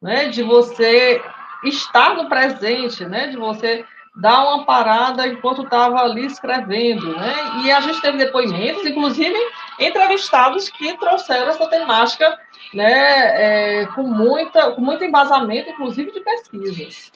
né? 0.02 0.30
De 0.30 0.42
você 0.44 1.22
estar 1.64 2.16
no 2.16 2.30
presente, 2.30 3.06
né? 3.06 3.28
De 3.28 3.38
você 3.38 3.86
dar 4.20 4.44
uma 4.44 4.66
parada 4.66 5.28
enquanto 5.28 5.64
estava 5.64 6.02
ali 6.02 6.26
escrevendo, 6.26 7.16
né? 7.16 7.36
E 7.64 7.72
a 7.72 7.80
gente 7.82 8.02
teve 8.02 8.18
depoimentos, 8.18 8.86
inclusive 8.86 9.36
entrevistados 9.80 10.70
que 10.70 10.98
trouxeram 10.98 11.50
essa 11.50 11.68
temática, 11.68 12.38
né? 12.74 13.82
É, 13.82 13.86
com 13.88 14.04
muita 14.04 14.72
com 14.72 14.82
muito 14.82 15.04
embasamento, 15.04 15.70
inclusive 15.70 16.12
de 16.12 16.20
pesquisas. 16.22 17.12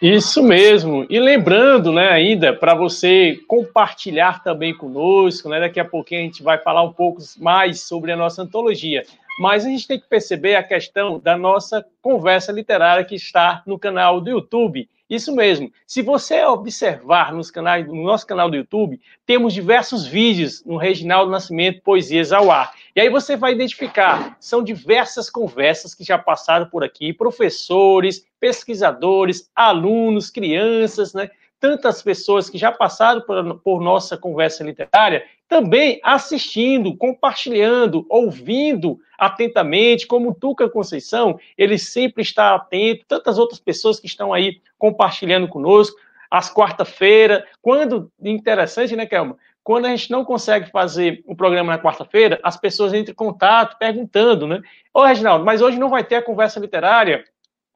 Isso 0.00 0.42
mesmo. 0.42 1.06
E 1.10 1.20
lembrando, 1.20 1.92
né, 1.92 2.08
ainda, 2.08 2.54
para 2.54 2.74
você 2.74 3.38
compartilhar 3.46 4.42
também 4.42 4.74
conosco, 4.74 5.46
né, 5.50 5.60
daqui 5.60 5.78
a 5.78 5.84
pouquinho 5.84 6.22
a 6.22 6.24
gente 6.24 6.42
vai 6.42 6.56
falar 6.56 6.82
um 6.82 6.92
pouco 6.92 7.20
mais 7.38 7.82
sobre 7.82 8.10
a 8.10 8.16
nossa 8.16 8.40
antologia. 8.40 9.02
Mas 9.38 9.66
a 9.66 9.68
gente 9.68 9.86
tem 9.86 10.00
que 10.00 10.08
perceber 10.08 10.56
a 10.56 10.62
questão 10.62 11.18
da 11.18 11.36
nossa 11.36 11.84
conversa 12.00 12.50
literária 12.50 13.04
que 13.04 13.14
está 13.14 13.62
no 13.66 13.78
canal 13.78 14.22
do 14.22 14.30
YouTube. 14.30 14.88
Isso 15.10 15.34
mesmo. 15.34 15.72
Se 15.84 16.02
você 16.02 16.44
observar 16.44 17.34
nos 17.34 17.50
canais, 17.50 17.84
no 17.84 18.04
nosso 18.04 18.24
canal 18.24 18.48
do 18.48 18.56
YouTube, 18.56 19.00
temos 19.26 19.52
diversos 19.52 20.06
vídeos 20.06 20.64
no 20.64 20.76
Reginaldo 20.76 21.32
Nascimento 21.32 21.82
Poesias 21.82 22.30
ao 22.30 22.48
Ar. 22.48 22.72
E 22.94 23.00
aí 23.00 23.10
você 23.10 23.36
vai 23.36 23.52
identificar, 23.52 24.36
são 24.38 24.62
diversas 24.62 25.28
conversas 25.28 25.96
que 25.96 26.04
já 26.04 26.16
passaram 26.16 26.66
por 26.66 26.84
aqui, 26.84 27.12
professores, 27.12 28.24
pesquisadores, 28.38 29.50
alunos, 29.54 30.30
crianças, 30.30 31.12
né? 31.12 31.28
Tantas 31.60 32.02
pessoas 32.02 32.48
que 32.48 32.58
já 32.58 32.72
passaram 32.72 33.20
por, 33.20 33.60
por 33.60 33.80
nossa 33.80 34.16
conversa 34.16 34.64
literária, 34.64 35.24
também 35.46 36.00
assistindo, 36.02 36.96
compartilhando, 36.96 38.06
ouvindo 38.08 38.98
atentamente, 39.18 40.06
como 40.06 40.30
o 40.30 40.34
Tuca 40.34 40.70
Conceição, 40.70 41.38
ele 41.58 41.76
sempre 41.76 42.22
está 42.22 42.54
atento, 42.54 43.04
tantas 43.06 43.38
outras 43.38 43.60
pessoas 43.60 44.00
que 44.00 44.06
estão 44.06 44.32
aí 44.32 44.60
compartilhando 44.78 45.46
conosco, 45.46 45.96
às 46.30 46.52
quarta-feira, 46.52 47.44
quando, 47.60 48.10
interessante, 48.22 48.94
né, 48.94 49.04
Kelma? 49.04 49.36
Quando 49.62 49.86
a 49.86 49.88
gente 49.90 50.10
não 50.10 50.24
consegue 50.24 50.70
fazer 50.70 51.22
o 51.26 51.34
programa 51.34 51.72
na 51.72 51.82
quarta-feira, 51.82 52.40
as 52.42 52.56
pessoas 52.56 52.94
entram 52.94 53.12
em 53.12 53.16
contato 53.16 53.76
perguntando, 53.78 54.46
né? 54.46 54.62
Ô, 54.94 55.04
Reginaldo, 55.04 55.44
mas 55.44 55.60
hoje 55.60 55.78
não 55.78 55.90
vai 55.90 56.04
ter 56.04 56.16
a 56.16 56.22
conversa 56.22 56.60
literária? 56.60 57.24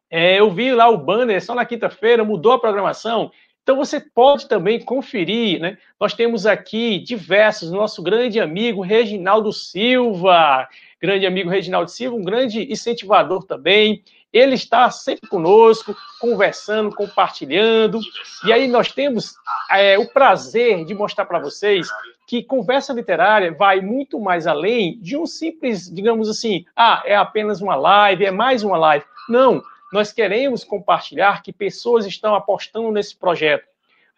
É, 0.09 0.39
eu 0.39 0.51
vi 0.51 0.73
lá 0.73 0.89
o 0.89 0.97
banner 0.97 1.45
só 1.45 1.55
na 1.55 1.65
quinta-feira, 1.65 2.25
mudou 2.25 2.53
a 2.53 2.59
programação. 2.59 3.33
Então 3.65 3.77
você 3.77 3.99
pode 3.99 4.47
também 4.47 4.79
conferir, 4.79 5.59
né? 5.59 5.79
Nós 5.99 6.13
temos 6.13 6.45
aqui 6.45 6.99
diversos, 6.99 7.73
nosso 7.73 8.03
grande 8.03 8.39
amigo 8.39 8.83
Reginaldo 8.83 9.51
Silva, 9.55 10.69
grande 11.01 11.25
amigo 11.25 11.49
Reginaldo 11.49 11.91
Silva, 11.91 12.15
um 12.15 12.23
grande 12.23 12.71
incentivador 12.71 13.45
também. 13.45 14.05
Ele 14.31 14.55
está 14.55 14.91
sempre 14.91 15.31
conosco, 15.31 15.97
conversando, 16.21 16.95
compartilhando. 16.95 18.01
E 18.45 18.53
aí 18.53 18.69
nós 18.69 18.93
temos 18.93 19.35
é, 19.71 19.99
o 19.99 20.13
prazer 20.13 20.85
de 20.85 20.95
mostrar 20.95 21.25
para 21.25 21.39
vocês 21.39 21.89
que 22.27 22.43
conversa 22.43 22.93
literária 22.93 23.51
vai 23.53 23.81
muito 23.81 24.21
mais 24.21 24.47
além 24.47 24.99
de 24.99 25.17
um 25.17 25.25
simples, 25.25 25.91
digamos 25.91 26.29
assim, 26.29 26.67
ah, 26.77 27.03
é 27.07 27.17
apenas 27.17 27.63
uma 27.63 27.77
live, 27.77 28.27
é 28.27 28.31
mais 28.31 28.63
uma 28.63 28.77
live. 28.77 29.07
Não, 29.27 29.63
nós 29.95 30.13
queremos 30.13 30.65
compartilhar 30.65 31.41
que 31.41 31.53
pessoas 31.53 32.05
estão 32.05 32.35
apostando 32.35 32.91
nesse 32.91 33.17
projeto. 33.17 33.65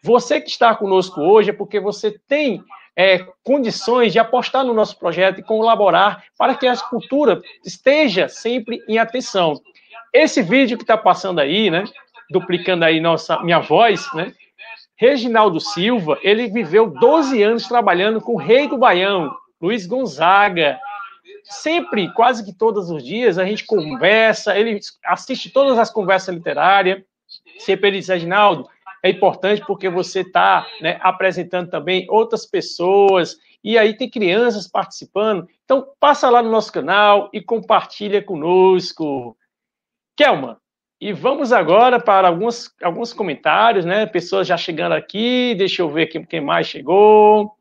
Você 0.02 0.40
que 0.40 0.48
está 0.48 0.74
conosco 0.74 1.20
hoje 1.20 1.50
é 1.50 1.52
porque 1.52 1.78
você 1.78 2.18
tem 2.26 2.64
é, 2.96 3.18
condições 3.44 4.10
de 4.10 4.18
apostar 4.18 4.64
no 4.64 4.72
nosso 4.72 4.98
projeto 4.98 5.38
e 5.38 5.42
colaborar 5.42 6.24
para 6.38 6.54
que 6.54 6.66
a 6.66 6.74
cultura 6.78 7.42
esteja 7.62 8.26
sempre 8.26 8.82
em 8.88 8.96
atenção. 8.96 9.60
Esse 10.14 10.40
vídeo 10.40 10.78
que 10.78 10.82
está 10.82 10.96
passando 10.96 11.40
aí, 11.40 11.70
né, 11.70 11.84
duplicando 12.30 12.82
aí 12.82 12.98
nossa 12.98 13.38
minha 13.42 13.58
voz, 13.58 14.10
né, 14.14 14.32
Reginaldo 14.96 15.60
Silva, 15.60 16.18
ele 16.22 16.48
viveu 16.48 16.88
12 16.88 17.42
anos 17.42 17.68
trabalhando 17.68 18.18
com 18.18 18.32
o 18.32 18.38
rei 18.38 18.66
do 18.66 18.78
Baião, 18.78 19.30
Luiz 19.60 19.84
Gonzaga. 19.84 20.80
Sempre, 21.48 22.12
quase 22.12 22.44
que 22.44 22.52
todos 22.52 22.90
os 22.90 23.04
dias, 23.04 23.38
a 23.38 23.44
gente 23.44 23.64
conversa, 23.64 24.58
ele 24.58 24.80
assiste 25.04 25.50
todas 25.50 25.78
as 25.78 25.90
conversas 25.90 26.34
literárias. 26.34 27.02
Sempre 27.58 27.88
ele 27.88 27.98
diz, 27.98 28.08
Reginaldo, 28.08 28.68
é 29.02 29.10
importante 29.10 29.62
porque 29.64 29.88
você 29.88 30.20
está 30.20 30.66
né, 30.80 30.98
apresentando 31.00 31.70
também 31.70 32.06
outras 32.10 32.44
pessoas, 32.44 33.36
e 33.62 33.78
aí 33.78 33.96
tem 33.96 34.10
crianças 34.10 34.66
participando. 34.66 35.48
Então, 35.64 35.86
passa 36.00 36.28
lá 36.28 36.42
no 36.42 36.50
nosso 36.50 36.72
canal 36.72 37.30
e 37.32 37.40
compartilha 37.40 38.22
conosco. 38.22 39.36
Kelma, 40.16 40.60
e 41.00 41.12
vamos 41.12 41.52
agora 41.52 42.00
para 42.00 42.28
alguns, 42.28 42.74
alguns 42.82 43.12
comentários, 43.12 43.84
né? 43.84 44.06
Pessoas 44.06 44.46
já 44.48 44.56
chegando 44.56 44.92
aqui, 44.92 45.54
deixa 45.56 45.82
eu 45.82 45.90
ver 45.90 46.06
quem, 46.06 46.24
quem 46.24 46.40
mais 46.40 46.66
chegou. 46.66 47.55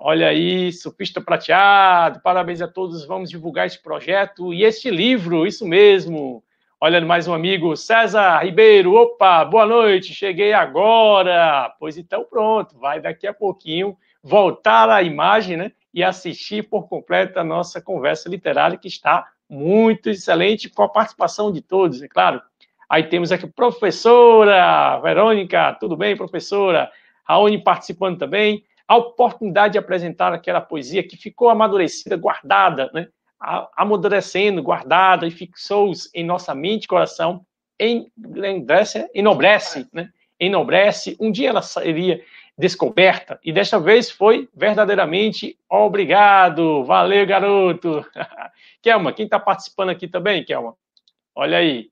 Olha 0.00 0.28
aí, 0.28 0.72
Sufista 0.72 1.20
Prateado, 1.20 2.20
parabéns 2.20 2.62
a 2.62 2.68
todos, 2.68 3.04
vamos 3.04 3.28
divulgar 3.28 3.66
este 3.66 3.82
projeto 3.82 4.54
e 4.54 4.62
este 4.62 4.90
livro, 4.90 5.44
isso 5.44 5.66
mesmo. 5.66 6.40
Olha 6.80 7.04
mais 7.04 7.26
um 7.26 7.34
amigo, 7.34 7.76
César 7.76 8.38
Ribeiro. 8.38 8.94
Opa, 8.94 9.44
boa 9.44 9.66
noite, 9.66 10.14
cheguei 10.14 10.52
agora. 10.52 11.74
Pois 11.80 11.98
então, 11.98 12.24
pronto, 12.24 12.78
vai 12.78 13.00
daqui 13.00 13.26
a 13.26 13.34
pouquinho 13.34 13.96
voltar 14.22 14.88
à 14.88 15.02
imagem, 15.02 15.56
né? 15.56 15.72
E 15.92 16.04
assistir 16.04 16.68
por 16.68 16.88
completo 16.88 17.40
a 17.40 17.44
nossa 17.44 17.82
conversa 17.82 18.28
literária, 18.28 18.78
que 18.78 18.86
está 18.86 19.26
muito 19.50 20.10
excelente, 20.10 20.68
com 20.68 20.84
a 20.84 20.88
participação 20.88 21.50
de 21.50 21.60
todos, 21.60 22.00
é 22.00 22.06
claro. 22.06 22.40
Aí 22.88 23.02
temos 23.02 23.32
aqui 23.32 23.48
professora 23.48 25.00
Verônica, 25.00 25.76
tudo 25.80 25.96
bem, 25.96 26.16
professora? 26.16 26.88
Raoni 27.24 27.58
participando 27.58 28.16
também. 28.16 28.64
A 28.88 28.96
oportunidade 28.96 29.72
de 29.72 29.78
apresentar 29.78 30.32
aquela 30.32 30.60
poesia 30.60 31.06
que 31.06 31.16
ficou 31.16 31.50
amadurecida, 31.50 32.16
guardada, 32.16 32.90
né? 32.94 33.08
amadurecendo, 33.76 34.62
guardada 34.62 35.26
e 35.26 35.30
fixou-se 35.30 36.10
em 36.12 36.24
nossa 36.24 36.54
mente 36.54 36.84
e 36.84 36.88
coração, 36.88 37.44
enobrece, 37.78 39.08
enobrece, 39.14 39.88
né? 39.92 40.10
enobrece. 40.40 41.16
Um 41.20 41.30
dia 41.30 41.50
ela 41.50 41.62
seria 41.62 42.20
descoberta 42.56 43.38
e 43.44 43.52
desta 43.52 43.78
vez 43.78 44.10
foi 44.10 44.48
verdadeiramente 44.54 45.56
obrigado. 45.68 46.82
Valeu, 46.84 47.24
garoto. 47.26 48.04
Kelma, 48.82 49.12
quem 49.12 49.26
está 49.26 49.38
participando 49.38 49.90
aqui 49.90 50.08
também, 50.08 50.44
Kelma? 50.44 50.74
Olha 51.34 51.58
aí. 51.58 51.90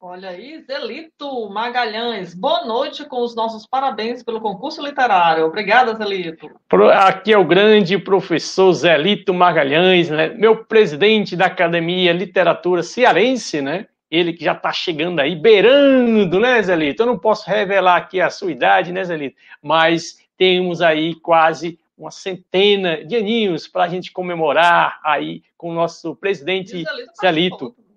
Olha 0.00 0.28
aí, 0.28 0.62
Zelito 0.62 1.50
Magalhães. 1.50 2.32
Boa 2.32 2.64
noite 2.64 3.04
com 3.04 3.20
os 3.20 3.34
nossos 3.34 3.66
parabéns 3.66 4.22
pelo 4.22 4.40
concurso 4.40 4.80
literário. 4.80 5.44
Obrigada, 5.44 5.92
Zelito. 5.96 6.48
Aqui 6.92 7.32
é 7.32 7.36
o 7.36 7.44
grande 7.44 7.98
professor 7.98 8.72
Zelito 8.72 9.34
Magalhães, 9.34 10.08
né? 10.08 10.28
meu 10.28 10.64
presidente 10.64 11.34
da 11.34 11.46
Academia 11.46 12.12
Literatura 12.12 12.84
Cearense, 12.84 13.60
né? 13.60 13.88
Ele 14.08 14.32
que 14.32 14.44
já 14.44 14.52
está 14.52 14.72
chegando 14.72 15.18
aí, 15.18 15.34
beirando, 15.34 16.38
né, 16.38 16.62
Zelito? 16.62 17.02
Eu 17.02 17.06
não 17.06 17.18
posso 17.18 17.50
revelar 17.50 17.96
aqui 17.96 18.20
a 18.20 18.30
sua 18.30 18.52
idade, 18.52 18.92
né, 18.92 19.02
Zelito? 19.02 19.36
Mas 19.60 20.18
temos 20.36 20.80
aí 20.80 21.16
quase 21.16 21.76
uma 21.98 22.12
centena 22.12 23.04
de 23.04 23.16
aninhos 23.16 23.66
para 23.66 23.82
a 23.82 23.88
gente 23.88 24.12
comemorar 24.12 25.00
aí 25.02 25.42
com 25.56 25.70
o 25.70 25.74
nosso 25.74 26.14
presidente 26.14 26.84
Zelito. 26.84 27.12
Zelito. 27.20 27.87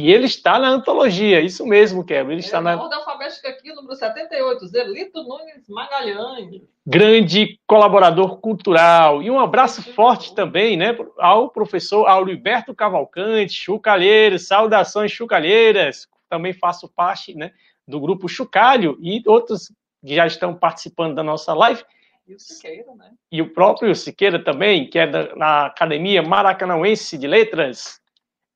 E 0.00 0.12
ele 0.12 0.26
está 0.26 0.60
na 0.60 0.68
antologia, 0.68 1.40
isso 1.40 1.66
mesmo, 1.66 2.04
Kevin. 2.04 2.30
Ele 2.30 2.40
está 2.40 2.58
é, 2.58 2.60
na. 2.60 2.80
Ordem 2.80 2.96
alfabética 3.00 3.48
aqui, 3.48 3.72
número 3.74 3.96
78, 3.96 4.64
Zelito 4.68 5.24
Nunes 5.24 5.68
Magalhães. 5.68 6.62
Grande 6.86 7.58
colaborador 7.66 8.36
cultural. 8.36 9.20
E 9.24 9.28
um 9.28 9.40
abraço 9.40 9.82
forte 9.94 10.36
também, 10.36 10.76
né, 10.76 10.96
ao 11.18 11.50
professor 11.50 12.06
Auriberto 12.06 12.72
Cavalcante, 12.76 13.54
Chucalheiros, 13.54 14.46
saudações 14.46 15.10
Chucalheiras. 15.10 16.06
Também 16.28 16.52
faço 16.52 16.88
parte, 16.88 17.34
né, 17.34 17.50
do 17.84 17.98
grupo 17.98 18.28
Chucalho 18.28 18.96
e 19.02 19.20
outros 19.26 19.72
que 20.06 20.14
já 20.14 20.28
estão 20.28 20.54
participando 20.54 21.16
da 21.16 21.24
nossa 21.24 21.52
live. 21.52 21.82
E 22.28 22.36
o 22.36 22.38
Siqueira, 22.38 22.94
né? 22.94 23.10
E 23.32 23.42
o 23.42 23.52
próprio 23.52 23.92
Siqueira 23.96 24.38
também, 24.44 24.88
que 24.88 24.96
é 24.96 25.08
da, 25.08 25.34
na 25.34 25.66
Academia 25.66 26.22
Maracanauense 26.22 27.18
de 27.18 27.26
Letras. 27.26 28.00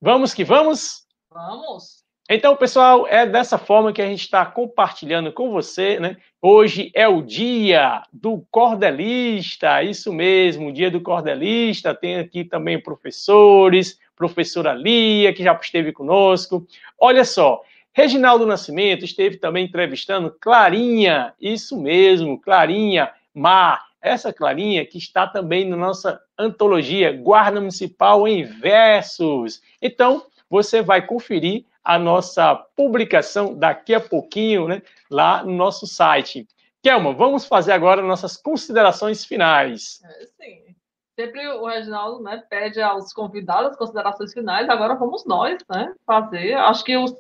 Vamos 0.01 0.32
que 0.32 0.45
vamos! 0.45 1.01
Vamos! 1.33 2.03
Então, 2.28 2.57
pessoal, 2.57 3.07
é 3.09 3.26
dessa 3.26 3.59
forma 3.59 3.93
que 3.93 4.01
a 4.01 4.07
gente 4.07 4.20
está 4.20 4.45
compartilhando 4.45 5.33
com 5.33 5.51
você, 5.51 5.99
né? 5.99 6.16
Hoje 6.41 6.91
é 6.95 7.09
o 7.09 7.22
dia 7.22 8.03
do 8.12 8.45
cordelista, 8.51 9.83
isso 9.83 10.12
mesmo, 10.12 10.68
o 10.68 10.72
dia 10.72 10.91
do 10.91 11.01
cordelista. 11.01 11.95
Tem 11.95 12.18
aqui 12.18 12.45
também 12.45 12.80
professores, 12.80 13.99
professora 14.14 14.72
Lia, 14.74 15.33
que 15.33 15.43
já 15.43 15.55
esteve 15.55 15.93
conosco. 15.93 16.66
Olha 16.99 17.24
só, 17.24 17.62
Reginaldo 17.93 18.47
Nascimento 18.47 19.05
esteve 19.05 19.37
também 19.37 19.64
entrevistando 19.64 20.35
Clarinha, 20.41 21.35
isso 21.41 21.80
mesmo, 21.80 22.41
Clarinha 22.41 23.11
Mar. 23.35 23.87
Essa 24.01 24.33
Clarinha 24.33 24.85
que 24.85 24.99
está 24.99 25.26
também 25.26 25.68
na 25.68 25.76
nossa 25.76 26.20
antologia 26.39 27.12
Guarda 27.12 27.61
Municipal 27.61 28.26
em 28.26 28.43
Versos. 28.43 29.61
Então, 29.80 30.24
você 30.53 30.82
vai 30.82 31.00
conferir 31.00 31.64
a 31.82 31.98
nossa 31.98 32.55
publicação 32.76 33.55
daqui 33.55 33.94
a 33.94 34.00
pouquinho, 34.00 34.68
né, 34.68 34.82
lá 35.11 35.42
no 35.42 35.53
nosso 35.53 35.86
site. 35.86 36.46
Kelma, 36.82 37.14
vamos 37.14 37.46
fazer 37.46 37.72
agora 37.72 38.03
nossas 38.03 38.36
considerações 38.36 39.24
finais. 39.24 40.03
É, 40.05 40.26
sim. 40.26 40.76
Sempre 41.18 41.48
o 41.48 41.64
Reginaldo 41.64 42.22
né, 42.22 42.42
pede 42.50 42.82
aos 42.82 43.14
convidados 43.14 43.78
considerações 43.78 44.34
finais, 44.34 44.68
agora 44.68 44.94
vamos 44.94 45.24
nós 45.24 45.57
né, 45.70 45.94
fazer. 46.07 46.53
Acho 46.53 46.84
que 46.84 46.98
os, 46.98 47.14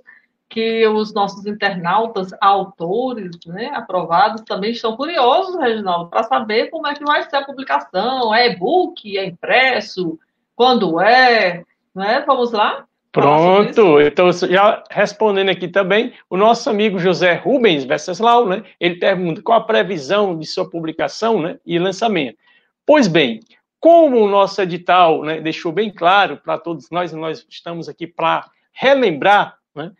que 0.50 0.86
os 0.86 1.14
nossos 1.14 1.46
internautas, 1.46 2.34
autores, 2.38 3.30
né, 3.46 3.70
aprovados, 3.74 4.42
também 4.42 4.72
estão 4.72 4.94
curiosos, 4.94 5.58
Reginaldo, 5.58 6.10
para 6.10 6.22
saber 6.24 6.68
como 6.68 6.86
é 6.86 6.94
que 6.94 7.04
vai 7.04 7.22
ser 7.22 7.36
a 7.36 7.46
publicação. 7.46 8.34
É 8.34 8.48
e-book, 8.48 9.16
é 9.16 9.24
impresso, 9.24 10.18
quando 10.54 11.00
é, 11.00 11.64
né? 11.94 12.22
Vamos 12.26 12.52
lá? 12.52 12.86
Pronto, 13.12 14.00
então 14.00 14.32
já 14.32 14.82
respondendo 14.90 15.50
aqui 15.50 15.68
também, 15.68 16.14
o 16.30 16.36
nosso 16.36 16.70
amigo 16.70 16.98
José 16.98 17.34
Rubens 17.34 17.84
Venceslau, 17.84 18.48
né? 18.48 18.64
Ele 18.80 18.96
pergunta 18.96 19.42
qual 19.42 19.58
a 19.58 19.64
previsão 19.64 20.38
de 20.38 20.46
sua 20.46 20.68
publicação, 20.68 21.38
né, 21.38 21.58
e 21.66 21.78
lançamento. 21.78 22.38
Pois 22.86 23.06
bem, 23.06 23.40
como 23.78 24.18
o 24.18 24.28
nosso 24.28 24.62
edital 24.62 25.22
né, 25.22 25.42
deixou 25.42 25.72
bem 25.72 25.90
claro 25.90 26.38
para 26.38 26.56
todos 26.56 26.88
nós, 26.90 27.12
nós 27.12 27.44
estamos 27.50 27.86
aqui 27.86 28.06
para 28.06 28.48
relembrar 28.72 29.58
né, 29.74 29.92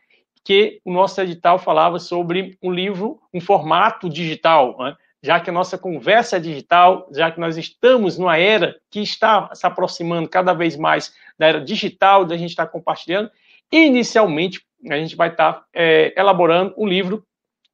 que 0.43 0.81
o 0.83 0.91
nosso 0.91 1.21
edital 1.21 1.59
falava 1.59 1.99
sobre 1.99 2.57
um 2.63 2.73
livro, 2.73 3.21
um 3.33 3.43
formato 3.43 4.09
digital, 4.09 4.77
né? 4.79 4.97
Já 5.23 5.39
que 5.39 5.51
a 5.51 5.53
nossa 5.53 5.79
conversa 5.79 6.37
é 6.37 6.41
digital, 6.41 7.09
já 7.13 7.31
que 7.31 7.39
nós 7.39 7.57
estamos 7.57 8.19
numa 8.19 8.37
era 8.37 8.77
que 8.91 9.01
está 9.01 9.55
se 9.55 9.65
aproximando 9.67 10.29
cada 10.29 10.53
vez 10.53 10.77
mais 10.77 11.15
da 11.39 11.47
era 11.47 11.61
digital, 11.61 12.25
da 12.25 12.37
gente 12.37 12.51
estar 12.51 12.67
compartilhando, 12.67 13.31
inicialmente 13.71 14.61
a 14.91 14.97
gente 14.97 15.15
vai 15.15 15.29
estar 15.29 15.65
é, 15.73 16.13
elaborando 16.17 16.75
um 16.77 16.87
livro 16.87 17.25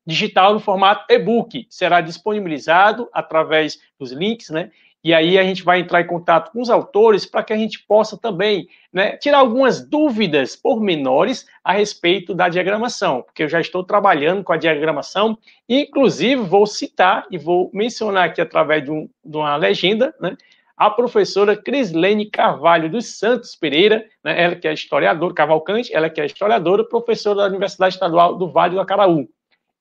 digital 0.07 0.53
no 0.53 0.61
formato 0.61 1.05
e-book, 1.13 1.67
será 1.71 2.01
disponibilizado 2.01 3.09
através 3.13 3.79
dos 3.99 4.13
links, 4.13 4.51
né? 4.51 4.71
E 5.09 5.15
aí 5.15 5.39
a 5.39 5.43
gente 5.43 5.65
vai 5.65 5.81
entrar 5.81 6.03
em 6.03 6.07
contato 6.07 6.53
com 6.53 6.61
os 6.61 6.69
autores 6.69 7.25
para 7.25 7.43
que 7.43 7.51
a 7.51 7.57
gente 7.57 7.83
possa 7.83 8.15
também 8.19 8.69
né, 8.93 9.17
tirar 9.17 9.39
algumas 9.39 9.81
dúvidas 9.81 10.55
pormenores 10.55 11.47
a 11.65 11.73
respeito 11.73 12.35
da 12.35 12.47
diagramação, 12.51 13.23
porque 13.23 13.43
eu 13.43 13.49
já 13.49 13.59
estou 13.59 13.83
trabalhando 13.83 14.45
com 14.45 14.53
a 14.53 14.59
diagramação, 14.59 15.39
inclusive 15.67 16.43
vou 16.43 16.67
citar 16.67 17.27
e 17.31 17.39
vou 17.39 17.71
mencionar 17.73 18.27
aqui 18.27 18.39
através 18.39 18.85
de, 18.85 18.91
um, 18.91 19.09
de 19.25 19.37
uma 19.39 19.57
legenda, 19.57 20.15
né, 20.21 20.37
a 20.77 20.91
professora 20.91 21.57
Crislene 21.57 22.27
Carvalho 22.27 22.91
dos 22.91 23.07
Santos 23.19 23.57
Pereira, 23.57 24.05
né, 24.23 24.43
ela 24.43 24.57
que 24.57 24.69
é 24.69 24.75
historiadora, 24.75 25.33
Cavalcante, 25.33 25.91
ela 25.95 26.11
que 26.11 26.21
é 26.21 26.27
historiadora, 26.27 26.87
professora 26.87 27.37
da 27.37 27.47
Universidade 27.47 27.95
Estadual 27.95 28.37
do 28.37 28.53
Vale 28.53 28.75
do 28.75 28.81
Acaraú. 28.83 29.27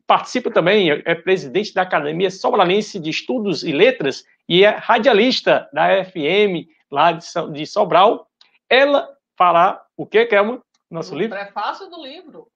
Participa 0.07 0.49
também, 0.49 0.89
é 0.89 1.15
presidente 1.15 1.73
da 1.73 1.81
Academia 1.81 2.31
Sobralense 2.31 2.97
de 2.97 3.09
Estudos 3.09 3.65
e 3.65 3.73
Letras 3.73 4.23
e 4.47 4.63
é 4.63 4.69
radialista 4.69 5.69
da 5.73 6.03
FM 6.05 6.67
lá 6.91 7.11
de 7.11 7.65
Sobral. 7.65 8.27
Ela 8.69 9.09
fará 9.37 9.81
o 9.95 10.05
que, 10.05 10.25
Kelma? 10.25 10.61
Nosso 10.89 11.13
o 11.13 11.17
livro? 11.17 11.37
Prefácio 11.37 11.89
do 11.89 12.01
livro. 12.01 12.47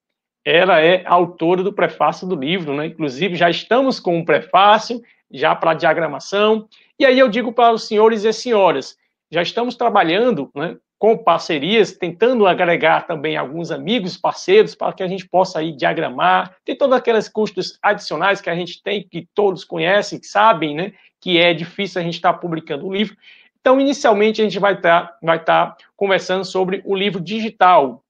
Ela 0.43 0.79
é 0.79 1.03
autora 1.05 1.61
do 1.61 1.73
prefácio 1.73 2.27
do 2.27 2.35
livro, 2.35 2.73
né? 2.73 2.87
Inclusive, 2.87 3.35
já 3.35 3.49
estamos 3.49 3.99
com 3.99 4.17
um 4.17 4.25
prefácio, 4.25 5.01
já 5.29 5.55
para 5.55 5.73
diagramação. 5.73 6.67
E 6.97 7.05
aí 7.05 7.19
eu 7.19 7.29
digo 7.29 7.53
para 7.53 7.73
os 7.73 7.87
senhores 7.87 8.23
e 8.23 8.33
senhoras, 8.33 8.97
já 9.31 9.41
estamos 9.41 9.75
trabalhando 9.75 10.51
né, 10.53 10.77
com 10.99 11.17
parcerias, 11.17 11.93
tentando 11.93 12.45
agregar 12.45 13.07
também 13.07 13.37
alguns 13.37 13.71
amigos, 13.71 14.17
parceiros, 14.17 14.75
para 14.75 14.93
que 14.93 15.01
a 15.01 15.07
gente 15.07 15.27
possa 15.27 15.59
aí 15.59 15.71
diagramar. 15.71 16.55
Tem 16.65 16.77
todos 16.77 16.95
aqueles 16.95 17.29
custos 17.29 17.79
adicionais 17.81 18.41
que 18.41 18.49
a 18.49 18.55
gente 18.55 18.83
tem, 18.83 19.07
que 19.07 19.27
todos 19.33 19.63
conhecem, 19.63 20.19
que 20.19 20.27
sabem, 20.27 20.75
né? 20.75 20.93
Que 21.21 21.39
é 21.39 21.53
difícil 21.53 22.01
a 22.01 22.03
gente 22.03 22.15
estar 22.15 22.33
tá 22.33 22.39
publicando 22.39 22.85
o 22.85 22.93
livro. 22.93 23.15
Então, 23.61 23.79
inicialmente, 23.79 24.41
a 24.41 24.43
gente 24.43 24.59
vai 24.59 24.73
estar 24.73 25.07
tá, 25.07 25.17
vai 25.21 25.41
tá 25.41 25.77
conversando 25.95 26.43
sobre 26.43 26.81
o 26.83 26.95
livro 26.95 27.21
digital. 27.21 28.03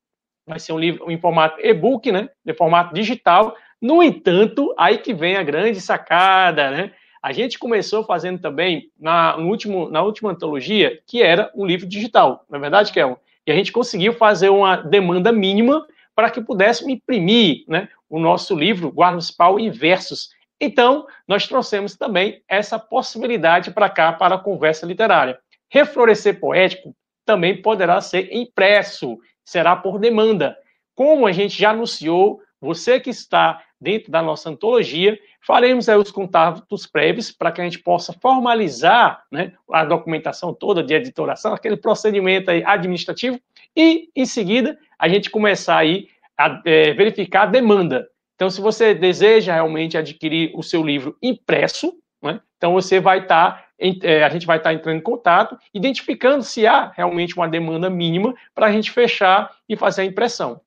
Vai 0.47 0.59
ser 0.59 0.73
um 0.73 0.79
livro 0.79 1.11
em 1.11 1.19
formato 1.19 1.59
e-book, 1.59 2.11
né? 2.11 2.29
De 2.43 2.53
formato 2.53 2.95
digital. 2.95 3.55
No 3.79 4.01
entanto, 4.01 4.73
aí 4.77 4.97
que 4.97 5.13
vem 5.13 5.35
a 5.35 5.43
grande 5.43 5.79
sacada, 5.79 6.71
né? 6.71 6.91
A 7.21 7.31
gente 7.33 7.59
começou 7.59 8.03
fazendo 8.03 8.39
também 8.39 8.89
na, 8.99 9.35
último, 9.37 9.89
na 9.89 10.01
última 10.01 10.31
antologia, 10.31 10.99
que 11.05 11.21
era 11.21 11.51
um 11.55 11.65
livro 11.65 11.85
digital, 11.85 12.43
na 12.49 12.57
é 12.57 12.61
verdade, 12.61 12.91
Kelma? 12.91 13.17
E 13.45 13.51
a 13.51 13.55
gente 13.55 13.71
conseguiu 13.71 14.13
fazer 14.13 14.49
uma 14.49 14.75
demanda 14.75 15.31
mínima 15.31 15.85
para 16.15 16.29
que 16.31 16.41
pudéssemos 16.41 16.91
imprimir 16.91 17.63
né, 17.67 17.89
o 18.09 18.19
nosso 18.19 18.55
livro, 18.55 18.91
Guarda 18.91 19.13
Municipal 19.13 19.59
e 19.59 19.69
Versos. 19.69 20.31
Então, 20.63 21.07
nós 21.27 21.47
trouxemos 21.47 21.97
também 21.97 22.43
essa 22.47 22.77
possibilidade 22.77 23.71
para 23.71 23.89
cá, 23.89 24.13
para 24.13 24.35
a 24.35 24.39
conversa 24.39 24.85
literária. 24.85 25.39
Reflorescer 25.67 26.39
Poético 26.39 26.95
também 27.25 27.59
poderá 27.59 27.99
ser 27.99 28.29
impresso, 28.31 29.17
será 29.43 29.75
por 29.75 29.97
demanda. 29.97 30.55
Como 30.93 31.25
a 31.25 31.31
gente 31.31 31.57
já 31.59 31.71
anunciou, 31.71 32.41
você 32.61 32.99
que 32.99 33.09
está 33.09 33.63
dentro 33.79 34.11
da 34.11 34.21
nossa 34.21 34.51
antologia, 34.51 35.17
faremos 35.41 35.89
aí 35.89 35.97
os 35.97 36.11
contatos 36.11 36.85
prévios 36.85 37.31
para 37.31 37.51
que 37.51 37.59
a 37.59 37.63
gente 37.63 37.79
possa 37.79 38.13
formalizar 38.13 39.23
né, 39.31 39.53
a 39.71 39.83
documentação 39.83 40.53
toda 40.53 40.83
de 40.83 40.93
editoração, 40.93 41.55
aquele 41.55 41.75
procedimento 41.75 42.51
administrativo, 42.51 43.41
e 43.75 44.09
em 44.15 44.27
seguida 44.27 44.77
a 44.99 45.09
gente 45.09 45.31
começar 45.31 45.77
aí 45.77 46.07
a 46.37 46.61
é, 46.65 46.93
verificar 46.93 47.43
a 47.43 47.45
demanda. 47.47 48.10
Então, 48.41 48.49
se 48.49 48.59
você 48.59 48.95
deseja 48.95 49.53
realmente 49.53 49.95
adquirir 49.95 50.51
o 50.55 50.63
seu 50.63 50.81
livro 50.81 51.15
impresso, 51.21 51.93
né, 52.19 52.41
então 52.57 52.73
você 52.73 52.99
vai 52.99 53.19
estar, 53.19 53.51
tá, 53.51 53.65
é, 54.01 54.23
a 54.23 54.29
gente 54.29 54.47
vai 54.47 54.57
estar 54.57 54.71
tá 54.71 54.73
entrando 54.73 54.97
em 54.97 55.03
contato, 55.03 55.55
identificando 55.71 56.41
se 56.41 56.65
há 56.65 56.89
realmente 56.89 57.35
uma 57.37 57.47
demanda 57.47 57.87
mínima 57.87 58.33
para 58.55 58.65
a 58.65 58.71
gente 58.71 58.89
fechar 58.89 59.55
e 59.69 59.77
fazer 59.77 60.01
a 60.01 60.05
impressão. 60.05 60.59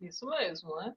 Isso 0.00 0.24
mesmo, 0.24 0.74
né? 0.76 0.94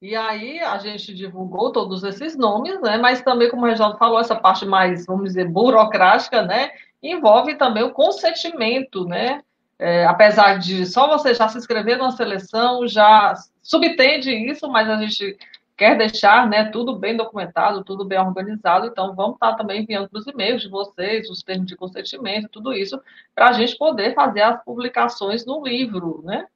E 0.00 0.16
aí 0.16 0.58
a 0.58 0.78
gente 0.78 1.14
divulgou 1.14 1.70
todos 1.70 2.02
esses 2.02 2.36
nomes, 2.36 2.80
né? 2.80 2.98
Mas 2.98 3.22
também, 3.22 3.48
como 3.48 3.62
o 3.62 3.66
Reginaldo 3.66 3.98
falou, 3.98 4.18
essa 4.18 4.34
parte 4.34 4.66
mais, 4.66 5.06
vamos 5.06 5.26
dizer, 5.26 5.48
burocrática, 5.48 6.42
né? 6.42 6.72
Envolve 7.00 7.54
também 7.54 7.84
o 7.84 7.92
consentimento, 7.92 9.04
né? 9.04 9.44
É, 9.78 10.06
apesar 10.06 10.58
de 10.58 10.84
só 10.86 11.06
você 11.06 11.32
já 11.32 11.46
se 11.46 11.56
inscrever 11.56 11.98
numa 11.98 12.10
seleção, 12.10 12.88
já 12.88 13.36
subtende 13.62 14.30
isso, 14.30 14.68
mas 14.68 14.88
a 14.88 14.96
gente 14.96 15.38
quer 15.76 15.96
deixar 15.96 16.48
né, 16.48 16.64
tudo 16.66 16.96
bem 16.96 17.16
documentado, 17.16 17.82
tudo 17.82 18.04
bem 18.04 18.18
organizado, 18.18 18.86
então 18.86 19.14
vamos 19.14 19.34
estar 19.34 19.54
também 19.54 19.82
enviando 19.82 20.08
para 20.08 20.18
os 20.18 20.26
e-mails 20.26 20.62
de 20.62 20.68
vocês, 20.68 21.30
os 21.30 21.42
termos 21.42 21.66
de 21.66 21.76
consentimento, 21.76 22.48
tudo 22.48 22.72
isso, 22.72 23.00
para 23.34 23.48
a 23.48 23.52
gente 23.52 23.76
poder 23.76 24.14
fazer 24.14 24.42
as 24.42 24.62
publicações 24.64 25.46
no 25.46 25.64
livro, 25.64 26.20
né? 26.24 26.46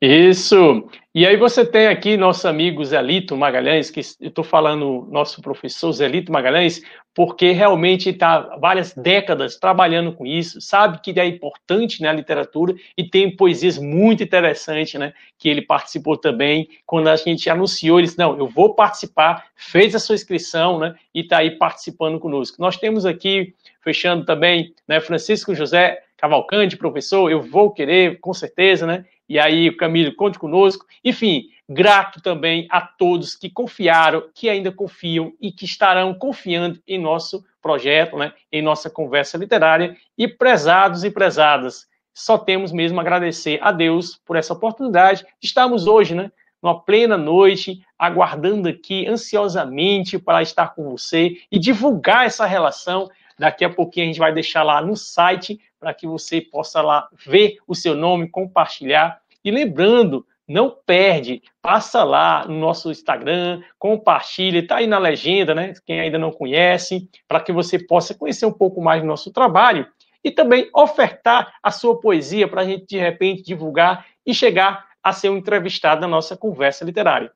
Isso. 0.00 0.90
E 1.14 1.26
aí 1.26 1.38
você 1.38 1.64
tem 1.64 1.86
aqui 1.86 2.18
nosso 2.18 2.46
amigo 2.46 2.84
Zelito 2.84 3.34
Magalhães, 3.34 3.88
que 3.88 4.00
eu 4.20 4.28
estou 4.28 4.44
falando 4.44 5.08
nosso 5.10 5.40
professor 5.40 5.90
Zelito 5.90 6.30
Magalhães, 6.30 6.82
porque 7.14 7.52
realmente 7.52 8.10
está 8.10 8.58
várias 8.58 8.92
décadas 8.92 9.56
trabalhando 9.56 10.12
com 10.12 10.26
isso, 10.26 10.60
sabe 10.60 11.00
que 11.00 11.18
é 11.18 11.24
importante 11.24 12.02
na 12.02 12.12
né, 12.12 12.18
literatura 12.18 12.74
e 12.94 13.08
tem 13.08 13.34
poesias 13.34 13.78
muito 13.78 14.22
interessantes, 14.22 15.00
né? 15.00 15.14
Que 15.38 15.48
ele 15.48 15.62
participou 15.62 16.18
também. 16.18 16.68
Quando 16.84 17.08
a 17.08 17.16
gente 17.16 17.48
anunciou, 17.48 17.98
ele 17.98 18.06
disse: 18.06 18.18
Não, 18.18 18.36
eu 18.36 18.46
vou 18.46 18.74
participar, 18.74 19.46
fez 19.54 19.94
a 19.94 19.98
sua 19.98 20.14
inscrição, 20.14 20.78
né? 20.78 20.94
E 21.14 21.20
está 21.20 21.38
aí 21.38 21.52
participando 21.52 22.20
conosco. 22.20 22.60
Nós 22.60 22.76
temos 22.76 23.06
aqui, 23.06 23.54
fechando 23.80 24.26
também, 24.26 24.74
né, 24.86 25.00
Francisco 25.00 25.54
José 25.54 26.02
Cavalcante, 26.18 26.76
professor, 26.76 27.30
eu 27.30 27.40
vou 27.42 27.70
querer, 27.70 28.20
com 28.20 28.34
certeza, 28.34 28.86
né? 28.86 29.04
E 29.28 29.38
aí, 29.38 29.70
Camilo, 29.72 30.14
conte 30.14 30.38
conosco. 30.38 30.86
Enfim, 31.04 31.48
grato 31.68 32.20
também 32.20 32.66
a 32.70 32.80
todos 32.80 33.34
que 33.34 33.50
confiaram, 33.50 34.24
que 34.34 34.48
ainda 34.48 34.70
confiam 34.70 35.32
e 35.40 35.50
que 35.50 35.64
estarão 35.64 36.14
confiando 36.14 36.80
em 36.86 36.98
nosso 36.98 37.44
projeto, 37.60 38.16
né, 38.16 38.32
em 38.52 38.62
nossa 38.62 38.88
conversa 38.88 39.36
literária. 39.36 39.96
E 40.16 40.28
prezados 40.28 41.02
e 41.02 41.10
prezadas, 41.10 41.86
só 42.14 42.38
temos 42.38 42.72
mesmo 42.72 42.98
a 42.98 43.02
agradecer 43.02 43.58
a 43.60 43.72
Deus 43.72 44.16
por 44.24 44.36
essa 44.36 44.52
oportunidade. 44.52 45.26
Estamos 45.42 45.86
hoje, 45.86 46.14
né, 46.14 46.30
numa 46.62 46.80
plena 46.80 47.16
noite, 47.16 47.82
aguardando 47.98 48.68
aqui 48.68 49.06
ansiosamente 49.06 50.18
para 50.18 50.42
estar 50.42 50.74
com 50.74 50.90
você 50.90 51.36
e 51.50 51.58
divulgar 51.58 52.26
essa 52.26 52.46
relação. 52.46 53.10
Daqui 53.38 53.64
a 53.64 53.70
pouquinho 53.70 54.06
a 54.06 54.08
gente 54.08 54.18
vai 54.18 54.32
deixar 54.32 54.62
lá 54.62 54.80
no 54.80 54.96
site 54.96 55.60
para 55.78 55.92
que 55.92 56.06
você 56.06 56.40
possa 56.40 56.80
lá 56.80 57.08
ver 57.26 57.58
o 57.66 57.74
seu 57.74 57.94
nome, 57.94 58.28
compartilhar. 58.28 59.20
E 59.44 59.50
lembrando, 59.50 60.26
não 60.48 60.70
perde, 60.86 61.42
passa 61.60 62.04
lá 62.04 62.46
no 62.46 62.58
nosso 62.58 62.90
Instagram, 62.90 63.62
compartilha, 63.78 64.60
está 64.60 64.76
aí 64.76 64.86
na 64.86 64.98
legenda, 64.98 65.54
né? 65.54 65.74
Quem 65.84 66.00
ainda 66.00 66.18
não 66.18 66.30
conhece, 66.30 67.08
para 67.26 67.40
que 67.40 67.52
você 67.52 67.78
possa 67.78 68.14
conhecer 68.14 68.46
um 68.46 68.52
pouco 68.52 68.80
mais 68.80 69.02
do 69.02 69.06
nosso 69.06 69.32
trabalho 69.32 69.86
e 70.22 70.30
também 70.30 70.70
ofertar 70.74 71.54
a 71.62 71.70
sua 71.70 72.00
poesia 72.00 72.48
para 72.48 72.62
a 72.62 72.64
gente, 72.64 72.86
de 72.86 72.98
repente, 72.98 73.42
divulgar 73.42 74.06
e 74.24 74.32
chegar 74.32 74.86
a 75.02 75.12
ser 75.12 75.30
um 75.30 75.36
entrevistado 75.36 76.00
na 76.00 76.08
nossa 76.08 76.36
conversa 76.36 76.84
literária. 76.84 77.30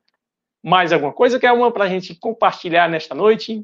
Mais 0.63 0.91
alguma 0.91 1.13
coisa 1.13 1.39
que 1.39 1.45
é 1.45 1.51
uma 1.51 1.71
para 1.71 1.85
a 1.85 1.89
gente 1.89 2.13
compartilhar 2.15 2.89
nesta 2.89 3.15
noite? 3.15 3.63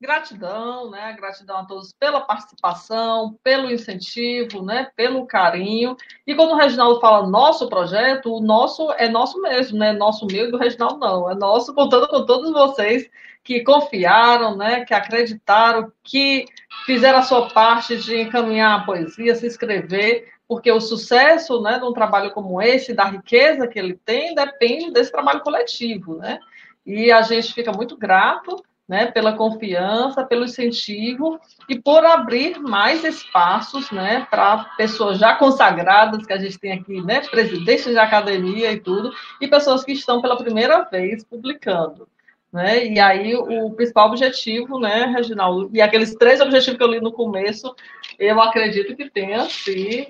Gratidão, 0.00 0.90
né? 0.90 1.14
Gratidão 1.14 1.58
a 1.58 1.64
todos 1.64 1.92
pela 1.92 2.20
participação, 2.20 3.38
pelo 3.42 3.70
incentivo, 3.70 4.62
né? 4.62 4.90
Pelo 4.94 5.26
carinho. 5.26 5.96
E 6.26 6.34
quando 6.34 6.52
o 6.52 6.56
Reginaldo 6.56 7.00
fala 7.00 7.26
nosso 7.26 7.68
projeto, 7.68 8.34
o 8.34 8.40
nosso 8.40 8.92
é 8.92 9.08
nosso 9.08 9.40
mesmo, 9.40 9.78
né? 9.78 9.92
Nosso 9.92 10.26
meu 10.26 10.48
e 10.48 10.50
do 10.50 10.58
Reginaldo 10.58 10.98
não, 10.98 11.30
é 11.30 11.34
nosso 11.34 11.74
contando 11.74 12.08
com 12.08 12.26
todos 12.26 12.52
vocês 12.52 13.08
que 13.42 13.62
confiaram, 13.62 14.56
né? 14.56 14.84
Que 14.84 14.92
acreditaram, 14.92 15.90
que 16.04 16.44
fizeram 16.84 17.18
a 17.20 17.22
sua 17.22 17.48
parte 17.48 17.96
de 17.96 18.20
encaminhar 18.20 18.80
a 18.80 18.84
poesia, 18.84 19.34
se 19.34 19.46
inscrever, 19.46 20.32
porque 20.46 20.70
o 20.70 20.80
sucesso, 20.80 21.62
né? 21.62 21.78
De 21.78 21.84
um 21.84 21.92
trabalho 21.92 22.32
como 22.32 22.60
esse, 22.60 22.92
da 22.92 23.04
riqueza 23.04 23.66
que 23.66 23.78
ele 23.78 23.94
tem, 24.04 24.34
depende 24.34 24.90
desse 24.90 25.10
trabalho 25.10 25.40
coletivo, 25.40 26.16
né? 26.16 26.38
E 26.84 27.10
a 27.10 27.22
gente 27.22 27.52
fica 27.54 27.72
muito 27.72 27.96
grato 27.96 28.62
né, 28.88 29.06
pela 29.06 29.32
confiança, 29.32 30.24
pelo 30.24 30.44
incentivo 30.44 31.40
e 31.68 31.78
por 31.78 32.04
abrir 32.04 32.58
mais 32.60 33.02
espaços 33.04 33.90
né, 33.90 34.26
para 34.30 34.64
pessoas 34.76 35.18
já 35.18 35.34
consagradas, 35.34 36.24
que 36.24 36.32
a 36.32 36.38
gente 36.38 36.58
tem 36.58 36.72
aqui, 36.72 37.02
né, 37.02 37.20
presidentes 37.20 37.86
de 37.86 37.98
academia 37.98 38.72
e 38.72 38.78
tudo, 38.78 39.12
e 39.40 39.48
pessoas 39.48 39.84
que 39.84 39.92
estão 39.92 40.22
pela 40.22 40.36
primeira 40.36 40.82
vez 40.84 41.24
publicando. 41.24 42.08
Né? 42.52 42.86
E 42.86 43.00
aí 43.00 43.34
o 43.34 43.70
principal 43.72 44.08
objetivo, 44.08 44.78
né, 44.78 45.12
Reginaldo, 45.14 45.68
e 45.72 45.82
aqueles 45.82 46.14
três 46.14 46.40
objetivos 46.40 46.78
que 46.78 46.84
eu 46.84 46.90
li 46.90 47.00
no 47.00 47.12
começo, 47.12 47.74
eu 48.18 48.40
acredito 48.40 48.96
que 48.96 49.10
tenha 49.10 49.40
se, 49.46 50.08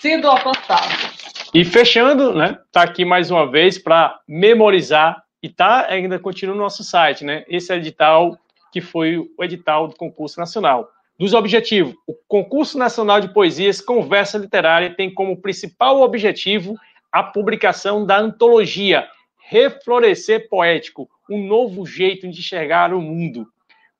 sido 0.00 0.28
alcançado. 0.28 1.44
E 1.52 1.62
fechando, 1.64 2.34
né, 2.34 2.58
tá 2.72 2.82
aqui 2.82 3.04
mais 3.04 3.30
uma 3.30 3.48
vez 3.48 3.78
para 3.78 4.18
memorizar 4.26 5.23
e 5.44 5.50
tá 5.50 5.88
ainda 5.90 6.18
continua 6.18 6.54
no 6.54 6.62
nosso 6.62 6.82
site, 6.82 7.22
né? 7.22 7.44
Esse 7.46 7.70
edital 7.70 8.38
que 8.72 8.80
foi 8.80 9.18
o 9.18 9.44
edital 9.44 9.86
do 9.86 9.94
concurso 9.94 10.40
nacional. 10.40 10.88
Dos 11.18 11.34
objetivos, 11.34 11.94
o 12.06 12.14
concurso 12.26 12.78
nacional 12.78 13.20
de 13.20 13.28
poesias 13.28 13.78
Conversa 13.78 14.38
Literária 14.38 14.96
tem 14.96 15.12
como 15.12 15.36
principal 15.42 16.00
objetivo 16.00 16.78
a 17.12 17.22
publicação 17.22 18.06
da 18.06 18.18
antologia 18.18 19.06
Reflorescer 19.36 20.48
Poético, 20.48 21.10
um 21.28 21.46
novo 21.46 21.84
jeito 21.84 22.26
de 22.26 22.38
enxergar 22.38 22.94
o 22.94 23.02
mundo. 23.02 23.46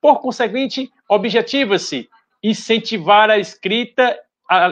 Por 0.00 0.22
conseguinte, 0.22 0.90
objetiva-se 1.06 2.08
incentivar 2.42 3.28
a 3.28 3.38
escrita 3.38 4.18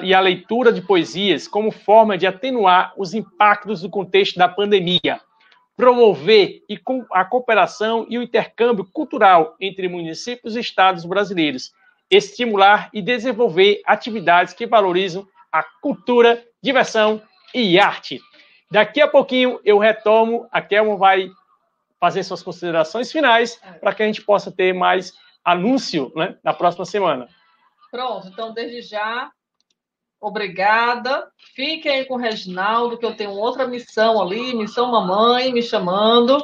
e 0.03 0.14
a 0.14 0.20
leitura 0.20 0.73
de 0.73 0.81
poesias 0.81 1.47
como 1.47 1.70
forma 1.70 2.16
de 2.16 2.27
atenuar 2.27 2.95
os 2.97 3.12
impactos 3.12 3.83
do 3.83 3.91
contexto 3.91 4.39
da 4.39 4.49
pandemia 4.49 5.20
promover 5.83 6.62
a 7.11 7.24
cooperação 7.24 8.07
e 8.09 8.16
o 8.16 8.22
intercâmbio 8.22 8.85
cultural 8.85 9.57
entre 9.61 9.89
municípios 9.89 10.55
e 10.55 10.61
estados 10.61 11.05
brasileiros, 11.05 11.72
estimular 12.09 12.89
e 12.93 13.03
desenvolver 13.03 13.83
atividades 13.85 14.55
que 14.55 14.64
valorizam 14.64 15.26
a 15.51 15.61
cultura, 15.61 16.41
diversão 16.62 17.20
e 17.53 17.80
arte. 17.80 18.20
Daqui 18.70 19.01
a 19.01 19.09
pouquinho 19.09 19.59
eu 19.64 19.76
retomo, 19.76 20.47
a 20.53 20.62
Kelma 20.62 20.97
vai 20.97 21.28
fazer 21.99 22.22
suas 22.22 22.45
considerações 22.45 23.11
finais 23.11 23.61
para 23.80 23.93
que 23.93 24.05
a 24.05 24.07
gente 24.07 24.22
possa 24.22 24.53
ter 24.53 24.72
mais 24.72 25.12
anúncio 25.45 26.12
né, 26.14 26.39
na 26.45 26.55
próxima 26.55 26.85
semana. 26.85 27.26
Pronto, 27.91 28.28
então 28.28 28.55
desde 28.55 28.83
já 28.83 29.33
Obrigada. 30.23 31.27
Fiquem 31.57 31.91
aí 31.91 32.05
com 32.05 32.14
o 32.14 32.16
Reginaldo, 32.18 32.97
que 32.97 33.05
eu 33.05 33.16
tenho 33.16 33.33
outra 33.33 33.66
missão 33.66 34.23
ali, 34.23 34.55
missão 34.55 34.89
mamãe, 34.89 35.53
me 35.53 35.61
chamando, 35.61 36.39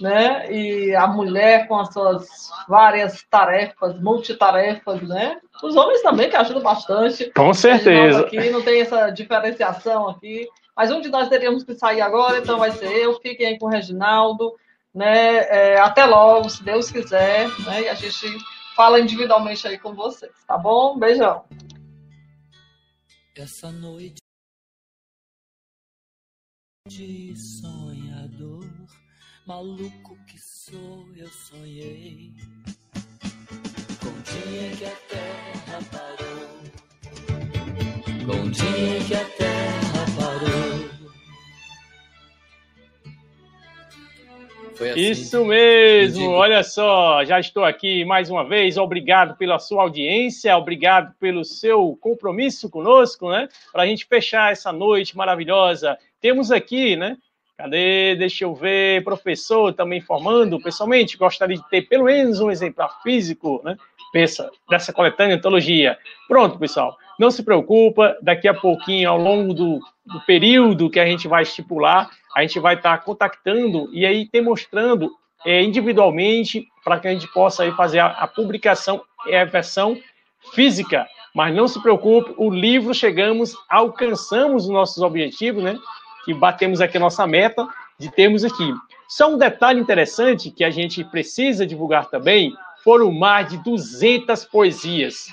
né? 0.00 0.52
E 0.52 0.92
a 0.96 1.06
mulher 1.06 1.68
com 1.68 1.78
as 1.78 1.92
suas 1.92 2.50
várias 2.68 3.22
tarefas, 3.30 3.94
multitarefas, 4.00 5.00
né? 5.02 5.38
Os 5.62 5.76
homens 5.76 6.02
também, 6.02 6.28
que 6.28 6.34
ajudam 6.34 6.60
bastante. 6.60 7.30
Com 7.30 7.54
certeza. 7.54 8.22
Aqui 8.22 8.50
não 8.50 8.62
tem 8.62 8.80
essa 8.80 9.10
diferenciação 9.10 10.08
aqui. 10.08 10.48
Mas 10.76 10.90
um 10.90 11.00
de 11.00 11.08
nós 11.08 11.28
teríamos 11.28 11.62
que 11.62 11.74
sair 11.74 12.00
agora, 12.00 12.38
então 12.38 12.58
vai 12.58 12.72
ser 12.72 12.90
eu. 12.90 13.14
Fiquem 13.20 13.46
aí 13.46 13.58
com 13.60 13.66
o 13.66 13.70
Reginaldo. 13.70 14.52
Né? 14.92 15.36
É, 15.48 15.78
até 15.78 16.04
logo, 16.04 16.50
se 16.50 16.64
Deus 16.64 16.90
quiser. 16.90 17.48
Né? 17.60 17.82
E 17.82 17.88
a 17.88 17.94
gente 17.94 18.26
fala 18.74 18.98
individualmente 18.98 19.68
aí 19.68 19.78
com 19.78 19.94
vocês, 19.94 20.32
tá 20.48 20.58
bom? 20.58 20.98
Beijão. 20.98 21.44
Essa 23.42 23.72
noite 23.72 24.20
de 26.86 27.34
sonhador, 27.34 28.70
maluco 29.46 30.14
que 30.26 30.38
sou, 30.38 31.10
eu 31.16 31.26
sonhei 31.30 32.34
com 33.98 34.08
o 34.08 34.22
dia 34.24 34.76
que 34.76 34.84
a 34.84 34.96
terra 35.08 35.78
parou, 35.90 36.50
com 38.26 38.42
o 38.46 38.50
dia 38.50 39.04
que 39.08 39.14
a 39.14 39.24
terra 39.38 40.04
parou. 40.18 40.89
Assim. 44.84 45.10
Isso 45.10 45.44
mesmo, 45.44 46.30
olha 46.30 46.62
só, 46.62 47.24
já 47.24 47.38
estou 47.38 47.64
aqui 47.64 48.04
mais 48.04 48.30
uma 48.30 48.44
vez. 48.44 48.78
Obrigado 48.78 49.36
pela 49.36 49.58
sua 49.58 49.82
audiência, 49.82 50.56
obrigado 50.56 51.14
pelo 51.20 51.44
seu 51.44 51.98
compromisso 52.00 52.70
conosco, 52.70 53.30
né? 53.30 53.48
Para 53.72 53.82
a 53.82 53.86
gente 53.86 54.06
fechar 54.06 54.52
essa 54.52 54.72
noite 54.72 55.16
maravilhosa. 55.16 55.98
Temos 56.20 56.50
aqui, 56.50 56.96
né? 56.96 57.16
Cadê? 57.56 58.16
Deixa 58.16 58.44
eu 58.44 58.54
ver, 58.54 59.04
professor 59.04 59.74
também 59.74 60.00
formando. 60.00 60.58
Pessoalmente, 60.62 61.18
gostaria 61.18 61.56
de 61.56 61.68
ter 61.68 61.82
pelo 61.82 62.04
menos 62.04 62.40
um 62.40 62.50
exemplar 62.50 63.02
físico, 63.02 63.60
né? 63.62 63.76
Pensa, 64.12 64.50
dessa 64.68 64.92
coletânea 64.92 65.36
antologia. 65.36 65.98
Pronto, 66.26 66.58
pessoal. 66.58 66.96
Não 67.20 67.30
se 67.30 67.42
preocupa, 67.42 68.16
daqui 68.22 68.48
a 68.48 68.54
pouquinho, 68.54 69.10
ao 69.10 69.18
longo 69.18 69.52
do, 69.52 69.78
do 70.06 70.20
período 70.26 70.88
que 70.88 70.98
a 70.98 71.04
gente 71.04 71.28
vai 71.28 71.42
estipular, 71.42 72.08
a 72.34 72.40
gente 72.40 72.58
vai 72.58 72.76
estar 72.76 72.96
contactando 73.04 73.90
e 73.92 74.06
aí 74.06 74.26
demonstrando 74.32 75.10
é, 75.44 75.62
individualmente 75.62 76.66
para 76.82 76.98
que 76.98 77.08
a 77.08 77.12
gente 77.12 77.28
possa 77.28 77.62
aí 77.62 77.72
fazer 77.72 77.98
a, 77.98 78.06
a 78.06 78.26
publicação 78.26 79.02
e 79.26 79.36
a 79.36 79.44
versão 79.44 79.98
física. 80.54 81.06
Mas 81.34 81.54
não 81.54 81.68
se 81.68 81.78
preocupe, 81.82 82.32
o 82.38 82.48
livro 82.48 82.94
chegamos, 82.94 83.54
alcançamos 83.68 84.64
os 84.64 84.70
nossos 84.70 85.02
objetivos, 85.02 85.62
né? 85.62 85.78
Que 86.24 86.32
batemos 86.32 86.80
aqui 86.80 86.96
a 86.96 87.00
nossa 87.00 87.26
meta 87.26 87.68
de 87.98 88.10
termos 88.10 88.46
aqui. 88.46 88.72
Só 89.06 89.30
um 89.30 89.36
detalhe 89.36 89.78
interessante 89.78 90.50
que 90.50 90.64
a 90.64 90.70
gente 90.70 91.04
precisa 91.04 91.66
divulgar 91.66 92.06
também, 92.06 92.56
foram 92.82 93.12
mais 93.12 93.50
de 93.50 93.58
200 93.58 94.46
poesias. 94.46 95.28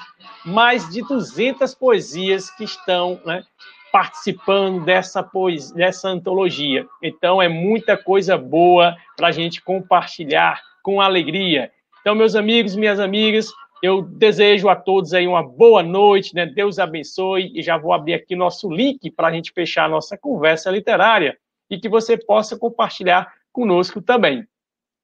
Mais 0.48 0.90
de 0.90 1.02
200 1.02 1.76
poesias 1.76 2.50
que 2.50 2.64
estão 2.64 3.20
né, 3.26 3.44
participando 3.92 4.86
dessa, 4.86 5.22
poesia, 5.22 5.76
dessa 5.76 6.08
antologia. 6.08 6.88
Então, 7.04 7.42
é 7.42 7.50
muita 7.50 7.98
coisa 7.98 8.38
boa 8.38 8.96
para 9.16 9.28
a 9.28 9.32
gente 9.32 9.62
compartilhar 9.62 10.62
com 10.82 11.02
alegria. 11.02 11.70
Então, 12.00 12.16
meus 12.16 12.34
amigos 12.34 12.78
minhas 12.78 12.98
amigas, 12.98 13.52
eu 13.84 14.02
desejo 14.02 14.70
a 14.70 14.76
todos 14.76 15.14
aí 15.14 15.28
uma 15.28 15.44
boa 15.44 15.84
noite, 15.84 16.34
né? 16.34 16.46
Deus 16.46 16.80
abençoe 16.80 17.52
e 17.54 17.62
já 17.62 17.78
vou 17.78 17.92
abrir 17.92 18.14
aqui 18.14 18.36
nosso 18.36 18.72
link 18.72 19.12
para 19.12 19.28
a 19.28 19.32
gente 19.32 19.52
fechar 19.52 19.86
a 19.86 19.90
nossa 19.90 20.18
conversa 20.18 20.72
literária 20.72 21.38
e 21.70 21.78
que 21.78 21.90
você 21.90 22.18
possa 22.18 22.58
compartilhar 22.58 23.34
conosco 23.52 24.02
também. 24.02 24.48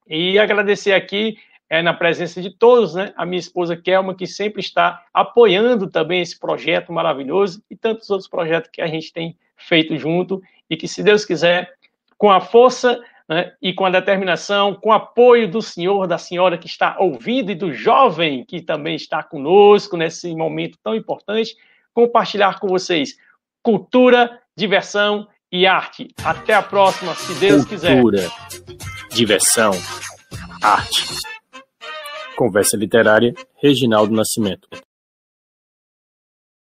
E 0.08 0.38
agradecer 0.38 0.92
aqui 0.92 1.36
é, 1.68 1.82
na 1.82 1.94
presença 1.94 2.40
de 2.40 2.50
todos, 2.50 2.94
né? 2.94 3.12
A 3.16 3.24
minha 3.24 3.38
esposa 3.38 3.76
Kelma, 3.76 4.14
que 4.14 4.26
sempre 4.26 4.60
está 4.60 5.04
apoiando 5.12 5.88
também 5.88 6.20
esse 6.20 6.38
projeto 6.38 6.92
maravilhoso 6.92 7.62
e 7.70 7.76
tantos 7.76 8.10
outros 8.10 8.28
projetos 8.28 8.70
que 8.72 8.82
a 8.82 8.86
gente 8.86 9.12
tem 9.12 9.36
feito 9.56 9.96
junto 9.96 10.42
e 10.68 10.76
que, 10.76 10.86
se 10.86 11.02
Deus 11.02 11.24
quiser, 11.24 11.74
com 12.16 12.30
a 12.30 12.40
força 12.40 13.00
né, 13.28 13.52
e 13.60 13.72
com 13.72 13.84
a 13.84 13.90
determinação, 13.90 14.74
com 14.74 14.90
o 14.90 14.92
apoio 14.92 15.50
do 15.50 15.62
senhor, 15.62 16.06
da 16.06 16.18
senhora 16.18 16.58
que 16.58 16.66
está 16.66 16.96
ouvindo 16.98 17.50
e 17.50 17.54
do 17.54 17.72
jovem 17.72 18.44
que 18.44 18.60
também 18.60 18.94
está 18.94 19.22
conosco 19.22 19.96
nesse 19.96 20.34
momento 20.34 20.78
tão 20.82 20.94
importante, 20.94 21.56
compartilhar 21.92 22.60
com 22.60 22.68
vocês 22.68 23.16
cultura, 23.62 24.40
diversão 24.54 25.26
e 25.50 25.66
arte. 25.66 26.08
Até 26.22 26.52
a 26.52 26.62
próxima, 26.62 27.14
se 27.14 27.32
Deus 27.34 27.64
cultura, 27.64 27.68
quiser. 27.68 28.00
Cultura, 28.00 28.32
diversão, 29.10 29.72
arte. 30.62 31.33
Conversa 32.36 32.76
Literária, 32.76 33.32
Reginaldo 33.62 34.14
Nascimento. 34.14 34.68